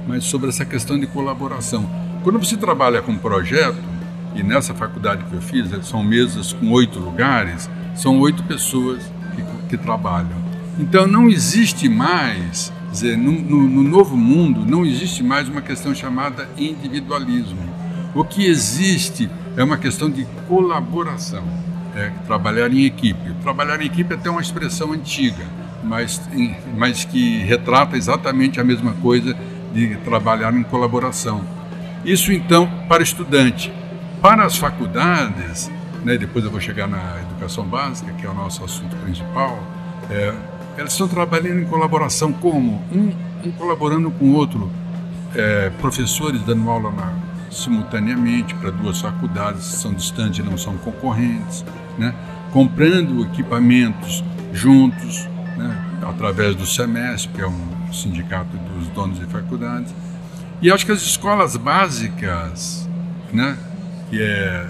mas 0.07 0.24
sobre 0.24 0.49
essa 0.51 0.64
questão 0.64 0.99
de 0.99 1.07
colaboração. 1.07 1.88
Quando 2.24 2.40
você 2.40 2.57
trabalha 2.57 3.01
com 3.01 3.12
um 3.12 3.18
projeto, 3.18 3.78
e 4.34 4.42
nessa 4.42 4.74
faculdade 4.74 5.24
que 5.24 5.32
eu 5.32 5.40
fiz, 5.40 5.70
são 5.86 6.03
mesas 6.03 6.53
com 6.53 6.70
oito 6.72 6.99
lugares, 6.99 7.70
são 7.94 8.18
oito 8.18 8.42
pessoas 8.42 9.11
que, 9.34 9.42
que 9.70 9.76
trabalham. 9.78 10.36
Então 10.78 11.07
não 11.07 11.30
existe 11.30 11.88
mais, 11.88 12.72
dizer, 12.99 13.16
no, 13.16 13.32
no, 13.32 13.68
no 13.68 13.82
novo 13.82 14.16
mundo, 14.16 14.64
não 14.66 14.84
existe 14.84 15.22
mais 15.22 15.49
uma 15.49 15.61
questão 15.61 15.94
chamada 15.94 16.49
individualismo. 16.57 17.59
O 18.14 18.24
que 18.24 18.46
existe 18.46 19.30
é 19.57 19.62
uma 19.62 19.76
questão 19.76 20.11
de 20.11 20.26
colaboração 20.49 21.44
é, 21.94 22.11
trabalhar 22.26 22.72
em 22.72 22.84
equipe. 22.84 23.32
Trabalhar 23.42 23.80
em 23.80 23.86
equipe 23.86 24.12
é 24.12 24.16
até 24.16 24.28
uma 24.28 24.40
expressão 24.40 24.92
antiga, 24.92 25.44
mas, 25.82 26.20
mas 26.76 27.05
que 27.05 27.38
retrata 27.38 27.96
exatamente 27.96 28.61
a 28.61 28.64
mesma 28.64 28.92
coisa 28.94 29.36
de 29.72 29.96
trabalhar 29.99 30.53
em 30.55 30.62
colaboração. 30.62 31.44
Isso 32.05 32.32
então 32.32 32.68
para 32.88 33.03
estudante. 33.03 33.72
Para 34.20 34.44
as 34.44 34.57
faculdades, 34.57 35.70
né, 36.05 36.18
depois 36.18 36.44
eu 36.44 36.51
vou 36.51 36.61
chegar 36.61 36.88
na 36.88 37.20
educação 37.20 37.64
básica, 37.64 38.12
que 38.12 38.26
é 38.26 38.28
o 38.28 38.34
nosso 38.34 38.64
assunto 38.64 38.96
principal, 38.96 39.62
é, 40.11 40.35
elas 40.77 40.93
estão 40.93 41.09
trabalhando 41.09 41.61
em 41.61 41.65
colaboração 41.65 42.33
como? 42.33 42.83
Um, 42.93 43.13
um 43.45 43.51
colaborando 43.53 44.11
com 44.11 44.27
o 44.27 44.35
outro. 44.35 44.71
É, 45.35 45.71
professores 45.81 46.41
dando 46.43 46.71
aula 46.71 46.91
na, 46.91 47.13
simultaneamente 47.51 48.55
para 48.55 48.71
duas 48.71 49.01
faculdades 49.01 49.69
que 49.69 49.77
são 49.77 49.93
distantes 49.93 50.39
e 50.39 50.43
não 50.43 50.57
são 50.57 50.77
concorrentes, 50.79 51.65
né? 51.99 52.15
comprando 52.53 53.23
equipamentos 53.25 54.25
juntos, 54.53 55.29
né? 55.57 55.85
através 56.03 56.55
do 56.55 56.67
SEMESP, 56.67 57.41
é 57.41 57.47
um 57.47 57.93
sindicato 57.93 58.57
dos 58.57 58.89
donos 58.89 59.19
de 59.19 59.27
faculdades. 59.27 59.95
E 60.61 60.71
acho 60.71 60.85
que 60.85 60.93
as 60.93 61.03
escolas 61.03 61.57
básicas 61.57 62.89
né? 63.33 63.57
que 64.11 64.21
é, 64.21 64.67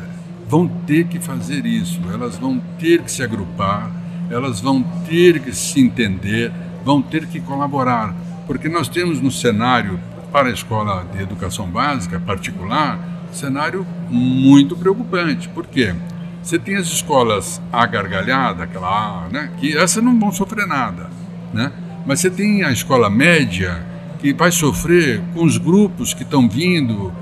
vão 0.48 0.66
ter 0.66 1.06
que 1.06 1.20
fazer 1.20 1.64
isso, 1.66 2.00
elas 2.12 2.36
vão 2.36 2.60
ter 2.78 3.02
que 3.02 3.10
se 3.10 3.22
agrupar, 3.22 3.90
elas 4.30 4.60
vão 4.60 4.82
ter 5.08 5.40
que 5.40 5.52
se 5.52 5.80
entender, 5.80 6.52
vão 6.84 7.00
ter 7.00 7.26
que 7.26 7.40
colaborar, 7.40 8.14
porque 8.46 8.68
nós 8.68 8.88
temos 8.88 9.20
no 9.20 9.30
cenário 9.30 9.98
para 10.32 10.48
a 10.48 10.52
escola 10.52 11.06
de 11.12 11.22
educação 11.22 11.66
básica 11.66 12.20
particular, 12.20 12.98
cenário 13.32 13.86
muito 14.10 14.76
preocupante. 14.76 15.48
Por 15.48 15.66
quê? 15.66 15.94
Você 16.42 16.58
tem 16.58 16.76
as 16.76 16.86
escolas 16.86 17.60
A 17.72 17.84
gargalhada, 17.86 18.64
aquela 18.64 19.28
né? 19.30 19.50
que 19.58 19.76
essas 19.76 20.02
não 20.02 20.18
vão 20.18 20.32
sofrer 20.32 20.66
nada. 20.66 21.10
Né? 21.52 21.72
Mas 22.06 22.20
você 22.20 22.30
tem 22.30 22.62
a 22.62 22.72
escola 22.72 23.10
média, 23.10 23.84
que 24.18 24.32
vai 24.32 24.50
sofrer 24.50 25.20
com 25.34 25.44
os 25.44 25.58
grupos 25.58 26.12
que 26.12 26.22
estão 26.22 26.48
vindo, 26.48 27.12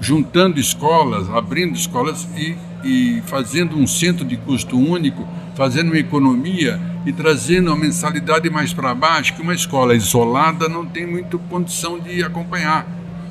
juntando 0.00 0.58
escolas, 0.58 1.28
abrindo 1.30 1.74
escolas 1.74 2.26
e, 2.36 2.56
e 2.84 3.22
fazendo 3.26 3.76
um 3.76 3.86
centro 3.86 4.24
de 4.24 4.36
custo 4.36 4.78
único, 4.78 5.26
fazendo 5.58 5.88
uma 5.88 5.98
economia 5.98 6.80
e 7.04 7.12
trazendo 7.12 7.72
a 7.72 7.76
mensalidade 7.76 8.48
mais 8.48 8.72
para 8.72 8.94
baixo, 8.94 9.34
que 9.34 9.42
uma 9.42 9.52
escola 9.52 9.92
isolada 9.92 10.68
não 10.68 10.86
tem 10.86 11.04
muita 11.04 11.36
condição 11.36 11.98
de 11.98 12.22
acompanhar. 12.22 12.86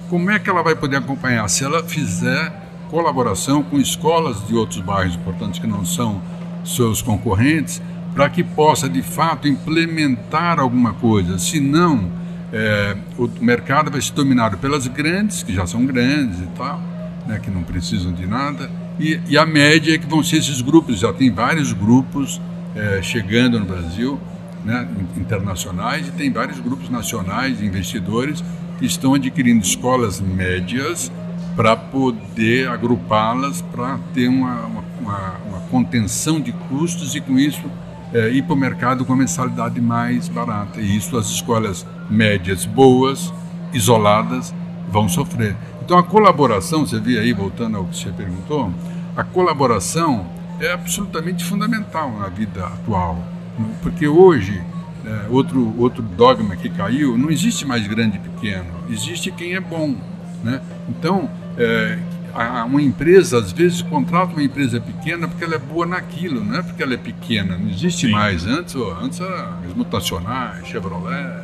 Como 0.09 0.29
é 0.29 0.37
que 0.37 0.49
ela 0.49 0.61
vai 0.61 0.75
poder 0.75 0.97
acompanhar? 0.97 1.47
Se 1.47 1.63
ela 1.63 1.81
fizer 1.81 2.51
colaboração 2.89 3.63
com 3.63 3.79
escolas 3.79 4.45
de 4.45 4.53
outros 4.53 4.81
bairros 4.81 5.15
importantes 5.15 5.57
que 5.57 5.67
não 5.67 5.85
são 5.85 6.21
seus 6.65 7.01
concorrentes, 7.01 7.81
para 8.13 8.29
que 8.29 8.43
possa 8.43 8.89
de 8.89 9.01
fato 9.01 9.47
implementar 9.47 10.59
alguma 10.59 10.93
coisa. 10.93 11.39
Se 11.39 11.61
não, 11.61 12.11
é, 12.51 12.97
o 13.17 13.29
mercado 13.39 13.89
vai 13.89 14.01
ser 14.01 14.11
dominado 14.11 14.57
pelas 14.57 14.85
grandes, 14.87 15.43
que 15.43 15.53
já 15.53 15.65
são 15.65 15.85
grandes 15.85 16.39
e 16.39 16.47
tal, 16.57 16.81
né, 17.25 17.39
que 17.41 17.49
não 17.49 17.63
precisam 17.63 18.11
de 18.11 18.25
nada, 18.25 18.69
e, 18.99 19.19
e 19.27 19.37
a 19.37 19.45
média 19.45 19.95
é 19.95 19.97
que 19.97 20.07
vão 20.07 20.23
ser 20.23 20.37
esses 20.37 20.61
grupos. 20.61 20.99
Já 20.99 21.13
tem 21.13 21.31
vários 21.31 21.73
grupos 21.73 22.41
é, 22.75 23.01
chegando 23.01 23.59
no 23.59 23.65
Brasil, 23.65 24.19
né, 24.63 24.87
internacionais, 25.15 26.07
e 26.07 26.11
tem 26.11 26.31
vários 26.31 26.59
grupos 26.59 26.89
nacionais 26.89 27.61
investidores 27.61 28.43
que 28.77 28.85
estão 28.85 29.13
adquirindo 29.13 29.63
escolas 29.63 30.19
médias 30.19 31.11
para 31.55 31.75
poder 31.75 32.69
agrupá-las 32.69 33.61
para 33.61 33.97
ter 34.13 34.27
uma, 34.27 34.65
uma, 34.65 34.81
uma, 35.47 35.59
contenção 35.71 36.39
de 36.39 36.51
custos 36.51 37.15
e 37.15 37.19
com 37.19 37.37
isso 37.37 37.63
é, 38.13 38.29
ir 38.29 38.43
para 38.43 38.53
o 38.53 38.57
mercado 38.57 39.03
com 39.03 39.13
a 39.13 39.15
mensalidade 39.15 39.81
mais 39.81 40.29
barata. 40.29 40.79
E 40.79 40.95
isso 40.95 41.17
as 41.17 41.27
escolas 41.27 41.85
médias 42.09 42.63
boas, 42.63 43.33
isoladas, 43.73 44.53
vão 44.87 45.07
sofrer. 45.09 45.55
Então 45.83 45.97
a 45.97 46.03
colaboração, 46.03 46.85
você 46.85 46.99
vê 46.99 47.17
aí, 47.19 47.33
voltando 47.33 47.77
ao 47.77 47.85
que 47.85 47.97
você 47.97 48.11
perguntou, 48.11 48.71
a 49.15 49.23
colaboração 49.23 50.25
é 50.59 50.71
absolutamente 50.71 51.43
fundamental 51.43 52.11
na 52.17 52.27
vida 52.27 52.65
atual. 52.65 53.23
Porque 53.81 54.07
hoje, 54.07 54.61
é, 55.05 55.27
outro, 55.29 55.73
outro 55.77 56.01
dogma 56.01 56.55
que 56.55 56.69
caiu, 56.69 57.17
não 57.17 57.29
existe 57.29 57.65
mais 57.65 57.87
grande 57.87 58.17
e 58.17 58.19
pequeno, 58.19 58.65
existe 58.89 59.31
quem 59.31 59.55
é 59.55 59.59
bom. 59.59 59.95
Né? 60.43 60.61
Então, 60.89 61.29
é, 61.57 61.97
uma 62.65 62.81
empresa, 62.81 63.39
às 63.39 63.51
vezes, 63.51 63.81
contrata 63.81 64.33
uma 64.33 64.43
empresa 64.43 64.79
pequena 64.79 65.27
porque 65.27 65.43
ela 65.43 65.55
é 65.55 65.59
boa 65.59 65.85
naquilo, 65.85 66.43
não 66.43 66.57
é 66.57 66.61
porque 66.61 66.83
ela 66.83 66.93
é 66.93 66.97
pequena. 66.97 67.57
Não 67.57 67.69
existe 67.69 68.07
Sim. 68.07 68.11
mais. 68.11 68.45
Antes, 68.45 68.75
antes 69.01 69.19
era 69.19 69.53
as 69.67 69.73
mutacionais, 69.73 70.67
Chevrolet, 70.67 71.43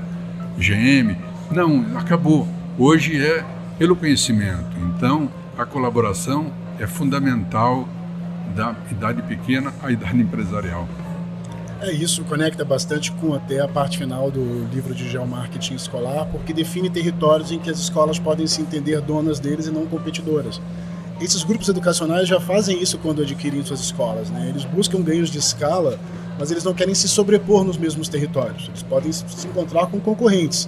GM. 0.58 1.16
Não, 1.52 1.86
acabou. 1.98 2.48
Hoje 2.78 3.24
é 3.24 3.46
pelo 3.78 3.96
conhecimento. 3.96 4.76
Então, 4.80 5.30
a 5.56 5.64
colaboração 5.64 6.52
é 6.80 6.88
fundamental 6.88 7.88
da 8.56 8.76
idade 8.90 9.22
pequena 9.22 9.72
à 9.84 9.92
idade 9.92 10.20
empresarial. 10.20 10.88
É 11.82 11.92
isso, 11.92 12.24
conecta 12.24 12.66
bastante 12.66 13.12
com 13.12 13.36
até 13.36 13.60
a 13.60 13.68
parte 13.68 14.00
final 14.00 14.32
do 14.32 14.68
livro 14.74 14.96
de 14.96 15.08
geomarketing 15.08 15.76
escolar, 15.76 16.26
porque 16.32 16.52
define 16.52 16.90
territórios 16.90 17.52
em 17.52 17.60
que 17.60 17.70
as 17.70 17.78
escolas 17.78 18.18
podem 18.18 18.48
se 18.48 18.62
entender 18.62 19.00
donas 19.02 19.40
deles 19.40 19.68
e 19.68 19.72
não 19.72 19.86
competidoras. 19.86 20.60
Esses 21.22 21.44
grupos 21.44 21.70
educacionais 21.70 22.28
já 22.28 22.40
fazem 22.40 22.82
isso 22.82 22.98
quando 22.98 23.22
adquirem 23.22 23.64
suas 23.64 23.82
escolas, 23.82 24.32
né? 24.32 24.50
Eles 24.50 24.66
buscam 24.66 25.00
ganhos 25.00 25.30
de 25.30 25.38
escala, 25.38 26.00
mas 26.40 26.50
eles 26.50 26.64
não 26.64 26.74
querem 26.74 26.96
se 26.96 27.08
sobrepor 27.08 27.64
nos 27.64 27.78
mesmos 27.78 28.10
territórios. 28.10 28.68
Eles 28.68 28.82
podem 28.82 29.12
se 29.12 29.46
encontrar 29.46 29.86
com 29.88 30.00
concorrentes, 30.00 30.68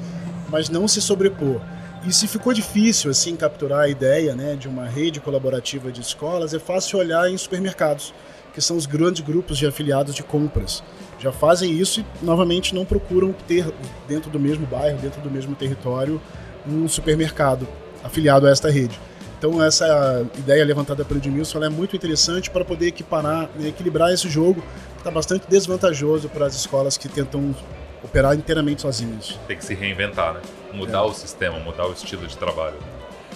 mas 0.52 0.70
não 0.70 0.88
se 0.88 1.02
sobrepor. 1.02 1.60
E 2.08 2.14
se 2.14 2.28
ficou 2.28 2.54
difícil 2.54 3.10
assim 3.10 3.36
capturar 3.36 3.80
a 3.80 3.90
ideia 3.90 4.36
né, 4.36 4.56
de 4.56 4.68
uma 4.68 4.86
rede 4.86 5.20
colaborativa 5.20 5.92
de 5.92 6.02
escolas, 6.02 6.54
é 6.54 6.60
fácil 6.60 7.00
olhar 7.00 7.28
em 7.32 7.36
supermercados, 7.36 8.14
que 8.54 8.62
são 8.62 8.78
os 8.78 8.86
grandes 8.86 9.22
grupos 9.22 9.58
de 9.58 9.66
afiliados 9.66 10.14
de 10.14 10.22
compras. 10.22 10.84
Já 11.20 11.32
fazem 11.32 11.72
isso 11.72 12.02
e, 12.02 12.06
novamente, 12.24 12.76
não 12.76 12.86
procuram 12.86 13.34
ter 13.48 13.66
dentro 14.08 14.30
do 14.30 14.40
mesmo 14.40 14.68
bairro, 14.68 15.00
dentro 15.00 15.20
do 15.20 15.32
mesmo 15.32 15.56
território, 15.56 16.22
um 16.68 16.88
supermercado 16.88 17.68
afiliado 18.04 18.46
a 18.46 18.52
esta 18.52 18.70
rede. 18.70 19.00
Então, 19.40 19.64
essa 19.64 20.26
ideia 20.38 20.64
levantada 20.64 21.04
pelo 21.04 21.20
Edmilson 21.20 21.64
é 21.64 21.70
muito 21.70 21.96
interessante 21.96 22.52
para 22.52 22.64
poder 22.64 22.88
equiparar, 22.88 23.50
né, 23.56 23.70
equilibrar 23.70 24.14
esse 24.14 24.30
jogo, 24.30 24.62
que 24.94 25.00
está 25.00 25.10
bastante 25.10 25.48
desvantajoso 25.50 26.30
para 26.30 26.46
as 26.46 26.56
escolas 26.56 26.98
que 26.98 27.10
tentam 27.10 27.56
operar 28.04 28.36
inteiramente 28.36 28.84
sozinhos. 28.84 29.40
Tem 29.48 29.58
que 29.58 29.66
se 29.66 29.74
reinventar, 29.74 30.36
né? 30.36 30.42
Mudar 30.76 31.00
é. 31.00 31.02
o 31.02 31.14
sistema, 31.14 31.60
mudar 31.60 31.88
o 31.88 31.94
estilo 31.94 32.28
de 32.28 32.38
trabalho. 32.38 32.78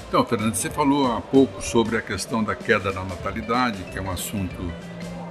Então, 0.07 0.25
Fernando, 0.25 0.55
você 0.55 0.69
falou 0.69 1.11
há 1.11 1.21
pouco 1.21 1.61
sobre 1.61 1.95
a 1.95 2.01
questão 2.01 2.43
da 2.43 2.55
queda 2.55 2.91
da 2.91 3.03
natalidade, 3.03 3.83
que 3.91 3.97
é 3.97 4.01
um 4.01 4.09
assunto 4.09 4.73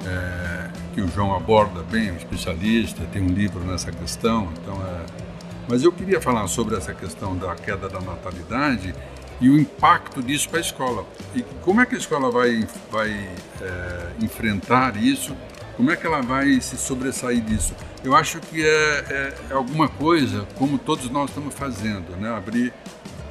é, 0.06 0.70
que 0.94 1.00
o 1.00 1.08
João 1.08 1.34
aborda 1.34 1.82
bem, 1.82 2.12
um 2.12 2.16
especialista, 2.16 3.02
tem 3.12 3.22
um 3.22 3.28
livro 3.28 3.60
nessa 3.64 3.90
questão. 3.90 4.48
Então, 4.62 4.74
é... 4.74 5.28
Mas 5.68 5.82
eu 5.82 5.92
queria 5.92 6.20
falar 6.20 6.46
sobre 6.46 6.76
essa 6.76 6.94
questão 6.94 7.36
da 7.36 7.54
queda 7.54 7.88
da 7.88 8.00
natalidade 8.00 8.94
e 9.40 9.50
o 9.50 9.58
impacto 9.58 10.22
disso 10.22 10.48
para 10.48 10.58
a 10.58 10.60
escola. 10.60 11.04
E 11.34 11.42
como 11.62 11.80
é 11.80 11.86
que 11.86 11.94
a 11.94 11.98
escola 11.98 12.30
vai, 12.30 12.66
vai 12.90 13.10
é, 13.60 14.06
enfrentar 14.20 14.96
isso 14.96 15.36
Como 15.78 15.92
é 15.92 15.96
que 15.96 16.04
ela 16.04 16.20
vai 16.20 16.60
se 16.60 16.76
sobressair 16.76 17.40
disso? 17.40 17.72
Eu 18.02 18.16
acho 18.16 18.40
que 18.40 18.66
é, 18.66 19.04
é, 19.08 19.34
é 19.50 19.52
alguma 19.54 19.88
coisa, 19.88 20.44
como 20.56 20.76
todos 20.76 21.08
nós 21.08 21.30
estamos 21.30 21.54
fazendo, 21.54 22.16
né? 22.16 22.36
abrir 22.36 22.74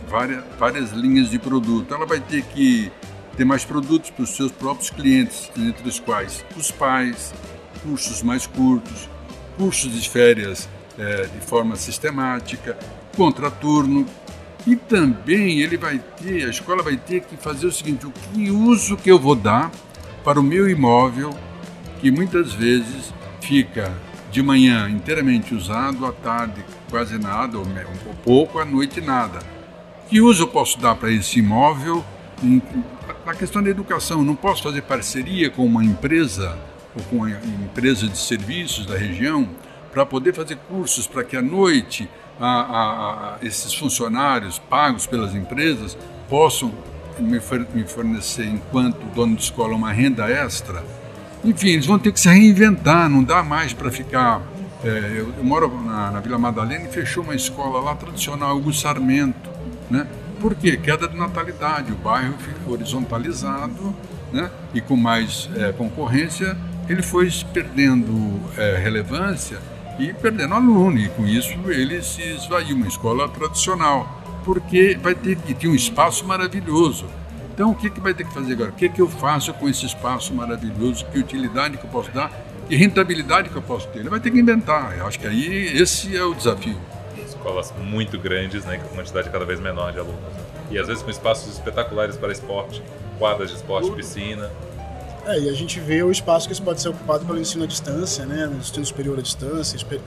várias, 0.08 0.46
várias 0.58 0.92
linhas 0.92 1.30
de 1.30 1.38
produto. 1.38 1.94
Ela 1.94 2.06
vai 2.06 2.22
ter 2.22 2.44
que 2.44 2.90
ter 3.36 3.44
mais 3.44 3.66
produtos 3.66 4.12
para 4.12 4.24
os 4.24 4.30
seus 4.30 4.50
próprios 4.50 4.90
clientes, 4.90 5.52
entre 5.58 5.90
os 5.90 6.00
quais 6.00 6.46
os 6.56 6.72
pais, 6.72 7.34
cursos 7.84 8.24
mais 8.24 8.48
curtos, 8.48 9.10
cursos 9.58 9.92
de 9.92 10.10
férias 10.10 10.70
é, 10.98 11.24
de 11.24 11.46
forma 11.46 11.76
sistemática, 11.76 12.78
contraturno. 13.18 14.06
E 14.66 14.78
também 14.78 15.60
ele 15.60 15.76
vai 15.76 16.00
ter, 16.00 16.46
a 16.46 16.50
escola 16.50 16.82
vai 16.82 16.96
ter 16.96 17.20
que 17.24 17.36
fazer 17.36 17.68
o 17.68 17.72
seguinte: 17.74 18.06
o 18.06 18.12
que 18.12 18.50
uso 18.50 18.96
que 18.96 19.12
eu 19.12 19.20
vou 19.20 19.36
dar 19.36 19.70
para 20.24 20.40
o 20.40 20.44
meu 20.44 20.70
imóvel, 20.70 21.38
que 22.00 22.12
muitas 22.12 22.54
vezes 22.54 23.14
fica 23.42 23.92
de 24.32 24.42
manhã 24.42 24.90
inteiramente 24.90 25.56
usado, 25.56 26.06
à 26.06 26.12
tarde 26.12 26.64
quase 26.90 27.18
nada, 27.18 27.58
ou 27.58 27.66
um 27.66 28.16
pouco, 28.24 28.60
à 28.60 28.66
noite 28.66 29.02
nada. 29.02 29.40
Que 30.10 30.22
uso 30.22 30.44
eu 30.44 30.48
posso 30.48 30.80
dar 30.80 30.96
para 30.96 31.12
esse 31.12 31.40
imóvel? 31.40 32.04
Na 33.26 33.34
questão 33.34 33.64
da 33.64 33.70
educação, 33.70 34.24
não 34.24 34.36
posso 34.36 34.64
fazer 34.64 34.82
parceria 34.84 35.50
com 35.50 35.66
uma 35.66 35.84
empresa 35.84 36.58
ou 36.96 37.04
com 37.04 37.24
a 37.24 37.32
empresa 37.32 38.08
de 38.08 38.18
serviços 38.18 38.86
da 38.86 38.98
região 38.98 39.50
para 39.92 40.06
poder 40.06 40.34
fazer 40.34 40.58
cursos 40.68 41.08
para 41.08 41.24
que 41.24 41.36
à 41.36 41.42
noite 41.42 42.10
a, 42.40 42.46
a, 42.46 43.36
a, 43.36 43.38
esses 43.42 43.74
funcionários 43.74 44.60
pagos 44.60 45.08
pelas 45.08 45.34
empresas 45.34 45.98
possam 46.30 46.72
me, 47.20 47.40
fornecer, 47.40 48.46
enquanto 48.46 49.00
dono 49.16 49.36
de 49.36 49.44
escola, 49.44 49.76
uma 49.76 49.92
renda 49.92 50.30
extra. 50.30 50.84
Enfim, 51.44 51.70
eles 51.70 51.86
vão 51.86 52.00
ter 52.00 52.12
que 52.12 52.20
se 52.20 52.30
reinventar, 52.30 53.10
não 53.10 53.24
dá 53.24 53.44
mais 53.44 53.74
para 53.74 53.92
ficar. 53.92 54.42
É, 54.84 54.90
eu, 55.18 55.34
eu, 55.38 55.44
moro 55.44 55.70
na, 55.84 56.12
na, 56.12 56.20
Vila 56.20 56.38
Madalena 56.38 56.86
e 56.86 56.92
fechou 56.92 57.24
uma 57.24 57.36
escola 57.36 57.80
lá 57.82 57.96
tradicional, 57.96 58.50
Augusto 58.50 58.82
Sarmento. 58.82 59.50
Né? 59.90 60.06
Por 60.40 60.54
quê? 60.56 60.78
Queda 60.78 61.08
de 61.08 61.18
natalidade, 61.18 61.92
o 61.92 61.96
bairro 61.96 62.36
ficou 62.38 62.74
horizontalizado 62.74 63.96
né? 64.32 64.52
e 64.74 64.82
com 64.82 64.96
mais 64.96 65.50
é, 65.56 65.72
concorrência, 65.72 66.58
ele 66.88 67.02
foi 67.02 67.32
perdendo 67.54 68.40
é, 68.58 68.78
relevância 68.78 69.60
e 70.00 70.14
perdendo 70.14 70.54
aluno, 70.54 70.98
e 71.00 71.10
com 71.10 71.26
isso 71.26 71.58
ele 71.68 72.02
se 72.04 72.22
esvaiu, 72.22 72.76
uma 72.76 72.88
escola 72.88 73.28
tradicional, 73.28 74.22
porque 74.46 74.98
vai 75.02 75.16
ter 75.16 75.36
que 75.38 75.54
ter 75.54 75.68
um 75.68 75.76
espaço 75.76 76.26
maravilhoso. 76.26 77.06
Então, 77.58 77.72
o 77.72 77.76
que, 77.76 77.90
que 77.90 78.00
vai 78.00 78.14
ter 78.14 78.24
que 78.24 78.32
fazer 78.32 78.54
agora? 78.54 78.70
O 78.70 78.74
que, 78.74 78.88
que 78.88 79.02
eu 79.02 79.10
faço 79.10 79.52
com 79.52 79.68
esse 79.68 79.84
espaço 79.84 80.32
maravilhoso? 80.32 81.04
Que 81.06 81.18
utilidade 81.18 81.76
que 81.76 81.86
eu 81.86 81.90
posso 81.90 82.12
dar? 82.12 82.32
Que 82.70 82.76
rentabilidade 82.76 83.50
que 83.50 83.56
eu 83.56 83.64
posso 83.64 83.88
ter? 83.88 84.02
Ele 84.02 84.10
vai 84.10 84.20
ter 84.20 84.30
que 84.30 84.40
inventar. 84.40 84.96
Eu 84.96 85.08
acho 85.08 85.20
que 85.20 85.26
aí 85.26 85.76
esse 85.76 86.16
é 86.16 86.24
o 86.24 86.36
desafio. 86.36 86.80
Escolas 87.18 87.74
muito 87.84 88.20
grandes, 88.20 88.64
né, 88.64 88.78
com 88.78 88.96
quantidade 88.96 89.32
cada 89.32 89.44
vez 89.44 89.60
menor 89.60 89.92
de 89.92 89.98
alunos. 89.98 90.20
E 90.70 90.78
às 90.78 90.86
vezes 90.86 91.02
com 91.02 91.10
espaços 91.10 91.52
espetaculares 91.52 92.16
para 92.16 92.32
esporte, 92.32 92.84
quadras 93.18 93.50
de 93.50 93.56
esporte, 93.56 93.90
piscina. 93.90 94.52
É, 95.26 95.40
e 95.40 95.50
a 95.50 95.54
gente 95.54 95.80
vê 95.80 96.04
o 96.04 96.12
espaço 96.12 96.46
que 96.46 96.54
isso 96.54 96.62
pode 96.62 96.80
ser 96.80 96.90
ocupado 96.90 97.26
pelo 97.26 97.40
ensino 97.40 97.64
à 97.64 97.68
distância, 97.68 98.24
né, 98.28 98.46
no 98.46 98.58
ensino 98.58 98.86
superior 98.86 99.18
à 99.18 99.22
distância, 99.24 99.76
exper 99.76 100.00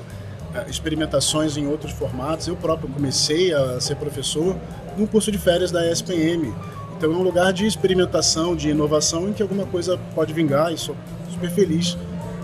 é, 0.54 0.70
experimentações 0.70 1.56
em 1.56 1.66
outros 1.66 1.90
formatos. 1.90 2.46
Eu 2.46 2.54
próprio 2.54 2.88
comecei 2.88 3.52
a 3.52 3.80
ser 3.80 3.96
professor 3.96 4.56
num 4.96 5.06
curso 5.06 5.32
de 5.32 5.38
férias 5.38 5.72
da 5.72 5.90
ESPM. 5.90 6.54
Então 7.00 7.14
é 7.14 7.16
um 7.16 7.22
lugar 7.22 7.50
de 7.50 7.66
experimentação, 7.66 8.54
de 8.54 8.68
inovação 8.68 9.26
em 9.26 9.32
que 9.32 9.40
alguma 9.40 9.64
coisa 9.64 9.98
pode 10.14 10.34
vingar 10.34 10.70
e 10.70 10.76
sou 10.76 10.94
super 11.30 11.50
feliz 11.50 11.96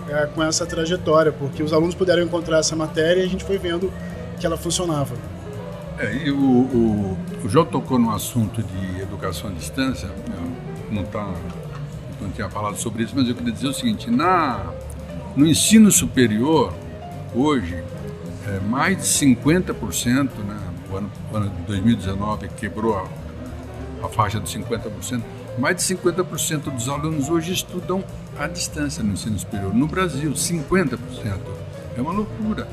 é, 0.09 0.25
com 0.25 0.41
essa 0.41 0.65
trajetória, 0.65 1.31
porque 1.31 1.61
os 1.61 1.71
alunos 1.71 1.93
puderam 1.93 2.23
encontrar 2.23 2.57
essa 2.57 2.75
matéria 2.75 3.21
e 3.21 3.23
a 3.23 3.29
gente 3.29 3.43
foi 3.43 3.59
vendo 3.59 3.93
que 4.39 4.47
ela 4.47 4.57
funcionava. 4.57 5.13
É, 5.99 6.11
e 6.25 6.31
o, 6.31 6.39
o, 6.39 7.17
o 7.45 7.47
João 7.47 7.67
tocou 7.67 7.99
no 7.99 8.09
assunto 8.09 8.63
de 8.63 8.99
educação 8.99 9.51
à 9.51 9.53
distância, 9.53 10.09
não 10.89 11.03
está 11.03 11.31
não 12.19 12.31
tinha 12.31 12.49
falado 12.49 12.77
sobre 12.77 13.03
isso, 13.03 13.13
mas 13.15 13.29
eu 13.29 13.35
queria 13.35 13.53
dizer 13.53 13.67
o 13.67 13.73
seguinte: 13.73 14.09
na, 14.09 14.73
no 15.35 15.45
ensino 15.45 15.91
superior, 15.91 16.73
hoje, 17.35 17.83
é, 18.47 18.59
mais 18.67 18.97
de 18.97 19.03
50%, 19.03 20.29
né, 20.47 20.57
o 20.91 20.97
ano, 20.97 21.11
ano 21.31 21.47
de 21.47 21.61
2019 21.61 22.47
quebrou 22.57 22.97
a, 22.97 23.26
a 24.03 24.07
faixa 24.07 24.39
de 24.39 24.47
50%, 24.47 25.21
mais 25.57 25.75
de 25.75 25.81
50% 25.95 26.71
dos 26.71 26.89
alunos 26.89 27.29
hoje 27.29 27.53
estudam 27.53 28.03
à 28.37 28.47
distância 28.47 29.03
no 29.03 29.13
ensino 29.13 29.37
superior. 29.39 29.73
No 29.73 29.87
Brasil, 29.87 30.31
50%. 30.31 30.99
É 31.97 32.01
uma 32.01 32.11
loucura. 32.11 32.67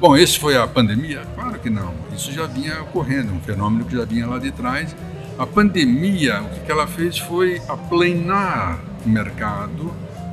Bom, 0.00 0.16
esse 0.16 0.38
foi 0.38 0.56
a 0.56 0.66
pandemia? 0.66 1.22
Claro 1.34 1.58
que 1.58 1.68
não. 1.68 1.92
Isso 2.14 2.30
já 2.30 2.46
vinha 2.46 2.80
ocorrendo, 2.82 3.32
um 3.32 3.40
fenômeno 3.40 3.84
que 3.84 3.96
já 3.96 4.04
vinha 4.04 4.26
lá 4.26 4.38
de 4.38 4.52
trás. 4.52 4.94
A 5.36 5.44
pandemia, 5.44 6.42
o 6.42 6.64
que 6.64 6.70
ela 6.70 6.86
fez 6.86 7.18
foi 7.18 7.60
aplanar 7.68 8.78
o 9.04 9.08
mercado, 9.08 9.92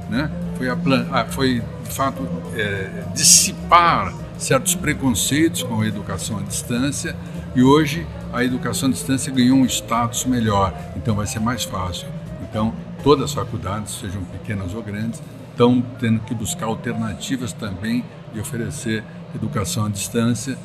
né? 0.09 0.29
foi, 0.55 0.69
a, 0.69 1.25
foi 1.25 1.63
de 1.83 1.91
fato 1.91 2.27
é, 2.55 3.03
dissipar 3.13 4.13
certos 4.37 4.75
preconceitos 4.75 5.63
com 5.63 5.81
a 5.81 5.87
educação 5.87 6.39
à 6.39 6.41
distância 6.41 7.15
e 7.55 7.63
hoje 7.63 8.05
a 8.35 8.43
educação 8.43 8.89
à 8.89 8.91
distância 8.91 9.31
ganhou 9.31 9.57
um 9.57 9.65
status 9.65 10.25
melhor, 10.25 10.73
então 10.95 11.15
vai 11.15 11.25
ser 11.25 11.39
mais 11.39 11.63
fácil. 11.63 12.07
Então, 12.41 12.73
todas 13.01 13.25
as 13.25 13.33
faculdades, 13.33 13.97
sejam 13.97 14.21
pequenas 14.25 14.73
ou 14.73 14.83
grandes, 14.83 15.21
estão 15.51 15.81
tendo 15.99 16.19
que 16.19 16.35
buscar 16.35 16.65
alternativas 16.65 17.53
também 17.53 18.03
de 18.33 18.39
oferecer 18.41 19.03
educação 19.33 19.85
à 19.85 19.89
distância, 19.89 20.57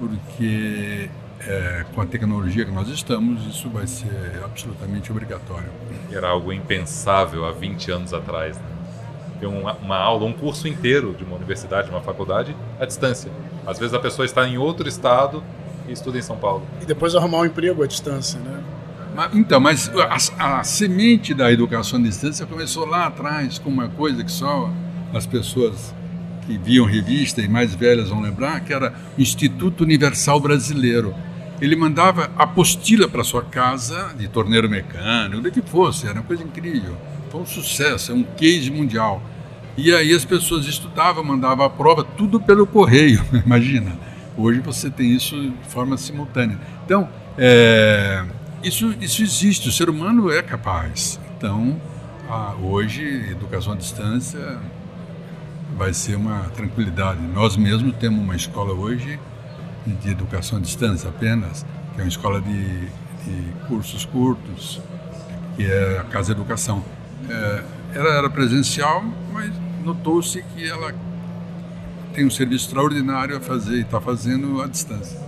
porque 0.00 1.08
é, 1.46 1.84
com 1.94 2.00
a 2.00 2.06
tecnologia 2.06 2.64
que 2.64 2.72
nós 2.72 2.88
estamos, 2.88 3.46
isso 3.46 3.68
vai 3.70 3.86
ser 3.86 4.42
absolutamente 4.44 5.12
obrigatório. 5.12 5.70
Era 6.10 6.28
algo 6.28 6.52
impensável 6.52 7.44
há 7.44 7.52
20 7.52 7.90
anos 7.92 8.12
atrás. 8.12 8.58
Né? 8.58 8.64
Ter 9.38 9.46
uma, 9.46 9.74
uma, 9.74 9.96
aula, 9.96 10.24
um 10.24 10.32
curso 10.32 10.66
inteiro 10.66 11.14
de 11.14 11.22
uma 11.22 11.36
universidade, 11.36 11.88
de 11.88 11.94
uma 11.94 12.02
faculdade, 12.02 12.54
à 12.80 12.84
distância. 12.84 13.30
Às 13.64 13.78
vezes 13.78 13.94
a 13.94 14.00
pessoa 14.00 14.26
está 14.26 14.46
em 14.46 14.58
outro 14.58 14.88
estado 14.88 15.42
e 15.88 15.92
estuda 15.92 16.18
em 16.18 16.22
São 16.22 16.36
Paulo. 16.36 16.66
E 16.80 16.86
depois 16.86 17.14
arrumar 17.14 17.38
um 17.38 17.44
emprego 17.46 17.82
à 17.82 17.86
distância, 17.86 18.38
né? 18.40 18.62
Mas, 19.14 19.34
então, 19.34 19.60
mas 19.60 19.90
a, 20.38 20.58
a 20.58 20.64
semente 20.64 21.34
da 21.34 21.52
educação 21.52 21.98
à 21.98 22.02
distância 22.02 22.46
começou 22.46 22.86
lá 22.86 23.06
atrás, 23.06 23.58
com 23.58 23.68
uma 23.68 23.88
coisa 23.88 24.24
que 24.24 24.32
só 24.32 24.70
as 25.12 25.26
pessoas 25.26 25.94
que 26.46 26.56
viam 26.56 26.86
revista 26.86 27.40
e 27.40 27.48
mais 27.48 27.74
velhas 27.74 28.08
vão 28.08 28.20
lembrar, 28.20 28.60
que 28.60 28.72
era 28.72 28.94
o 29.16 29.20
Instituto 29.20 29.84
Universal 29.84 30.40
Brasileiro 30.40 31.14
ele 31.62 31.76
mandava 31.76 32.28
apostila 32.36 33.06
para 33.06 33.22
sua 33.22 33.40
casa 33.40 34.12
de 34.18 34.26
torneiro 34.26 34.68
mecânico, 34.68 35.40
do 35.40 35.48
que 35.48 35.62
fosse, 35.62 36.08
era 36.08 36.14
uma 36.14 36.24
coisa 36.24 36.42
incrível. 36.42 36.96
Foi 37.30 37.40
um 37.40 37.46
sucesso, 37.46 38.10
é 38.10 38.14
um 38.16 38.24
case 38.24 38.68
mundial. 38.68 39.22
E 39.76 39.94
aí 39.94 40.12
as 40.12 40.24
pessoas 40.24 40.66
estudavam, 40.66 41.22
mandavam 41.22 41.64
a 41.64 41.70
prova, 41.70 42.02
tudo 42.02 42.40
pelo 42.40 42.66
correio, 42.66 43.24
imagina. 43.46 43.96
Hoje 44.42 44.58
você 44.58 44.90
tem 44.90 45.14
isso 45.14 45.40
de 45.40 45.68
forma 45.68 45.96
simultânea. 45.96 46.58
Então, 46.84 47.08
é, 47.38 48.24
isso, 48.60 48.92
isso 49.00 49.22
existe, 49.22 49.68
o 49.68 49.72
ser 49.72 49.88
humano 49.88 50.32
é 50.32 50.42
capaz. 50.42 51.20
Então, 51.36 51.80
a, 52.28 52.52
hoje, 52.60 53.04
educação 53.30 53.72
à 53.72 53.76
distância 53.76 54.58
vai 55.76 55.94
ser 55.94 56.16
uma 56.16 56.40
tranquilidade. 56.56 57.20
Nós 57.32 57.56
mesmos 57.56 57.94
temos 57.98 58.20
uma 58.20 58.34
escola 58.34 58.72
hoje 58.72 59.16
de 59.86 60.10
educação 60.10 60.58
à 60.58 60.60
distância 60.60 61.08
apenas, 61.08 61.64
que 61.94 62.00
é 62.00 62.02
uma 62.02 62.08
escola 62.08 62.40
de, 62.40 62.80
de 62.80 63.52
cursos 63.68 64.04
curtos, 64.04 64.80
que 65.54 65.64
é 65.64 65.98
a 66.00 66.04
Casa 66.04 66.32
Educação. 66.32 66.84
É, 67.30 67.62
ela 67.94 68.08
era 68.08 68.28
presencial, 68.28 69.04
mas 69.32 69.52
notou-se 69.84 70.42
que 70.42 70.68
ela 70.68 70.92
tem 72.12 72.26
um 72.26 72.30
serviço 72.30 72.66
extraordinário 72.66 73.36
a 73.36 73.40
fazer 73.40 73.76
e 73.76 73.80
está 73.80 74.00
fazendo 74.00 74.60
à 74.60 74.66
distância. 74.66 75.18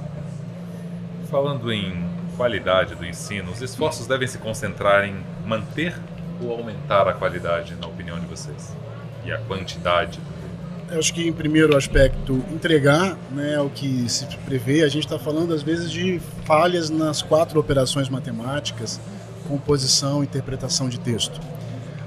Falando 1.30 1.72
em 1.72 2.05
qualidade 2.37 2.95
do 2.95 3.05
ensino, 3.05 3.51
os 3.51 3.62
esforços 3.62 4.07
devem 4.07 4.28
se 4.28 4.39
concentrar 4.39 5.05
em 5.05 5.16
manter 5.47 5.95
ou 6.41 6.53
aumentar 6.53 7.09
a 7.09 7.14
qualidade, 7.14 7.74
na 7.80 7.87
opinião 7.87 8.18
de 8.20 8.26
vocês? 8.26 8.72
E 9.24 9.32
a 9.32 9.39
quantidade 9.39 10.20
eu 10.91 10.99
acho 10.99 11.14
que 11.14 11.26
em 11.26 11.32
primeiro 11.32 11.76
aspecto 11.76 12.45
entregar 12.53 13.16
né, 13.30 13.59
o 13.59 13.70
que 13.70 14.09
se 14.09 14.26
prevê. 14.45 14.82
A 14.82 14.89
gente 14.89 15.05
está 15.07 15.18
falando 15.18 15.55
às 15.55 15.62
vezes 15.62 15.91
de 15.91 16.20
falhas 16.45 16.91
nas 16.91 17.22
quatro 17.22 17.59
operações 17.59 18.09
matemáticas, 18.09 19.01
composição, 19.49 20.22
interpretação 20.22 20.89
de 20.89 21.01
texto. 21.01 21.41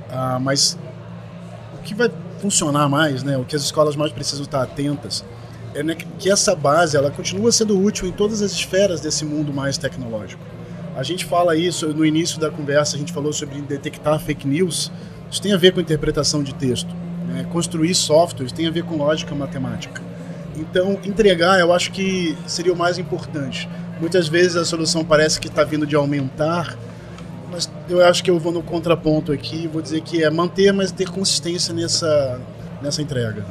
Ah, 0.10 0.40
mas 0.40 0.78
o 1.74 1.84
que 1.84 1.94
vai 1.94 2.10
funcionar 2.40 2.88
mais, 2.90 3.24
né, 3.24 3.38
o 3.38 3.44
que 3.44 3.56
as 3.56 3.64
escolas 3.64 3.96
mais 3.96 4.12
precisam 4.12 4.44
estar 4.44 4.62
atentas, 4.62 5.24
é 5.74 5.84
né, 5.84 5.96
que 5.96 6.30
essa 6.30 6.56
base 6.56 6.98
ela 6.98 7.12
continua 7.12 7.52
sendo 7.52 7.80
útil 7.80 8.08
em 8.08 8.12
todas 8.12 8.42
as 8.42 8.52
esferas 8.52 9.02
desse 9.02 9.26
mundo 9.26 9.54
mais 9.54 9.78
tecnológico. 9.78 10.44
A 10.96 11.04
gente 11.04 11.26
fala 11.26 11.56
isso 11.56 11.88
no 11.90 12.04
início 12.04 12.40
da 12.40 12.50
conversa, 12.50 12.96
a 12.96 13.00
gente 13.00 13.14
falou 13.14 13.32
sobre 13.32 13.62
detectar 13.62 14.20
fake 14.20 14.48
news. 14.48 14.92
Isso 15.30 15.40
tem 15.40 15.54
a 15.54 15.58
ver 15.58 15.72
com 15.72 15.80
interpretação 15.80 16.42
de 16.42 16.56
texto 16.56 16.90
Né? 17.28 17.46
Construir 17.52 17.94
softwares 17.94 18.52
tem 18.52 18.66
a 18.66 18.72
ver 18.72 18.84
com 18.84 18.96
lógica 18.96 19.36
matemática. 19.36 20.02
Então, 20.56 20.98
entregar 21.06 21.60
eu 21.60 21.72
acho 21.72 21.92
que 21.92 22.36
seria 22.48 22.74
o 22.74 22.76
mais 22.76 22.98
importante. 22.98 23.70
Muitas 24.02 24.28
vezes 24.28 24.56
a 24.56 24.66
solução 24.66 25.06
parece 25.06 25.40
que 25.40 25.48
está 25.48 25.64
vindo 25.64 25.86
de 25.86 25.96
aumentar, 25.96 26.76
mas 27.52 27.70
eu 27.90 28.06
acho 28.06 28.24
que 28.24 28.30
eu 28.30 28.40
vou 28.40 28.52
no 28.52 28.62
contraponto 28.62 29.32
aqui 29.32 29.68
vou 29.68 29.82
dizer 29.82 30.02
que 30.02 30.24
é 30.24 30.30
manter, 30.30 30.72
mas 30.74 30.92
ter 30.92 31.10
consistência 31.10 31.74
nessa, 31.74 32.42
nessa 32.82 33.02
entrega. 33.02 33.46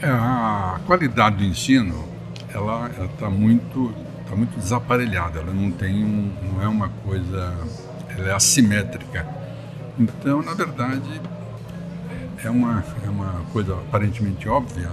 É, 0.00 0.08
a 0.08 0.80
qualidade 0.86 1.36
do 1.36 1.44
ensino, 1.44 2.04
ela 2.52 2.90
está 3.04 3.30
muito, 3.30 3.94
tá 4.28 4.34
muito 4.34 4.58
desaparelhada. 4.58 5.40
Ela 5.40 5.52
não 5.52 5.70
tem 5.70 6.04
um, 6.04 6.32
não 6.42 6.62
é 6.62 6.68
uma 6.68 6.88
coisa, 7.04 7.54
ela 8.16 8.28
é 8.28 8.34
assimétrica. 8.34 9.26
Então, 9.98 10.42
na 10.42 10.54
verdade, 10.54 11.20
é 12.42 12.50
uma, 12.50 12.84
é 13.04 13.08
uma 13.08 13.44
coisa 13.52 13.74
aparentemente 13.74 14.48
óbvia 14.48 14.90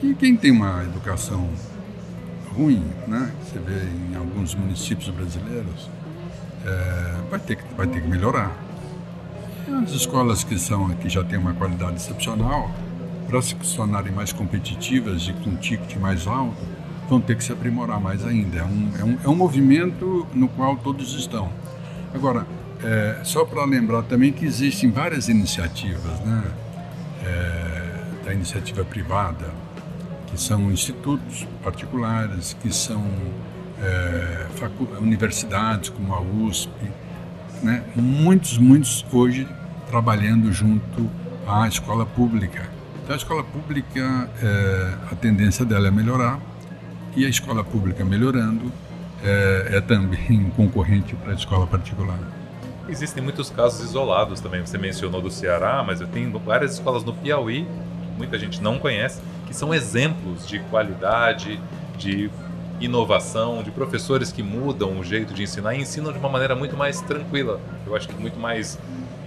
que 0.00 0.14
quem 0.14 0.36
tem 0.36 0.50
uma 0.50 0.82
educação 0.82 1.48
ruim, 2.54 2.84
né, 3.06 3.32
que 3.40 3.52
você 3.52 3.58
vê 3.58 3.80
em 4.10 4.16
alguns 4.16 4.54
municípios 4.54 5.08
brasileiros, 5.10 5.88
é, 6.64 7.14
vai, 7.30 7.38
ter 7.38 7.56
que, 7.56 7.74
vai 7.74 7.86
ter 7.86 8.00
que 8.00 8.08
melhorar. 8.08 8.56
As 9.82 9.92
escolas 9.92 10.42
que, 10.42 10.58
são, 10.58 10.88
que 10.96 11.08
já 11.08 11.22
têm 11.22 11.38
uma 11.38 11.54
qualidade 11.54 11.96
excepcional, 11.96 12.70
para 13.28 13.40
se 13.40 13.54
tornarem 13.76 14.12
mais 14.12 14.32
competitivas 14.32 15.22
e 15.28 15.32
com 15.32 15.50
um 15.50 15.56
ticket 15.56 15.96
mais 15.96 16.26
alto, 16.26 16.56
vão 17.08 17.20
ter 17.20 17.36
que 17.36 17.44
se 17.44 17.52
aprimorar 17.52 18.00
mais 18.00 18.24
ainda. 18.24 18.58
É 18.58 18.64
um, 18.64 18.92
é 18.98 19.04
um, 19.04 19.18
é 19.24 19.28
um 19.28 19.36
movimento 19.36 20.26
no 20.34 20.48
qual 20.48 20.76
todos 20.76 21.14
estão. 21.14 21.50
Agora, 22.12 22.46
é, 22.82 23.20
só 23.24 23.44
para 23.44 23.64
lembrar 23.64 24.02
também 24.02 24.32
que 24.32 24.44
existem 24.44 24.90
várias 24.90 25.28
iniciativas, 25.28 26.18
né? 26.20 26.44
É, 27.22 27.90
da 28.24 28.32
iniciativa 28.32 28.84
privada, 28.84 29.46
que 30.26 30.40
são 30.40 30.70
institutos 30.70 31.46
particulares, 31.62 32.56
que 32.60 32.72
são 32.72 33.04
é, 33.82 34.46
universidades 35.00 35.88
como 35.90 36.14
a 36.14 36.20
USP, 36.20 36.70
né? 37.62 37.82
muitos, 37.96 38.58
muitos 38.58 39.04
hoje 39.12 39.46
trabalhando 39.88 40.52
junto 40.52 41.10
à 41.46 41.66
escola 41.66 42.06
pública. 42.06 42.68
Então 43.02 43.14
a 43.14 43.16
escola 43.16 43.42
pública, 43.42 44.30
é, 44.42 44.94
a 45.10 45.14
tendência 45.16 45.64
dela 45.64 45.88
é 45.88 45.90
melhorar 45.90 46.38
e 47.16 47.24
a 47.24 47.28
escola 47.28 47.64
pública 47.64 48.04
melhorando 48.04 48.72
é, 49.22 49.76
é 49.76 49.80
também 49.80 50.50
concorrente 50.56 51.14
para 51.16 51.32
a 51.32 51.34
escola 51.34 51.66
particular. 51.66 52.18
Existem 52.88 53.22
muitos 53.22 53.50
casos 53.50 53.84
isolados 53.84 54.40
também. 54.40 54.60
Você 54.60 54.76
mencionou 54.76 55.20
do 55.20 55.30
Ceará, 55.30 55.84
mas 55.86 56.00
eu 56.00 56.08
tenho 56.08 56.36
várias 56.38 56.74
escolas 56.74 57.04
no 57.04 57.12
Piauí, 57.12 57.66
muita 58.16 58.38
gente 58.38 58.60
não 58.60 58.78
conhece, 58.78 59.20
que 59.46 59.54
são 59.54 59.72
exemplos 59.72 60.46
de 60.46 60.58
qualidade, 60.70 61.60
de 61.96 62.30
inovação, 62.80 63.62
de 63.62 63.70
professores 63.70 64.32
que 64.32 64.42
mudam 64.42 64.98
o 64.98 65.04
jeito 65.04 65.34
de 65.34 65.42
ensinar 65.42 65.74
e 65.74 65.80
ensinam 65.80 66.12
de 66.12 66.18
uma 66.18 66.28
maneira 66.28 66.54
muito 66.54 66.76
mais 66.76 67.00
tranquila. 67.00 67.60
Eu 67.86 67.94
acho 67.94 68.08
que 68.08 68.14
muito 68.14 68.38
mais 68.38 68.78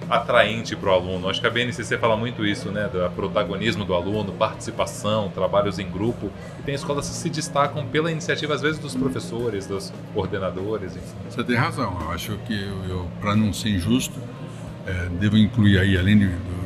atraente 0.09 0.75
para 0.75 0.89
o 0.89 0.93
aluno. 0.93 1.29
Acho 1.29 1.39
que 1.39 1.47
a 1.47 1.49
BNCC 1.49 1.97
fala 1.97 2.15
muito 2.15 2.45
isso, 2.45 2.69
né? 2.69 2.89
Do 2.91 3.09
protagonismo 3.11 3.85
do 3.85 3.93
aluno, 3.93 4.31
participação, 4.33 5.29
trabalhos 5.29 5.79
em 5.79 5.89
grupo. 5.89 6.31
E 6.59 6.63
tem 6.63 6.75
escolas 6.75 7.09
que 7.09 7.15
se 7.15 7.29
destacam 7.29 7.85
pela 7.85 8.11
iniciativa, 8.11 8.53
às 8.53 8.61
vezes, 8.61 8.79
dos 8.79 8.95
professores, 8.95 9.65
dos 9.65 9.93
coordenadores, 10.13 10.95
enfim. 10.95 11.15
Você 11.29 11.43
tem 11.43 11.55
razão. 11.55 11.97
Eu 12.01 12.11
acho 12.11 12.37
que, 12.45 12.53
eu, 12.53 12.83
eu 12.89 13.07
para 13.21 13.35
não 13.35 13.53
ser 13.53 13.69
injusto, 13.69 14.19
é, 14.85 15.09
devo 15.19 15.37
incluir 15.37 15.79
aí, 15.79 15.97
além 15.97 16.17
do, 16.17 16.25
do. 16.27 16.63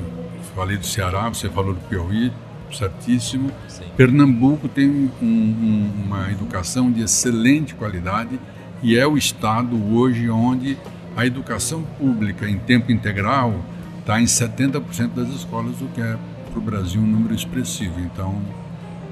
Falei 0.55 0.75
do 0.75 0.85
Ceará, 0.87 1.29
você 1.29 1.49
falou 1.49 1.75
do 1.75 1.79
Piauí, 1.81 2.31
certíssimo. 2.75 3.51
Sim. 3.67 3.85
Pernambuco 3.95 4.67
tem 4.67 4.89
um, 4.89 5.09
um, 5.21 5.91
uma 6.05 6.31
educação 6.31 6.91
de 6.91 7.01
excelente 7.01 7.75
qualidade 7.75 8.39
e 8.81 8.97
é 8.97 9.05
o 9.07 9.17
estado 9.17 9.75
hoje 9.93 10.29
onde 10.29 10.77
a 11.15 11.25
educação 11.25 11.83
pública 11.97 12.47
em 12.47 12.57
tempo 12.57 12.91
integral 12.91 13.59
está 13.99 14.21
em 14.21 14.25
70% 14.25 15.13
das 15.15 15.29
escolas, 15.29 15.81
o 15.81 15.87
que 15.87 16.01
é 16.01 16.17
para 16.51 16.59
o 16.59 16.61
Brasil 16.61 17.01
um 17.01 17.05
número 17.05 17.33
expressivo. 17.33 17.99
Então, 17.99 18.39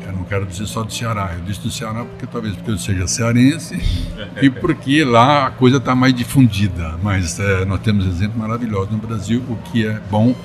eu 0.05 0.13
não 0.13 0.23
quero 0.23 0.45
dizer 0.45 0.67
só 0.67 0.83
do 0.83 0.93
Ceará, 0.93 1.33
eu 1.35 1.43
disse 1.43 1.61
do 1.61 1.71
Ceará 1.71 2.05
porque 2.05 2.27
talvez 2.27 2.55
porque 2.55 2.71
eu 2.71 2.77
seja 2.77 3.07
cearense 3.07 3.75
e 4.41 4.49
porque 4.49 5.03
lá 5.03 5.47
a 5.47 5.51
coisa 5.51 5.77
está 5.77 5.95
mais 5.95 6.13
difundida. 6.13 6.95
Mas 7.01 7.39
é, 7.39 7.65
nós 7.65 7.79
temos 7.81 8.05
exemplos 8.05 8.37
maravilhosos 8.37 8.91
no 8.91 8.97
Brasil, 8.97 9.43
o 9.49 9.55
que 9.71 9.85
é 9.85 9.99
bom 10.09 10.35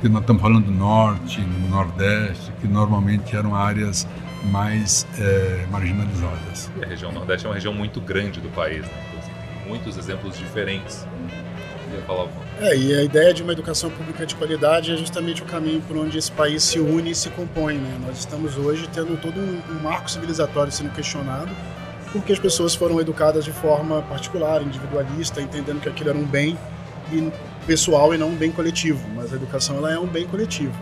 porque 0.00 0.08
nós 0.08 0.22
estamos 0.22 0.40
falando 0.40 0.64
do 0.64 0.72
norte, 0.72 1.42
no 1.42 1.68
nordeste, 1.68 2.50
que 2.58 2.66
normalmente 2.66 3.36
eram 3.36 3.54
áreas 3.54 4.08
mais 4.44 5.06
é, 5.18 5.66
marginalizadas. 5.70 6.70
E 6.78 6.82
a 6.82 6.88
região 6.88 7.12
nordeste 7.12 7.44
é 7.44 7.48
uma 7.50 7.54
região 7.54 7.74
muito 7.74 8.00
grande 8.00 8.40
do 8.40 8.48
país, 8.48 8.80
né? 8.80 8.92
Então, 9.08 9.18
assim, 9.18 9.30
tem 9.30 9.68
muitos 9.68 9.98
exemplos 9.98 10.38
diferentes. 10.38 11.06
Falar... 12.06 12.28
É, 12.60 12.74
e 12.74 12.94
a 12.94 13.02
ideia 13.02 13.34
de 13.34 13.42
uma 13.42 13.52
educação 13.52 13.90
pública 13.90 14.24
de 14.24 14.34
qualidade 14.36 14.90
é 14.90 14.96
justamente 14.96 15.42
o 15.42 15.44
caminho 15.44 15.82
por 15.82 15.98
onde 15.98 16.16
esse 16.16 16.32
país 16.32 16.62
se 16.62 16.78
une 16.78 17.10
e 17.10 17.14
se 17.14 17.28
compõe. 17.28 17.74
Né? 17.74 17.98
Nós 18.06 18.20
estamos 18.20 18.56
hoje 18.56 18.88
tendo 18.94 19.20
todo 19.20 19.38
um, 19.38 19.60
um 19.70 19.82
marco 19.82 20.10
civilizatório 20.10 20.72
sendo 20.72 20.90
questionado 20.94 21.50
porque 22.10 22.32
as 22.32 22.38
pessoas 22.38 22.74
foram 22.74 23.00
educadas 23.00 23.44
de 23.44 23.52
forma 23.52 24.02
particular, 24.02 24.62
individualista, 24.62 25.40
entendendo 25.42 25.80
que 25.80 25.88
aquilo 25.88 26.10
era 26.10 26.18
um 26.18 26.24
bem 26.24 26.58
e 27.12 27.30
pessoal 27.66 28.14
e 28.14 28.18
não 28.18 28.30
um 28.30 28.36
bem 28.36 28.50
coletivo, 28.50 29.00
mas 29.14 29.32
a 29.32 29.36
educação 29.36 29.76
ela 29.76 29.92
é 29.92 29.98
um 29.98 30.06
bem 30.06 30.26
coletivo. 30.26 30.74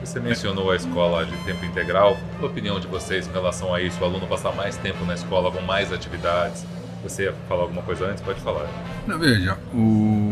Você 0.00 0.20
mencionou 0.20 0.70
a 0.70 0.76
escola 0.76 1.26
de 1.26 1.36
tempo 1.38 1.64
integral. 1.64 2.16
Qual 2.38 2.48
a 2.48 2.52
opinião 2.52 2.78
de 2.80 2.86
vocês 2.86 3.26
em 3.26 3.32
relação 3.32 3.74
a 3.74 3.82
isso? 3.82 4.00
O 4.00 4.04
aluno 4.04 4.26
passar 4.26 4.54
mais 4.54 4.76
tempo 4.76 5.04
na 5.04 5.14
escola 5.14 5.50
com 5.50 5.60
mais 5.62 5.92
atividades? 5.92 6.64
Você 7.02 7.24
ia 7.24 7.34
falar 7.48 7.62
alguma 7.62 7.82
coisa 7.82 8.06
antes? 8.06 8.22
Pode 8.22 8.40
falar. 8.40 8.66
Não, 9.06 9.18
veja, 9.18 9.58
o... 9.74 10.30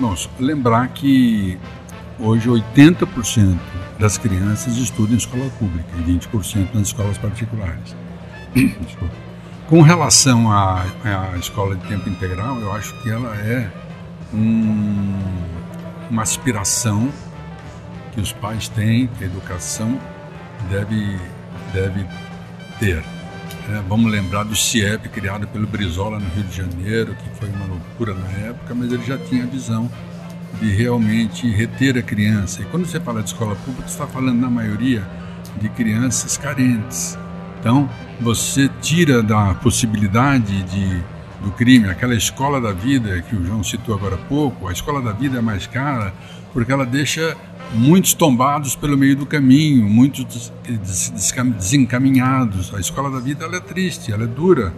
Nossa, 0.00 0.28
lembrar 0.38 0.88
que 0.88 1.58
hoje 2.18 2.48
80% 2.48 3.58
das 3.98 4.18
crianças 4.18 4.76
estudam 4.76 5.14
em 5.14 5.18
escola 5.18 5.48
pública 5.58 5.88
e 5.98 6.02
20% 6.02 6.74
nas 6.74 6.88
escolas 6.88 7.18
particulares. 7.18 7.94
Com 9.68 9.82
relação 9.82 10.50
à, 10.50 10.82
à 11.04 11.36
escola 11.36 11.76
de 11.76 11.86
tempo 11.86 12.08
integral, 12.08 12.58
eu 12.60 12.72
acho 12.72 12.94
que 13.02 13.10
ela 13.10 13.36
é 13.36 13.70
um, 14.32 15.14
uma 16.10 16.22
aspiração 16.22 17.10
que 18.12 18.20
os 18.20 18.32
pais 18.32 18.68
têm, 18.68 19.06
que 19.06 19.24
a 19.24 19.26
educação 19.26 19.98
deve, 20.70 21.18
deve 21.72 22.06
ter. 22.78 23.02
É, 23.70 23.82
vamos 23.86 24.10
lembrar 24.10 24.44
do 24.44 24.56
CIEP, 24.56 25.08
criado 25.10 25.46
pelo 25.48 25.66
Brizola 25.66 26.18
no 26.18 26.28
Rio 26.30 26.44
de 26.44 26.56
Janeiro, 26.56 27.14
que 27.14 27.30
foi 27.38 27.48
uma 27.50 27.66
loucura 27.66 28.14
na 28.14 28.28
época, 28.48 28.74
mas 28.74 28.92
ele 28.92 29.04
já 29.04 29.18
tinha 29.18 29.44
a 29.44 29.46
visão 29.46 29.90
de 30.60 30.70
realmente 30.70 31.48
reter 31.50 31.96
a 31.98 32.02
criança. 32.02 32.62
E 32.62 32.64
quando 32.66 32.86
você 32.86 32.98
fala 32.98 33.22
de 33.22 33.28
escola 33.28 33.54
pública, 33.56 33.86
você 33.86 33.94
está 33.94 34.06
falando, 34.06 34.40
na 34.40 34.50
maioria, 34.50 35.06
de 35.60 35.68
crianças 35.68 36.36
carentes. 36.36 37.18
Então, 37.60 37.88
você 38.20 38.70
tira 38.80 39.22
da 39.22 39.54
possibilidade 39.54 40.62
de 40.64 41.02
do 41.42 41.52
crime, 41.52 41.88
aquela 41.88 42.14
escola 42.14 42.60
da 42.60 42.72
vida 42.72 43.20
que 43.22 43.36
o 43.36 43.44
João 43.44 43.62
citou 43.62 43.94
agora 43.94 44.16
há 44.16 44.18
pouco, 44.18 44.68
a 44.68 44.72
escola 44.72 45.00
da 45.00 45.12
vida 45.12 45.38
é 45.38 45.40
mais 45.40 45.66
cara 45.66 46.12
porque 46.52 46.72
ela 46.72 46.86
deixa 46.86 47.36
muitos 47.74 48.14
tombados 48.14 48.74
pelo 48.74 48.96
meio 48.96 49.14
do 49.14 49.26
caminho, 49.26 49.88
muitos 49.88 50.52
desencaminhados. 51.56 52.74
A 52.74 52.80
escola 52.80 53.10
da 53.10 53.20
vida 53.20 53.44
ela 53.44 53.56
é 53.56 53.60
triste, 53.60 54.12
ela 54.12 54.24
é 54.24 54.26
dura, 54.26 54.72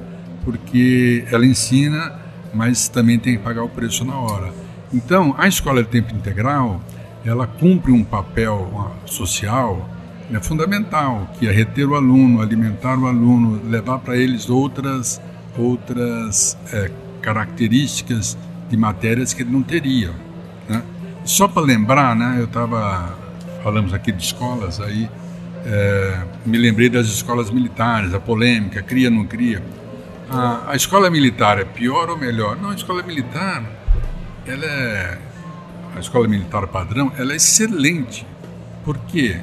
porque 0.44 1.24
ela 1.30 1.46
ensina, 1.46 2.12
mas 2.52 2.88
também 2.88 3.18
tem 3.18 3.36
que 3.36 3.42
pagar 3.42 3.62
o 3.62 3.68
preço 3.68 4.04
na 4.04 4.16
hora. 4.16 4.52
Então, 4.92 5.34
a 5.38 5.46
escola 5.46 5.82
de 5.82 5.88
tempo 5.88 6.14
integral, 6.14 6.82
ela 7.24 7.46
cumpre 7.46 7.92
um 7.92 8.02
papel 8.02 8.92
social 9.06 9.88
né, 10.28 10.40
fundamental, 10.40 11.30
que 11.38 11.46
é 11.46 11.52
reter 11.52 11.88
o 11.88 11.94
aluno, 11.94 12.42
alimentar 12.42 12.98
o 12.98 13.06
aluno, 13.06 13.60
levar 13.68 13.98
para 14.00 14.16
eles 14.16 14.50
outras 14.50 15.20
outras 15.60 16.56
é, 16.72 16.90
características 17.20 18.36
de 18.68 18.76
matérias 18.76 19.34
que 19.34 19.42
ele 19.42 19.50
não 19.50 19.62
teria. 19.62 20.12
Né? 20.68 20.82
Só 21.24 21.46
para 21.46 21.62
lembrar, 21.62 22.16
né, 22.16 22.36
eu 22.38 22.44
estava, 22.44 23.16
falamos 23.62 23.92
aqui 23.92 24.10
de 24.12 24.22
escolas, 24.22 24.80
aí 24.80 25.08
é, 25.64 26.22
me 26.46 26.56
lembrei 26.56 26.88
das 26.88 27.06
escolas 27.06 27.50
militares, 27.50 28.14
a 28.14 28.20
polêmica, 28.20 28.82
cria, 28.82 29.10
não 29.10 29.24
cria. 29.24 29.62
A, 30.30 30.70
a 30.70 30.76
escola 30.76 31.10
militar 31.10 31.58
é 31.58 31.64
pior 31.64 32.08
ou 32.08 32.16
melhor? 32.16 32.56
Não, 32.56 32.70
a 32.70 32.74
escola 32.74 33.02
militar, 33.02 33.62
ela 34.46 34.64
é, 34.64 35.18
a 35.96 36.00
escola 36.00 36.28
militar 36.28 36.66
padrão, 36.68 37.12
ela 37.18 37.32
é 37.32 37.36
excelente. 37.36 38.26
Por 38.84 38.96
quê? 38.98 39.40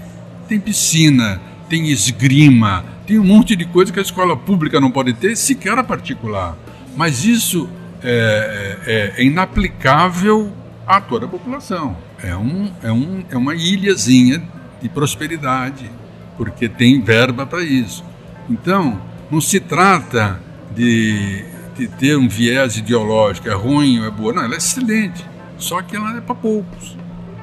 Tem 0.48 0.60
piscina, 0.60 1.42
tem 1.70 1.90
esgrima, 1.90 2.86
tem 3.08 3.18
um 3.18 3.24
monte 3.24 3.56
de 3.56 3.64
coisa 3.64 3.92
que 3.92 4.00
a 4.00 4.02
escola 4.02 4.36
pública 4.36 4.82
não 4.82 4.92
pode 4.92 5.14
ter, 5.14 5.36
sequer 5.38 5.78
a 5.78 5.84
particular. 5.84 6.58
Mas 6.96 7.24
isso 7.24 7.70
é, 8.04 8.78
é, 8.86 9.22
é 9.22 9.26
inaplicável 9.26 10.52
a 10.86 11.00
toda 11.00 11.26
a 11.26 11.30
população. 11.30 11.96
é, 12.22 12.36
um, 12.36 12.72
é, 12.84 12.92
um, 12.92 13.24
é 13.32 13.38
uma 13.38 13.56
ilhazinha 13.56 14.44
de 14.82 14.90
prosperidade, 14.90 15.90
porque 16.36 16.68
tem 16.68 17.02
verba 17.02 17.46
para 17.46 17.64
isso. 17.64 18.04
Então, 18.50 19.02
não 19.32 19.40
se 19.40 19.62
trata 19.62 20.42
de, 20.76 21.46
de 21.78 21.88
ter 21.88 22.18
um 22.18 22.28
viés 22.28 22.76
ideológico, 22.76 23.48
é 23.48 23.54
ruim 23.54 24.00
ou 24.00 24.06
é 24.06 24.12
boa. 24.12 24.34
Não, 24.34 24.44
ela 24.44 24.56
é 24.56 24.58
excelente, 24.58 25.26
só 25.58 25.82
que 25.82 25.96
ela 25.96 26.18
é 26.18 26.22
para 26.22 26.36
poucos. 26.36 26.98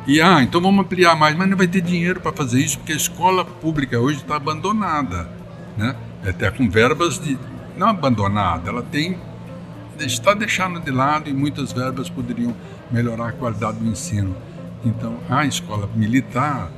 E, 0.07 0.21
ah, 0.21 0.43
então 0.43 0.61
vamos 0.61 0.85
ampliar 0.85 1.17
mais, 1.17 1.35
mas 1.35 1.49
não 1.49 1.57
vai 1.57 1.67
ter 1.67 1.81
dinheiro 1.81 2.21
para 2.21 2.33
fazer 2.33 2.61
isso, 2.61 2.77
porque 2.79 2.93
a 2.93 2.97
escola 2.97 3.47
pública 3.47 3.99
hoje 3.99 4.19
está 4.19 4.37
abandonada. 4.37 5.44
Né? 5.77 5.95
Até 6.27 6.51
com 6.51 6.69
verbas 6.69 7.19
de. 7.19 7.39
Não 7.77 7.89
abandonada, 7.89 8.71
ela 8.71 8.83
tem. 8.83 9.19
está 9.99 10.35
deixando 10.35 10.81
de 10.81 10.91
lado 10.91 11.29
e 11.29 11.33
muitas 11.33 11.73
verbas 11.73 12.09
poderiam 12.09 12.55
melhorar 12.91 13.29
a 13.29 13.33
qualidade 13.33 13.79
do 13.79 13.87
ensino. 13.87 14.37
Então, 14.85 15.19
a 15.29 15.45
escola 15.45 15.89
militar 15.95 16.71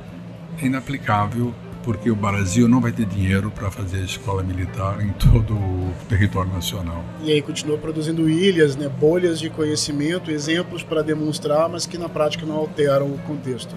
é 0.61 0.65
inaplicável 0.65 1.53
porque 1.87 2.11
o 2.11 2.15
Brasil 2.17 2.67
não 2.67 2.81
vai 2.81 2.91
ter 2.91 3.05
dinheiro 3.05 3.49
para 3.49 3.71
fazer 3.71 4.03
escola 4.03 4.43
militar 4.43 5.01
em 5.01 5.09
todo 5.13 5.53
o 5.53 5.93
território 6.09 6.51
nacional. 6.51 7.01
E 7.23 7.31
aí 7.31 7.41
continua 7.41 7.77
produzindo 7.77 8.29
ilhas, 8.29 8.75
né, 8.75 8.89
bolhas 8.89 9.39
de 9.39 9.49
conhecimento, 9.49 10.29
exemplos 10.29 10.83
para 10.83 11.01
demonstrar, 11.01 11.69
mas 11.69 11.85
que 11.85 11.97
na 11.97 12.09
prática 12.09 12.45
não 12.45 12.55
alteram 12.55 13.07
o 13.07 13.17
contexto. 13.19 13.73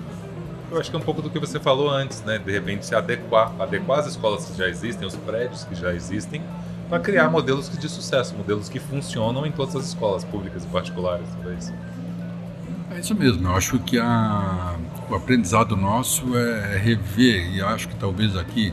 Eu 0.71 0.79
acho 0.79 0.89
que 0.89 0.97
é 0.97 0.99
um 0.99 1.03
pouco 1.03 1.21
do 1.21 1.29
que 1.29 1.39
você 1.39 1.59
falou 1.59 1.91
antes, 1.91 2.23
né? 2.23 2.39
De 2.39 2.53
repente 2.53 2.87
se 2.87 2.95
adequar, 2.95 3.53
adequar 3.59 3.99
as 3.99 4.07
escolas 4.07 4.45
que 4.47 4.57
já 4.57 4.69
existem, 4.69 5.07
os 5.07 5.17
prédios 5.17 5.65
que 5.65 5.75
já 5.75 5.93
existem, 5.93 6.43
para 6.89 7.01
criar 7.01 7.29
modelos 7.29 7.69
de 7.69 7.89
sucesso, 7.89 8.37
modelos 8.37 8.69
que 8.69 8.79
funcionam 8.79 9.45
em 9.45 9.51
todas 9.51 9.75
as 9.75 9.87
escolas 9.87 10.25
públicas 10.25 10.65
e 10.65 10.67
particulares, 10.69 11.27
talvez. 11.35 11.73
É 12.93 13.01
isso 13.01 13.15
mesmo. 13.15 13.49
Eu 13.49 13.57
acho 13.57 13.79
que 13.81 13.99
a, 13.99 14.77
o 15.09 15.15
aprendizado 15.15 15.77
nosso 15.77 16.37
é, 16.37 16.77
é 16.77 16.79
rever, 16.79 17.53
e 17.53 17.61
acho 17.61 17.89
que 17.89 17.97
talvez 17.97 18.37
aqui, 18.37 18.73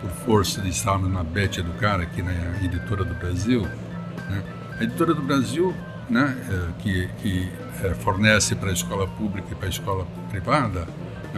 por 0.00 0.10
força 0.10 0.60
de 0.60 0.70
estarmos 0.70 1.10
na 1.12 1.22
Bet 1.22 1.60
Educar, 1.60 2.00
aqui 2.00 2.22
na 2.22 2.32
Editora 2.64 3.04
do 3.04 3.14
Brasil, 3.14 3.62
né? 3.62 4.42
a 4.78 4.82
Editora 4.82 5.14
do 5.14 5.22
Brasil, 5.22 5.74
né, 6.08 6.36
é, 6.48 6.82
que, 6.82 7.08
que 7.20 7.52
é, 7.82 7.94
fornece 7.94 8.54
para 8.54 8.70
a 8.70 8.72
escola 8.72 9.06
pública 9.06 9.48
e 9.50 9.54
para 9.54 9.66
a 9.66 9.70
escola 9.70 10.06
privada, 10.30 10.86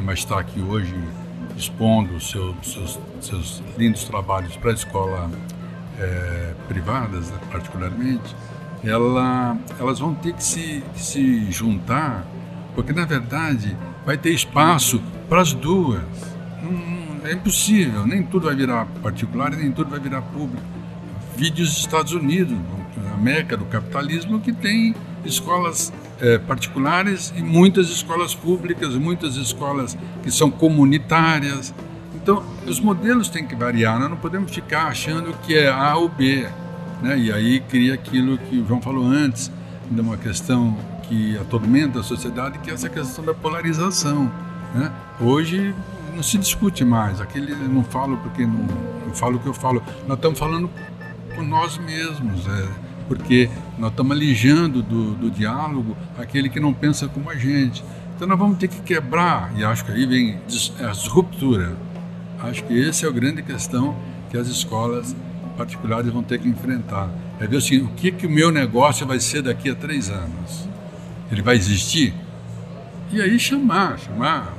mas 0.00 0.20
está 0.20 0.38
aqui 0.38 0.60
hoje 0.60 0.94
expondo 1.56 2.20
seu, 2.20 2.54
seus, 2.62 2.98
seus 3.20 3.62
lindos 3.76 4.04
trabalhos 4.04 4.56
para 4.56 4.70
a 4.70 4.74
escola 4.74 5.30
é, 5.98 6.54
privadas, 6.68 7.30
né, 7.30 7.38
particularmente, 7.50 8.34
ela, 8.84 9.56
elas 9.78 9.98
vão 9.98 10.14
ter 10.14 10.32
que 10.34 10.44
se, 10.44 10.82
se 10.94 11.50
juntar, 11.50 12.24
porque 12.74 12.92
na 12.92 13.04
verdade 13.04 13.76
vai 14.06 14.16
ter 14.16 14.30
espaço 14.30 15.02
para 15.28 15.40
as 15.40 15.52
duas. 15.52 16.02
é 17.24 17.32
impossível, 17.32 18.06
nem 18.06 18.22
tudo 18.22 18.46
vai 18.46 18.54
virar 18.54 18.86
particular 19.02 19.52
e 19.52 19.56
nem 19.56 19.72
tudo 19.72 19.90
vai 19.90 19.98
virar 19.98 20.22
público. 20.22 20.62
Vídeos 21.36 21.70
dos 21.70 21.78
Estados 21.78 22.12
Unidos, 22.12 22.56
a 23.12 23.16
meca 23.16 23.56
do 23.56 23.64
capitalismo, 23.66 24.40
que 24.40 24.52
tem 24.52 24.94
escolas 25.24 25.92
é, 26.20 26.38
particulares 26.38 27.32
e 27.36 27.42
muitas 27.42 27.88
escolas 27.88 28.34
públicas, 28.34 28.94
muitas 28.94 29.36
escolas 29.36 29.96
que 30.22 30.30
são 30.30 30.50
comunitárias. 30.50 31.74
Então, 32.14 32.44
os 32.66 32.80
modelos 32.80 33.28
têm 33.28 33.46
que 33.46 33.54
variar, 33.54 33.98
nós 33.98 34.10
não 34.10 34.16
podemos 34.16 34.52
ficar 34.52 34.88
achando 34.88 35.32
que 35.44 35.56
é 35.56 35.68
A 35.68 35.96
ou 35.96 36.08
B. 36.08 36.46
Né? 37.02 37.18
E 37.18 37.32
aí 37.32 37.60
cria 37.60 37.94
aquilo 37.94 38.38
que 38.38 38.58
o 38.58 38.66
João 38.66 38.80
falou 38.80 39.04
antes, 39.04 39.50
de 39.90 40.00
uma 40.00 40.16
questão 40.16 40.76
que 41.04 41.38
atormenta 41.38 42.00
a 42.00 42.02
sociedade, 42.02 42.58
que 42.58 42.70
é 42.70 42.74
essa 42.74 42.88
questão 42.88 43.24
da 43.24 43.32
polarização. 43.32 44.30
Né? 44.74 44.92
Hoje 45.20 45.74
não 46.14 46.22
se 46.22 46.36
discute 46.36 46.84
mais, 46.84 47.20
aquele 47.20 47.54
não 47.54 47.84
falo 47.84 48.16
porque 48.18 48.44
não, 48.44 48.66
não 49.06 49.14
falo 49.14 49.36
o 49.36 49.40
que 49.40 49.46
eu 49.46 49.54
falo, 49.54 49.82
nós 50.06 50.18
estamos 50.18 50.38
falando 50.38 50.68
com 51.34 51.42
nós 51.42 51.78
mesmos, 51.78 52.46
é, 52.46 52.68
porque 53.08 53.48
nós 53.78 53.90
estamos 53.90 54.14
alijando 54.14 54.82
do, 54.82 55.14
do 55.14 55.30
diálogo 55.30 55.96
aquele 56.16 56.48
que 56.48 56.60
não 56.60 56.72
pensa 56.72 57.08
como 57.08 57.30
a 57.30 57.34
gente. 57.34 57.82
Então 58.14 58.28
nós 58.28 58.38
vamos 58.38 58.58
ter 58.58 58.68
que 58.68 58.80
quebrar, 58.82 59.52
e 59.56 59.64
acho 59.64 59.84
que 59.84 59.92
aí 59.92 60.06
vem 60.06 60.38
a 60.80 60.90
disruptura. 60.90 61.76
Acho 62.40 62.62
que 62.64 62.88
essa 62.88 63.06
é 63.06 63.08
a 63.08 63.12
grande 63.12 63.42
questão 63.42 63.96
que 64.30 64.36
as 64.36 64.46
escolas 64.46 65.16
particulares 65.56 66.12
vão 66.12 66.22
ter 66.22 66.38
que 66.38 66.48
enfrentar. 66.48 67.08
É 67.40 67.46
ver 67.46 67.56
assim, 67.56 67.78
o 67.78 67.88
que, 67.88 68.12
que 68.12 68.26
o 68.26 68.30
meu 68.30 68.50
negócio 68.50 69.06
vai 69.06 69.18
ser 69.18 69.42
daqui 69.42 69.70
a 69.70 69.74
três 69.74 70.10
anos? 70.10 70.68
Ele 71.30 71.42
vai 71.42 71.56
existir? 71.56 72.14
E 73.10 73.20
aí 73.20 73.38
chamar, 73.38 73.98
chamar, 73.98 74.54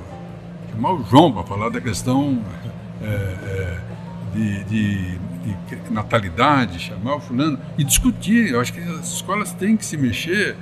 chamar 0.72 0.94
o 0.94 1.04
João 1.04 1.32
para 1.32 1.44
falar 1.44 1.70
da 1.70 1.80
questão 1.80 2.42
é, 3.02 3.06
é, 3.06 3.80
de, 4.34 4.64
de, 4.66 5.20
de, 5.44 5.92
natalidade, 5.92 6.80
chamar 6.80 7.16
o 7.16 7.20
fulano 7.20 7.60
e 7.78 7.84
discutir. 7.84 8.52
Eu 8.52 8.60
acho 8.60 8.74
que 8.74 8.80
as 8.80 9.14
escolas 9.14 9.54
têm 9.54 9.76
que 9.78 9.86
se 9.86 9.98
mexer 9.98 10.56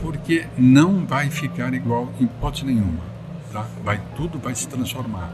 porque 0.00 0.46
não 0.58 1.06
vai 1.06 1.30
ficar 1.30 1.72
igual 1.72 2.12
em 2.20 2.24
hipótese 2.24 2.66
nenhuma. 2.66 3.00
Tá? 3.52 3.66
Vai, 3.82 4.00
tudo 4.16 4.38
vai 4.38 4.54
se 4.54 4.68
transformar. 4.68 5.30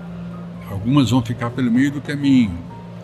Algumas 0.70 1.10
vão 1.10 1.20
ficar 1.22 1.50
pelo 1.50 1.70
meio 1.70 1.90
do 1.90 2.00
caminho, 2.00 2.56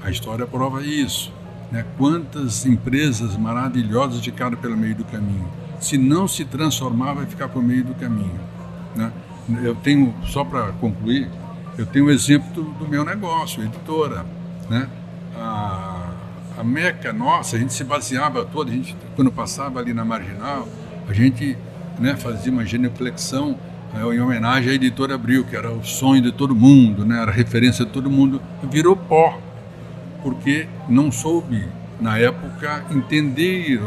a 0.03 0.11
história 0.11 0.47
prova 0.47 0.83
isso. 0.83 1.33
Né? 1.71 1.85
Quantas 1.99 2.65
empresas 2.65 3.37
maravilhosas 3.37 4.25
ficaram 4.25 4.57
pelo 4.57 4.77
meio 4.77 4.95
do 4.95 5.05
caminho. 5.05 5.49
Se 5.81 5.99
não 5.99 6.29
se 6.29 6.45
transformar, 6.45 7.15
vai 7.15 7.27
ficar 7.27 7.49
pelo 7.49 7.65
meio 7.65 7.85
do 7.85 7.95
caminho. 7.95 8.41
Né? 8.95 9.11
Eu 9.63 9.75
tenho, 9.75 10.15
só 10.27 10.45
para 10.45 10.73
concluir, 10.73 11.29
eu 11.77 11.85
tenho 11.85 12.07
um 12.07 12.11
exemplo 12.11 12.49
do, 12.53 12.63
do, 12.63 12.89
meu 12.89 13.05
negócio, 13.05 13.63
editora. 13.63 14.25
Né? 14.71 14.89
A, 15.37 16.11
a 16.59 16.65
meca 16.65 17.13
nossa, 17.13 17.57
a 17.57 17.59
gente 17.59 17.73
se 17.73 17.85
baseava 17.85 18.45
toda, 18.45 18.71
a 18.71 18.75
gente, 18.75 18.97
quando 19.15 19.31
passava 19.31 19.79
ali 19.79 19.93
na 19.93 20.05
marginal, 20.05 20.67
a 21.09 21.13
gente 21.13 21.57
né, 21.99 22.17
fazia 22.17 22.51
uma 22.51 22.65
genuflexão 22.65 23.59
é, 23.95 24.01
em 24.15 24.21
homenagem 24.21 24.71
à 24.71 24.75
editora 24.75 25.15
Abril, 25.15 25.45
que 25.45 25.55
era 25.55 25.71
o 25.71 25.85
sonho 25.85 26.23
de 26.23 26.33
todo 26.33 26.55
mundo, 26.55 27.05
né, 27.05 27.21
era 27.21 27.31
referência 27.31 27.85
de 27.85 27.93
todo 27.93 28.11
mundo, 28.11 28.41
virou 28.71 28.97
pó 28.97 29.39
porque 30.27 30.67
não 30.89 31.13
soube, 31.13 31.69
na 32.01 32.19
época, 32.19 32.85
entender 32.91 33.81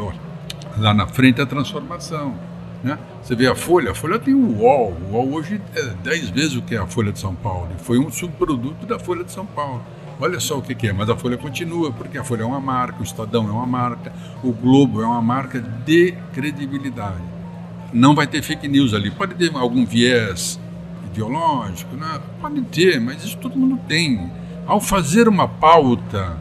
lá 0.78 0.94
na 0.94 1.06
frente 1.06 1.42
a 1.42 1.46
transformação. 1.46 2.34
Né? 2.82 2.98
Você 3.22 3.36
vê 3.36 3.46
a 3.48 3.56
Folha, 3.56 3.92
a 3.92 3.94
Folha 3.94 4.18
tem 4.18 4.34
o 4.34 4.58
UOL, 4.58 4.94
o 4.94 5.16
UOL 5.16 5.34
hoje 5.34 5.60
é 5.76 5.84
dez 6.02 6.30
vezes 6.30 6.56
o 6.56 6.62
que 6.62 6.76
é 6.76 6.78
a 6.78 6.88
Folha 6.88 7.12
de 7.12 7.20
São 7.20 7.36
Paulo, 7.36 7.68
foi 7.80 8.00
um 8.00 8.10
subproduto 8.10 8.86
da 8.86 8.98
Folha 8.98 9.26
de 9.26 9.34
São 9.34 9.46
Paulo. 9.46 9.84
Olha 10.22 10.40
só 10.40 10.58
o 10.58 10.62
que, 10.62 10.76
que 10.76 10.88
é, 10.88 10.92
mas 10.92 11.10
a 11.10 11.16
Folha 11.16 11.38
continua, 11.38 11.94
porque 11.94 12.18
a 12.18 12.24
Folha 12.26 12.44
é 12.44 12.46
uma 12.46 12.60
marca, 12.60 13.00
o 13.00 13.04
Estadão 13.04 13.48
é 13.48 13.52
uma 13.52 13.66
marca, 13.66 14.12
o 14.44 14.52
Globo 14.52 15.02
é 15.02 15.06
uma 15.06 15.22
marca 15.22 15.62
de 15.62 16.14
credibilidade. 16.34 17.24
Não 17.94 18.14
vai 18.14 18.28
ter 18.28 18.42
fake 18.42 18.68
news 18.68 18.94
ali, 18.94 19.10
pode 19.10 19.36
ter 19.36 19.56
algum 19.56 19.86
viés 19.86 20.60
ideológico, 21.06 21.96
né? 21.96 22.20
pode 22.42 22.62
ter, 22.64 23.00
mas 23.00 23.24
isso 23.24 23.38
todo 23.38 23.58
mundo 23.58 23.80
tem. 23.88 24.30
Ao 24.68 24.82
fazer 24.82 25.28
uma 25.30 25.48
pauta 25.48 26.38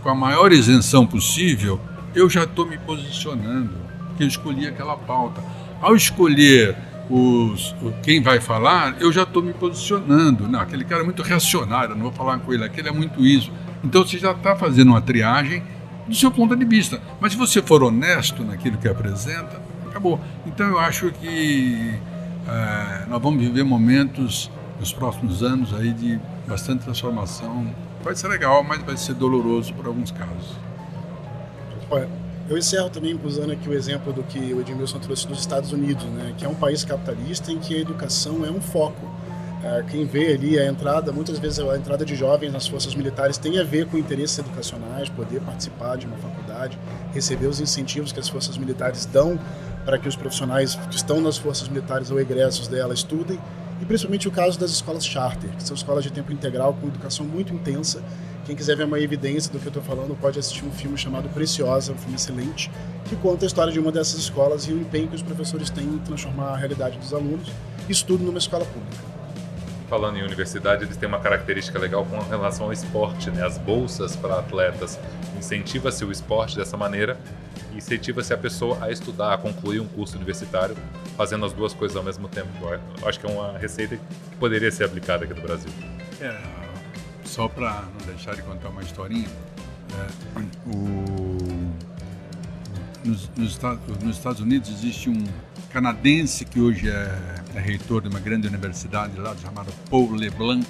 com 0.00 0.08
a 0.08 0.14
maior 0.14 0.52
isenção 0.52 1.04
possível, 1.04 1.80
eu 2.14 2.30
já 2.30 2.44
estou 2.44 2.64
me 2.64 2.78
posicionando, 2.78 3.74
que 4.16 4.22
eu 4.22 4.28
escolhi 4.28 4.66
aquela 4.66 4.96
pauta. 4.96 5.42
Ao 5.82 5.96
escolher 5.96 6.76
os, 7.10 7.74
quem 8.02 8.22
vai 8.22 8.40
falar, 8.40 9.00
eu 9.00 9.10
já 9.10 9.22
estou 9.22 9.42
me 9.42 9.52
posicionando. 9.52 10.48
Não, 10.48 10.60
aquele 10.60 10.84
cara 10.84 11.02
é 11.02 11.04
muito 11.04 11.22
reacionário, 11.22 11.94
não 11.94 12.02
vou 12.02 12.12
falar 12.12 12.38
com 12.38 12.52
ele, 12.52 12.64
aquele 12.64 12.88
é 12.88 12.92
muito 12.92 13.24
isso. 13.24 13.52
Então 13.82 14.06
você 14.06 14.18
já 14.18 14.32
está 14.32 14.54
fazendo 14.56 14.88
uma 14.88 15.00
triagem 15.00 15.62
do 16.06 16.14
seu 16.14 16.30
ponto 16.30 16.54
de 16.54 16.64
vista. 16.64 17.00
Mas 17.20 17.32
se 17.32 17.38
você 17.38 17.62
for 17.62 17.82
honesto 17.82 18.44
naquilo 18.44 18.76
que 18.78 18.88
apresenta, 18.88 19.60
acabou. 19.86 20.20
Então 20.46 20.66
eu 20.66 20.78
acho 20.78 21.10
que 21.12 21.94
é, 22.46 23.06
nós 23.08 23.22
vamos 23.22 23.42
viver 23.42 23.62
momentos 23.62 24.50
nos 24.78 24.92
próximos 24.92 25.42
anos 25.42 25.74
aí 25.74 25.92
de 25.92 26.20
bastante 26.46 26.84
transformação. 26.84 27.66
Vai 28.02 28.14
ser 28.14 28.28
legal, 28.28 28.62
mas 28.62 28.82
vai 28.82 28.96
ser 28.96 29.14
doloroso 29.14 29.74
por 29.74 29.86
alguns 29.86 30.10
casos. 30.10 30.56
Olha, 31.90 32.08
eu 32.48 32.56
encerro 32.56 32.88
também 32.88 33.18
usando 33.22 33.52
aqui 33.52 33.68
o 33.68 33.74
exemplo 33.74 34.12
do 34.12 34.22
que 34.22 34.38
o 34.54 34.60
Edmilson 34.60 34.98
trouxe 34.98 35.26
dos 35.26 35.38
Estados 35.38 35.72
Unidos, 35.72 36.04
né, 36.04 36.34
que 36.36 36.44
é 36.44 36.48
um 36.48 36.54
país 36.54 36.84
capitalista 36.84 37.52
em 37.52 37.58
que 37.58 37.76
a 37.76 37.78
educação 37.78 38.44
é 38.44 38.50
um 38.50 38.60
foco. 38.60 39.06
É, 39.62 39.84
quem 39.90 40.06
vê 40.06 40.32
ali 40.32 40.58
a 40.58 40.66
entrada, 40.66 41.12
muitas 41.12 41.38
vezes 41.38 41.58
a 41.58 41.76
entrada 41.76 42.04
de 42.04 42.14
jovens 42.14 42.52
nas 42.52 42.66
forças 42.66 42.94
militares 42.94 43.36
tem 43.36 43.58
a 43.58 43.64
ver 43.64 43.86
com 43.86 43.98
interesses 43.98 44.38
educacionais, 44.38 45.08
poder 45.08 45.40
participar 45.40 45.96
de 45.96 46.06
uma 46.06 46.16
faculdade, 46.16 46.78
receber 47.12 47.48
os 47.48 47.60
incentivos 47.60 48.12
que 48.12 48.20
as 48.20 48.28
forças 48.28 48.56
militares 48.56 49.04
dão 49.04 49.38
para 49.84 49.98
que 49.98 50.08
os 50.08 50.14
profissionais 50.14 50.76
que 50.76 50.96
estão 50.96 51.20
nas 51.20 51.36
forças 51.36 51.68
militares 51.68 52.10
ou 52.10 52.20
egressos 52.20 52.68
dela 52.68 52.94
estudem 52.94 53.38
e 53.80 53.84
principalmente 53.84 54.28
o 54.28 54.30
caso 54.30 54.58
das 54.58 54.70
escolas 54.70 55.04
charter, 55.04 55.50
que 55.50 55.62
são 55.62 55.74
escolas 55.74 56.04
de 56.04 56.12
tempo 56.12 56.32
integral 56.32 56.74
com 56.74 56.86
educação 56.86 57.26
muito 57.26 57.52
intensa, 57.52 58.02
Quem 58.48 58.56
quiser 58.56 58.78
ver 58.78 58.84
uma 58.84 58.98
evidência 58.98 59.52
do 59.52 59.58
que 59.58 59.66
eu 59.66 59.68
estou 59.68 59.82
falando, 59.82 60.18
pode 60.18 60.38
assistir 60.38 60.64
um 60.64 60.72
filme 60.72 60.96
chamado 60.96 61.28
Preciosa, 61.28 61.92
um 61.92 61.98
filme 61.98 62.16
excelente, 62.16 62.70
que 63.04 63.14
conta 63.16 63.44
a 63.44 63.46
história 63.46 63.70
de 63.70 63.78
uma 63.78 63.92
dessas 63.92 64.18
escolas 64.18 64.64
e 64.66 64.72
o 64.72 64.80
empenho 64.80 65.06
que 65.06 65.16
os 65.16 65.20
professores 65.20 65.68
têm 65.68 65.84
em 65.84 65.98
transformar 65.98 66.54
a 66.54 66.56
realidade 66.56 66.96
dos 66.96 67.12
alunos. 67.12 67.46
Estudo 67.90 68.24
numa 68.24 68.38
escola 68.38 68.64
pública 68.64 68.96
falando 69.88 70.18
em 70.18 70.22
universidade, 70.22 70.84
eles 70.84 70.98
têm 70.98 71.08
uma 71.08 71.18
característica 71.18 71.78
legal 71.78 72.04
com 72.04 72.18
relação 72.18 72.66
ao 72.66 72.72
esporte, 72.74 73.30
né? 73.30 73.42
As 73.42 73.56
bolsas 73.56 74.14
para 74.14 74.38
atletas 74.38 74.98
incentiva-se 75.38 76.04
o 76.04 76.12
esporte 76.12 76.56
dessa 76.56 76.76
maneira 76.76 77.18
e 77.72 77.78
incentiva-se 77.78 78.34
a 78.34 78.36
pessoa 78.36 78.76
a 78.82 78.90
estudar, 78.90 79.32
a 79.32 79.38
concluir 79.38 79.80
um 79.80 79.88
curso 79.88 80.16
universitário, 80.16 80.76
fazendo 81.16 81.46
as 81.46 81.54
duas 81.54 81.72
coisas 81.72 81.96
ao 81.96 82.02
mesmo 82.02 82.28
tempo. 82.28 82.48
Eu 83.00 83.08
acho 83.08 83.18
que 83.18 83.26
é 83.26 83.30
uma 83.30 83.56
receita 83.56 83.96
que 83.96 84.36
poderia 84.38 84.70
ser 84.70 84.84
aplicada 84.84 85.24
aqui 85.24 85.32
no 85.32 85.40
Brasil. 85.40 85.70
É, 86.20 86.67
só 87.28 87.46
para 87.46 87.82
não 87.82 88.06
deixar 88.06 88.34
de 88.34 88.42
contar 88.42 88.70
uma 88.70 88.82
historinha, 88.82 89.28
é, 89.92 90.40
o, 90.66 91.38
nos, 93.04 93.30
nos, 93.36 93.58
nos 94.02 94.16
Estados 94.16 94.40
Unidos 94.40 94.70
existe 94.70 95.10
um 95.10 95.24
canadense 95.70 96.44
que 96.44 96.58
hoje 96.58 96.88
é, 96.88 97.42
é, 97.54 97.60
reitor 97.60 98.02
de 98.02 98.08
uma 98.08 98.18
grande 98.18 98.48
universidade 98.48 99.18
lá, 99.20 99.36
chamada 99.36 99.70
Paul 99.90 100.12
LeBlanc, 100.12 100.66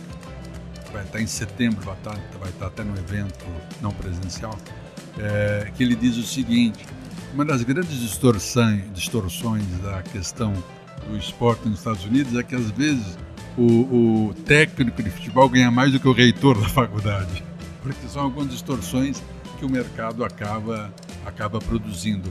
vai 0.93 1.05
estar 1.05 1.21
em 1.21 1.27
setembro, 1.27 1.81
vai 1.85 1.95
estar, 1.95 2.19
vai 2.41 2.51
estar 2.51 2.67
até 2.67 2.83
no 2.83 2.97
evento 2.99 3.45
não 3.81 3.93
presencial, 3.93 4.59
é, 5.19 5.71
que 5.77 5.83
ele 5.83 5.95
diz 5.95 6.17
o 6.17 6.25
seguinte, 6.25 6.85
uma 7.33 7.45
das 7.45 7.63
grandes 7.63 8.01
distorções, 8.01 8.83
distorções 8.93 9.65
da 9.83 10.03
questão 10.03 10.53
do 11.09 11.17
esporte 11.17 11.69
nos 11.69 11.79
Estados 11.79 12.05
Unidos 12.05 12.37
é 12.37 12.43
que 12.43 12.55
às 12.55 12.71
vezes 12.73 13.17
o, 13.57 14.29
o 14.29 14.35
técnico 14.45 15.03
de 15.03 15.11
futebol 15.11 15.49
ganha 15.49 15.71
mais 15.71 15.93
do 15.93 16.01
que 16.01 16.09
o 16.09 16.13
reitor 16.13 16.61
da 16.61 16.69
faculdade, 16.69 17.43
porque 17.83 18.07
são 18.09 18.23
algumas 18.23 18.51
distorções 18.51 19.23
que 19.59 19.65
o 19.65 19.69
mercado 19.69 20.25
acaba, 20.25 20.93
acaba 21.25 21.59
produzindo. 21.59 22.31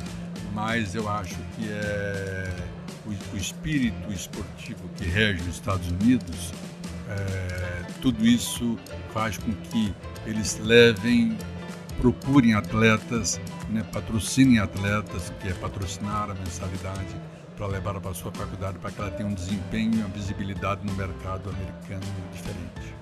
Mas 0.54 0.96
eu 0.96 1.10
acho 1.10 1.36
que 1.56 1.70
é 1.70 2.56
o, 3.06 3.36
o 3.36 3.38
espírito 3.38 4.12
esportivo 4.12 4.90
que 4.96 5.06
rege 5.06 5.42
os 5.42 5.56
Estados 5.56 5.88
Unidos, 5.90 6.54
é, 7.10 7.84
tudo 8.02 8.26
isso 8.26 8.78
faz 9.14 9.38
com 9.38 9.52
que 9.54 9.94
eles 10.26 10.60
levem, 10.60 11.38
procurem 12.00 12.54
atletas, 12.54 13.40
né, 13.70 13.84
patrocinem 13.92 14.60
atletas, 14.60 15.32
que 15.42 15.48
é 15.48 15.54
patrocinar 15.54 16.30
a 16.30 16.34
mensalidade 16.34 17.16
para 17.58 17.66
levar 17.66 18.00
para 18.00 18.12
a 18.12 18.14
sua 18.14 18.32
faculdade, 18.32 18.78
para 18.78 18.92
que 18.92 19.02
ela 19.02 19.10
tenha 19.10 19.28
um 19.28 19.34
desempenho 19.34 19.96
e 19.96 19.98
uma 19.98 20.10
visibilidade 20.10 20.86
no 20.86 20.94
mercado 20.94 21.50
americano 21.50 22.06
diferente. 22.32 22.96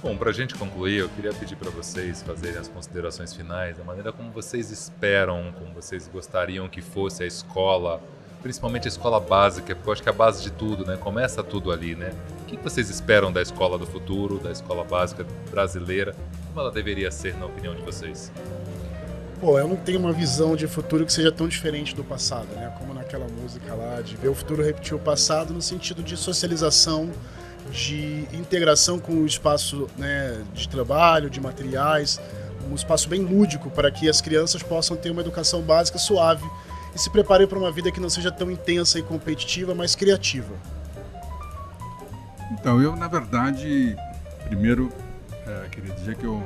Bom, 0.00 0.16
para 0.16 0.30
a 0.30 0.32
gente 0.32 0.54
concluir, 0.54 0.98
eu 0.98 1.08
queria 1.08 1.34
pedir 1.34 1.56
para 1.56 1.70
vocês 1.70 2.22
fazerem 2.22 2.56
as 2.56 2.68
considerações 2.68 3.34
finais, 3.34 3.76
da 3.76 3.82
maneira 3.82 4.12
como 4.12 4.30
vocês 4.30 4.70
esperam, 4.70 5.52
como 5.58 5.74
vocês 5.74 6.06
gostariam 6.06 6.68
que 6.68 6.80
fosse 6.80 7.24
a 7.24 7.26
escola, 7.26 8.00
principalmente 8.40 8.86
a 8.86 8.88
escola 8.88 9.18
básica, 9.18 9.74
porque 9.74 9.88
eu 9.88 9.92
acho 9.92 10.02
que 10.04 10.08
é 10.08 10.12
a 10.12 10.14
base 10.14 10.40
de 10.44 10.52
tudo, 10.52 10.86
né? 10.86 10.96
Começa 10.96 11.42
tudo 11.42 11.72
ali, 11.72 11.96
né? 11.96 12.12
O 12.42 12.44
que 12.44 12.56
vocês 12.58 12.88
esperam 12.88 13.32
da 13.32 13.42
escola 13.42 13.76
do 13.76 13.86
futuro, 13.86 14.38
da 14.38 14.52
escola 14.52 14.84
básica 14.84 15.26
brasileira? 15.50 16.14
Como 16.46 16.60
ela 16.60 16.70
deveria 16.70 17.10
ser, 17.10 17.36
na 17.36 17.46
opinião 17.46 17.74
de 17.74 17.82
vocês? 17.82 18.30
Pô, 19.40 19.56
eu 19.58 19.68
não 19.68 19.76
tenho 19.76 20.00
uma 20.00 20.12
visão 20.12 20.56
de 20.56 20.66
futuro 20.66 21.06
que 21.06 21.12
seja 21.12 21.30
tão 21.30 21.46
diferente 21.46 21.94
do 21.94 22.02
passado, 22.02 22.48
né? 22.56 22.72
Como 22.76 22.92
naquela 22.92 23.26
música 23.28 23.72
lá, 23.72 24.00
de 24.00 24.16
ver 24.16 24.28
o 24.28 24.34
futuro 24.34 24.62
repetir 24.64 24.94
o 24.94 24.98
passado 24.98 25.54
no 25.54 25.62
sentido 25.62 26.02
de 26.02 26.16
socialização 26.16 27.10
de 27.70 28.26
integração 28.32 28.98
com 28.98 29.12
o 29.12 29.26
espaço 29.26 29.88
né, 29.96 30.42
de 30.54 30.68
trabalho, 30.68 31.28
de 31.28 31.40
materiais, 31.40 32.20
um 32.70 32.74
espaço 32.74 33.08
bem 33.08 33.22
lúdico 33.22 33.70
para 33.70 33.90
que 33.90 34.08
as 34.08 34.20
crianças 34.20 34.62
possam 34.62 34.96
ter 34.96 35.10
uma 35.10 35.20
educação 35.20 35.62
básica 35.62 35.98
suave 35.98 36.48
e 36.94 36.98
se 36.98 37.10
preparem 37.10 37.46
para 37.46 37.58
uma 37.58 37.70
vida 37.70 37.90
que 37.90 38.00
não 38.00 38.10
seja 38.10 38.30
tão 38.30 38.50
intensa 38.50 38.98
e 38.98 39.02
competitiva, 39.02 39.74
mas 39.74 39.94
criativa. 39.94 40.54
Então, 42.52 42.80
eu, 42.82 42.96
na 42.96 43.08
verdade, 43.08 43.96
primeiro, 44.44 44.90
é, 45.46 45.68
queria 45.68 45.94
dizer 45.94 46.16
que 46.16 46.24
eu, 46.24 46.42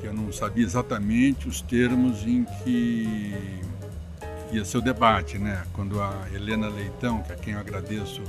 que 0.00 0.06
eu 0.06 0.14
não 0.14 0.32
sabia 0.32 0.64
exatamente 0.64 1.48
os 1.48 1.60
termos 1.60 2.26
em 2.26 2.44
que 2.44 3.60
ia 4.52 4.64
ser 4.64 4.78
o 4.78 4.80
debate, 4.80 5.38
né? 5.38 5.64
Quando 5.72 6.00
a 6.00 6.26
Helena 6.32 6.68
Leitão, 6.68 7.22
que 7.22 7.32
é 7.32 7.36
quem 7.36 7.54
eu 7.54 7.60
agradeço 7.60 8.22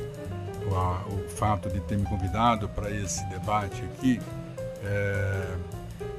a, 0.72 1.06
o 1.08 1.30
fato 1.30 1.70
de 1.70 1.80
ter 1.82 1.98
me 1.98 2.06
convidado 2.06 2.68
para 2.70 2.92
esse 2.92 3.24
debate 3.30 3.82
aqui, 3.84 4.20
é, 4.84 5.56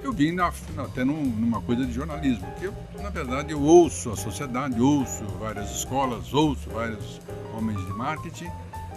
eu 0.03 0.13
vim 0.13 0.33
na, 0.33 0.53
até 0.79 1.05
num, 1.05 1.23
numa 1.23 1.61
coisa 1.61 1.85
de 1.85 1.93
jornalismo, 1.93 2.47
que 2.59 2.65
eu, 2.65 2.75
na 3.03 3.11
verdade 3.11 3.53
eu 3.53 3.61
ouço 3.61 4.11
a 4.11 4.17
sociedade, 4.17 4.81
ouço 4.81 5.25
várias 5.39 5.71
escolas, 5.71 6.33
ouço 6.33 6.69
vários 6.71 7.21
homens 7.55 7.79
de 7.85 7.93
marketing 7.93 8.51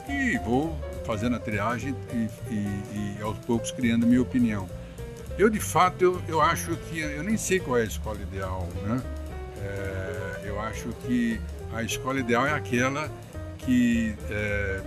e 0.07 0.37
vou 0.39 0.77
fazendo 1.05 1.35
a 1.35 1.39
triagem 1.39 1.95
e, 2.13 2.53
e, 2.53 3.17
e 3.17 3.21
aos 3.21 3.37
poucos 3.39 3.71
criando 3.71 4.07
minha 4.07 4.21
opinião. 4.21 4.67
Eu, 5.37 5.49
de 5.49 5.59
fato, 5.59 6.03
eu, 6.03 6.21
eu 6.27 6.41
acho 6.41 6.75
que, 6.75 6.99
eu 6.99 7.23
nem 7.23 7.37
sei 7.37 7.59
qual 7.59 7.77
é 7.77 7.81
a 7.81 7.85
escola 7.85 8.21
ideal, 8.21 8.67
né? 8.83 9.01
É, 9.61 10.41
eu 10.45 10.59
acho 10.59 10.89
que 11.05 11.41
a 11.73 11.81
escola 11.81 12.19
ideal 12.19 12.45
é 12.45 12.53
aquela 12.53 13.09
que 13.57 14.15
é, 14.29 14.81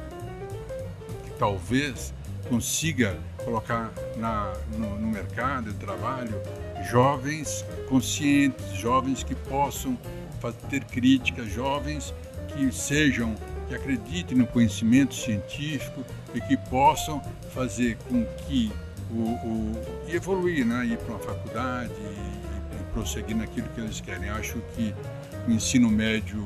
talvez 1.39 2.15
consiga 2.49 3.19
colocar 3.45 3.93
na, 4.17 4.53
no, 4.77 4.99
no, 5.01 5.09
mercado 5.09 5.73
de 5.73 5.79
trabalho 5.79 6.41
jovens 6.91 7.65
conscientes, 7.89 8.73
jovens 8.75 9.25
que 9.25 9.35
possam 9.35 9.99
ter 10.71 10.85
críticas, 10.85 11.53
jovens 11.53 12.15
que 12.49 12.73
sejam, 12.73 13.35
que 13.69 13.75
acreditem 13.75 14.39
no 14.39 14.47
conhecimento 14.47 15.15
científico 15.15 16.05
e 16.33 16.41
que 16.41 16.57
possam 16.57 17.21
fazer 17.53 17.97
com 18.09 18.25
que 18.47 18.71
o, 19.17 20.07
o 20.07 20.11
evoluir, 20.15 20.65
né? 20.67 20.85
ir 20.87 20.99
para 20.99 21.15
uma 21.15 21.21
faculdade 21.21 21.93
e, 21.93 22.81
e 22.81 22.85
prosseguir 22.93 23.37
naquilo 23.37 23.69
que 23.75 23.81
eles 23.81 24.01
querem. 24.01 24.31
Acho 24.31 24.61
que 24.75 24.95
o 25.47 25.51
ensino 25.51 25.91
médio, 25.91 26.43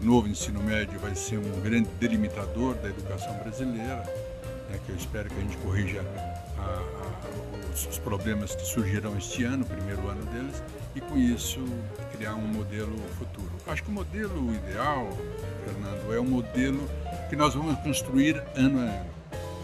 o 0.00 0.04
novo 0.04 0.28
ensino 0.28 0.62
médio 0.62 0.98
vai 1.00 1.14
ser 1.14 1.38
um 1.38 1.60
grande 1.62 1.88
delimitador 2.00 2.74
da 2.76 2.88
educação 2.88 3.34
brasileira 3.38 4.04
né, 4.74 4.80
que 4.84 4.90
eu 4.90 4.96
espero 4.96 5.28
que 5.28 5.36
a 5.36 5.40
gente 5.40 5.56
corrija 5.58 6.04
a, 6.58 6.62
a, 6.62 7.72
os, 7.72 7.86
os, 7.86 7.98
problemas 7.98 8.54
que 8.54 8.64
surgirão 8.66 9.16
este 9.16 9.44
ano, 9.44 9.64
o 9.64 9.66
primeiro 9.66 10.08
ano 10.08 10.24
deles, 10.26 10.62
e 10.94 11.00
com 11.00 11.16
isso 11.16 11.60
criar 12.12 12.34
um 12.34 12.46
modelo 12.46 12.96
futuro. 13.18 13.50
Acho 13.66 13.82
que 13.82 13.90
o 13.90 13.92
modelo 13.92 14.54
ideal, 14.54 15.08
Fernando, 15.64 16.14
é 16.14 16.20
um 16.20 16.24
modelo 16.24 16.88
que 17.28 17.36
nós 17.36 17.54
vamos 17.54 17.78
construir 17.80 18.42
ano 18.56 18.80
a 18.80 18.82
ano. 18.82 19.06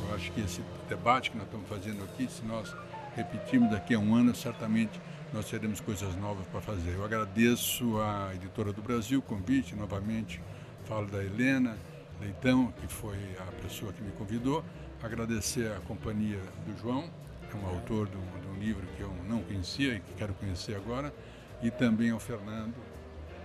Eu 0.08 0.14
acho 0.14 0.32
que 0.32 0.40
esse 0.40 0.60
debate 0.90 1.30
que 1.30 1.36
nós 1.36 1.46
estamos 1.46 1.68
fazendo 1.68 2.02
aqui, 2.02 2.28
se 2.28 2.44
nós 2.44 2.74
repetirmos 3.14 3.70
daqui 3.70 3.94
a 3.94 3.98
um 3.98 4.14
ano, 4.14 4.34
certamente 4.34 5.00
nós 5.32 5.48
teremos 5.48 5.80
coisas 5.80 6.16
novas 6.16 6.44
para 6.48 6.60
fazer. 6.60 6.94
Eu 6.94 7.04
agradeço 7.04 8.00
à 8.00 8.34
Editora 8.34 8.72
do 8.72 8.82
Brasil 8.82 9.20
o 9.20 9.22
convite, 9.22 9.76
novamente 9.76 10.40
falo 10.86 11.06
da 11.06 11.22
Helena 11.22 11.76
Leitão, 12.20 12.72
que 12.80 12.88
foi 12.88 13.16
a 13.38 13.62
pessoa 13.62 13.92
que 13.92 14.02
me 14.02 14.10
convidou, 14.12 14.64
agradecer 15.00 15.70
a 15.70 15.80
companhia 15.80 16.40
do 16.66 16.76
João, 16.80 17.08
que 17.48 17.56
é 17.56 17.60
um 17.60 17.66
autor 17.68 18.08
de 18.08 18.16
um, 18.16 18.40
de 18.40 18.48
um 18.48 18.58
livro 18.60 18.84
que 18.96 19.02
eu 19.02 19.14
não 19.28 19.40
conhecia 19.42 19.94
e 19.94 20.00
que 20.00 20.12
quero 20.14 20.34
conhecer 20.34 20.74
agora, 20.74 21.14
e 21.62 21.70
também 21.70 22.10
ao 22.10 22.18
Fernando 22.18 22.74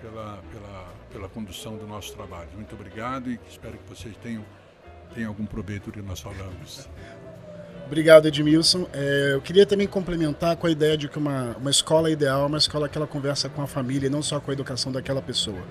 pela, 0.01 0.41
pela, 0.51 0.93
pela 1.11 1.29
condução 1.29 1.77
do 1.77 1.85
nosso 1.85 2.13
trabalho. 2.13 2.49
Muito 2.55 2.73
obrigado 2.73 3.29
e 3.29 3.39
espero 3.47 3.77
que 3.77 3.87
vocês 3.87 4.17
tenham, 4.17 4.43
tenham 5.13 5.29
algum 5.29 5.45
proveito 5.45 5.85
do 5.85 5.91
que 5.91 6.01
nós 6.01 6.19
falamos. 6.19 6.89
Obrigado, 7.85 8.27
Edmilson. 8.27 8.87
É, 8.91 9.33
eu 9.33 9.41
queria 9.41 9.63
também 9.63 9.85
complementar 9.85 10.55
com 10.57 10.65
a 10.65 10.71
ideia 10.71 10.97
de 10.97 11.07
que 11.07 11.19
uma, 11.19 11.55
uma 11.59 11.69
escola 11.69 12.09
ideal 12.09 12.41
é 12.41 12.45
uma 12.47 12.57
escola 12.57 12.89
que 12.89 12.97
ela 12.97 13.05
conversa 13.05 13.47
com 13.47 13.61
a 13.61 13.67
família 13.67 14.07
e 14.07 14.09
não 14.09 14.23
só 14.23 14.39
com 14.39 14.49
a 14.49 14.53
educação 14.53 14.91
daquela 14.91 15.21
pessoa. 15.21 15.61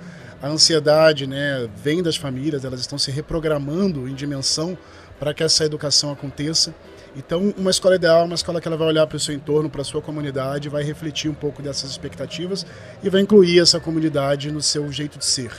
A 0.40 0.46
ansiedade 0.46 1.26
né, 1.26 1.68
vem 1.76 2.04
das 2.04 2.14
famílias, 2.14 2.64
elas 2.64 2.78
estão 2.78 2.98
se 2.98 3.10
reprogramando 3.10 4.08
em 4.08 4.14
dimensão 4.14 4.78
para 5.18 5.34
que 5.34 5.42
essa 5.42 5.64
educação 5.64 6.12
aconteça. 6.12 6.72
Então, 7.16 7.52
uma 7.56 7.70
escola 7.72 7.96
ideal 7.96 8.20
é 8.20 8.24
uma 8.24 8.34
escola 8.36 8.60
que 8.60 8.68
ela 8.68 8.76
vai 8.76 8.86
olhar 8.86 9.08
para 9.08 9.16
o 9.16 9.20
seu 9.20 9.34
entorno, 9.34 9.68
para 9.68 9.82
a 9.82 9.84
sua 9.84 10.00
comunidade, 10.00 10.68
vai 10.68 10.84
refletir 10.84 11.28
um 11.28 11.34
pouco 11.34 11.62
dessas 11.62 11.90
expectativas 11.90 12.64
e 13.02 13.10
vai 13.10 13.22
incluir 13.22 13.58
essa 13.58 13.80
comunidade 13.80 14.52
no 14.52 14.62
seu 14.62 14.90
jeito 14.92 15.18
de 15.18 15.24
ser. 15.24 15.50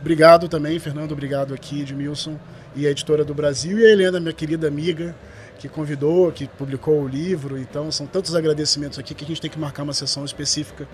Obrigado 0.00 0.48
também, 0.48 0.78
Fernando, 0.80 1.12
obrigado 1.12 1.54
aqui, 1.54 1.82
Edmilson, 1.82 2.38
e 2.74 2.86
a 2.86 2.90
editora 2.90 3.24
do 3.24 3.34
Brasil, 3.34 3.78
e 3.78 3.86
a 3.86 3.90
Helena, 3.90 4.20
minha 4.20 4.32
querida 4.32 4.68
amiga, 4.68 5.14
que 5.58 5.68
convidou, 5.68 6.30
que 6.32 6.46
publicou 6.46 7.02
o 7.02 7.08
livro. 7.08 7.58
Então, 7.58 7.90
são 7.90 8.06
tantos 8.06 8.34
agradecimentos 8.34 8.98
aqui 8.98 9.14
que 9.14 9.24
a 9.24 9.26
gente 9.26 9.40
tem 9.40 9.50
que 9.50 9.58
marcar 9.58 9.82
uma 9.82 9.92
sessão 9.92 10.24
específica 10.24 10.86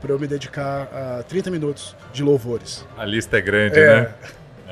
para 0.00 0.12
eu 0.12 0.18
me 0.18 0.26
dedicar 0.26 0.88
a 0.92 1.22
30 1.22 1.50
minutos 1.50 1.94
de 2.12 2.22
louvores. 2.22 2.86
A 2.96 3.04
lista 3.04 3.38
é 3.38 3.40
grande, 3.40 3.78
é. 3.78 4.02
né? 4.02 4.14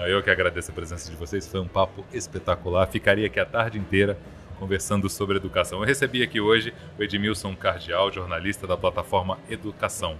Eu 0.07 0.23
que 0.23 0.31
agradeço 0.31 0.71
a 0.71 0.75
presença 0.75 1.11
de 1.11 1.17
vocês, 1.17 1.47
foi 1.49 1.61
um 1.61 1.67
papo 1.67 2.05
espetacular. 2.13 2.87
Ficaria 2.87 3.27
aqui 3.27 3.41
a 3.41 3.45
tarde 3.45 3.79
inteira 3.79 4.17
conversando 4.59 5.09
sobre 5.09 5.37
educação. 5.37 5.81
Eu 5.81 5.87
recebi 5.87 6.23
aqui 6.23 6.41
hoje 6.41 6.73
o 6.99 7.03
Edmilson 7.03 7.55
Cardial, 7.55 8.13
jornalista 8.13 8.67
da 8.67 8.77
plataforma 8.77 9.39
Educação, 9.51 10.17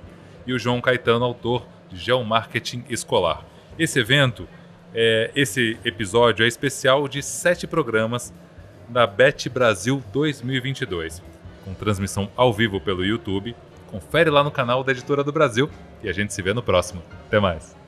e 0.47 0.53
o 0.53 0.59
João 0.59 0.81
Caetano, 0.81 1.25
autor 1.25 1.67
de 1.89 1.97
Geomarketing 1.97 2.85
Escolar. 2.89 3.45
Esse 3.79 4.01
evento, 4.01 4.49
é, 4.95 5.31
esse 5.35 5.79
episódio 5.85 6.45
é 6.45 6.49
especial 6.49 7.07
de 7.07 7.23
sete 7.23 7.67
programas 7.67 8.33
da 8.89 9.07
Bet 9.07 9.49
Brasil 9.49 10.03
2022, 10.13 11.23
com 11.65 11.75
transmissão 11.75 12.31
ao 12.37 12.53
vivo 12.53 12.81
pelo 12.81 13.05
YouTube. 13.05 13.55
Confere 13.91 14.31
lá 14.31 14.45
no 14.45 14.51
canal 14.51 14.85
da 14.85 14.93
Editora 14.93 15.25
do 15.25 15.33
Brasil 15.33 15.71
e 16.03 16.09
a 16.09 16.13
gente 16.13 16.33
se 16.33 16.43
vê 16.43 16.53
no 16.53 16.63
próximo. 16.63 17.03
Até 17.27 17.41
mais! 17.41 17.88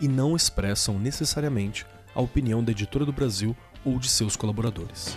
e 0.00 0.08
não 0.08 0.36
expressam 0.36 0.98
necessariamente 0.98 1.86
a 2.14 2.20
opinião 2.20 2.62
da 2.62 2.72
Editora 2.72 3.04
do 3.04 3.12
Brasil 3.12 3.56
ou 3.84 3.98
de 3.98 4.08
seus 4.08 4.36
colaboradores. 4.36 5.16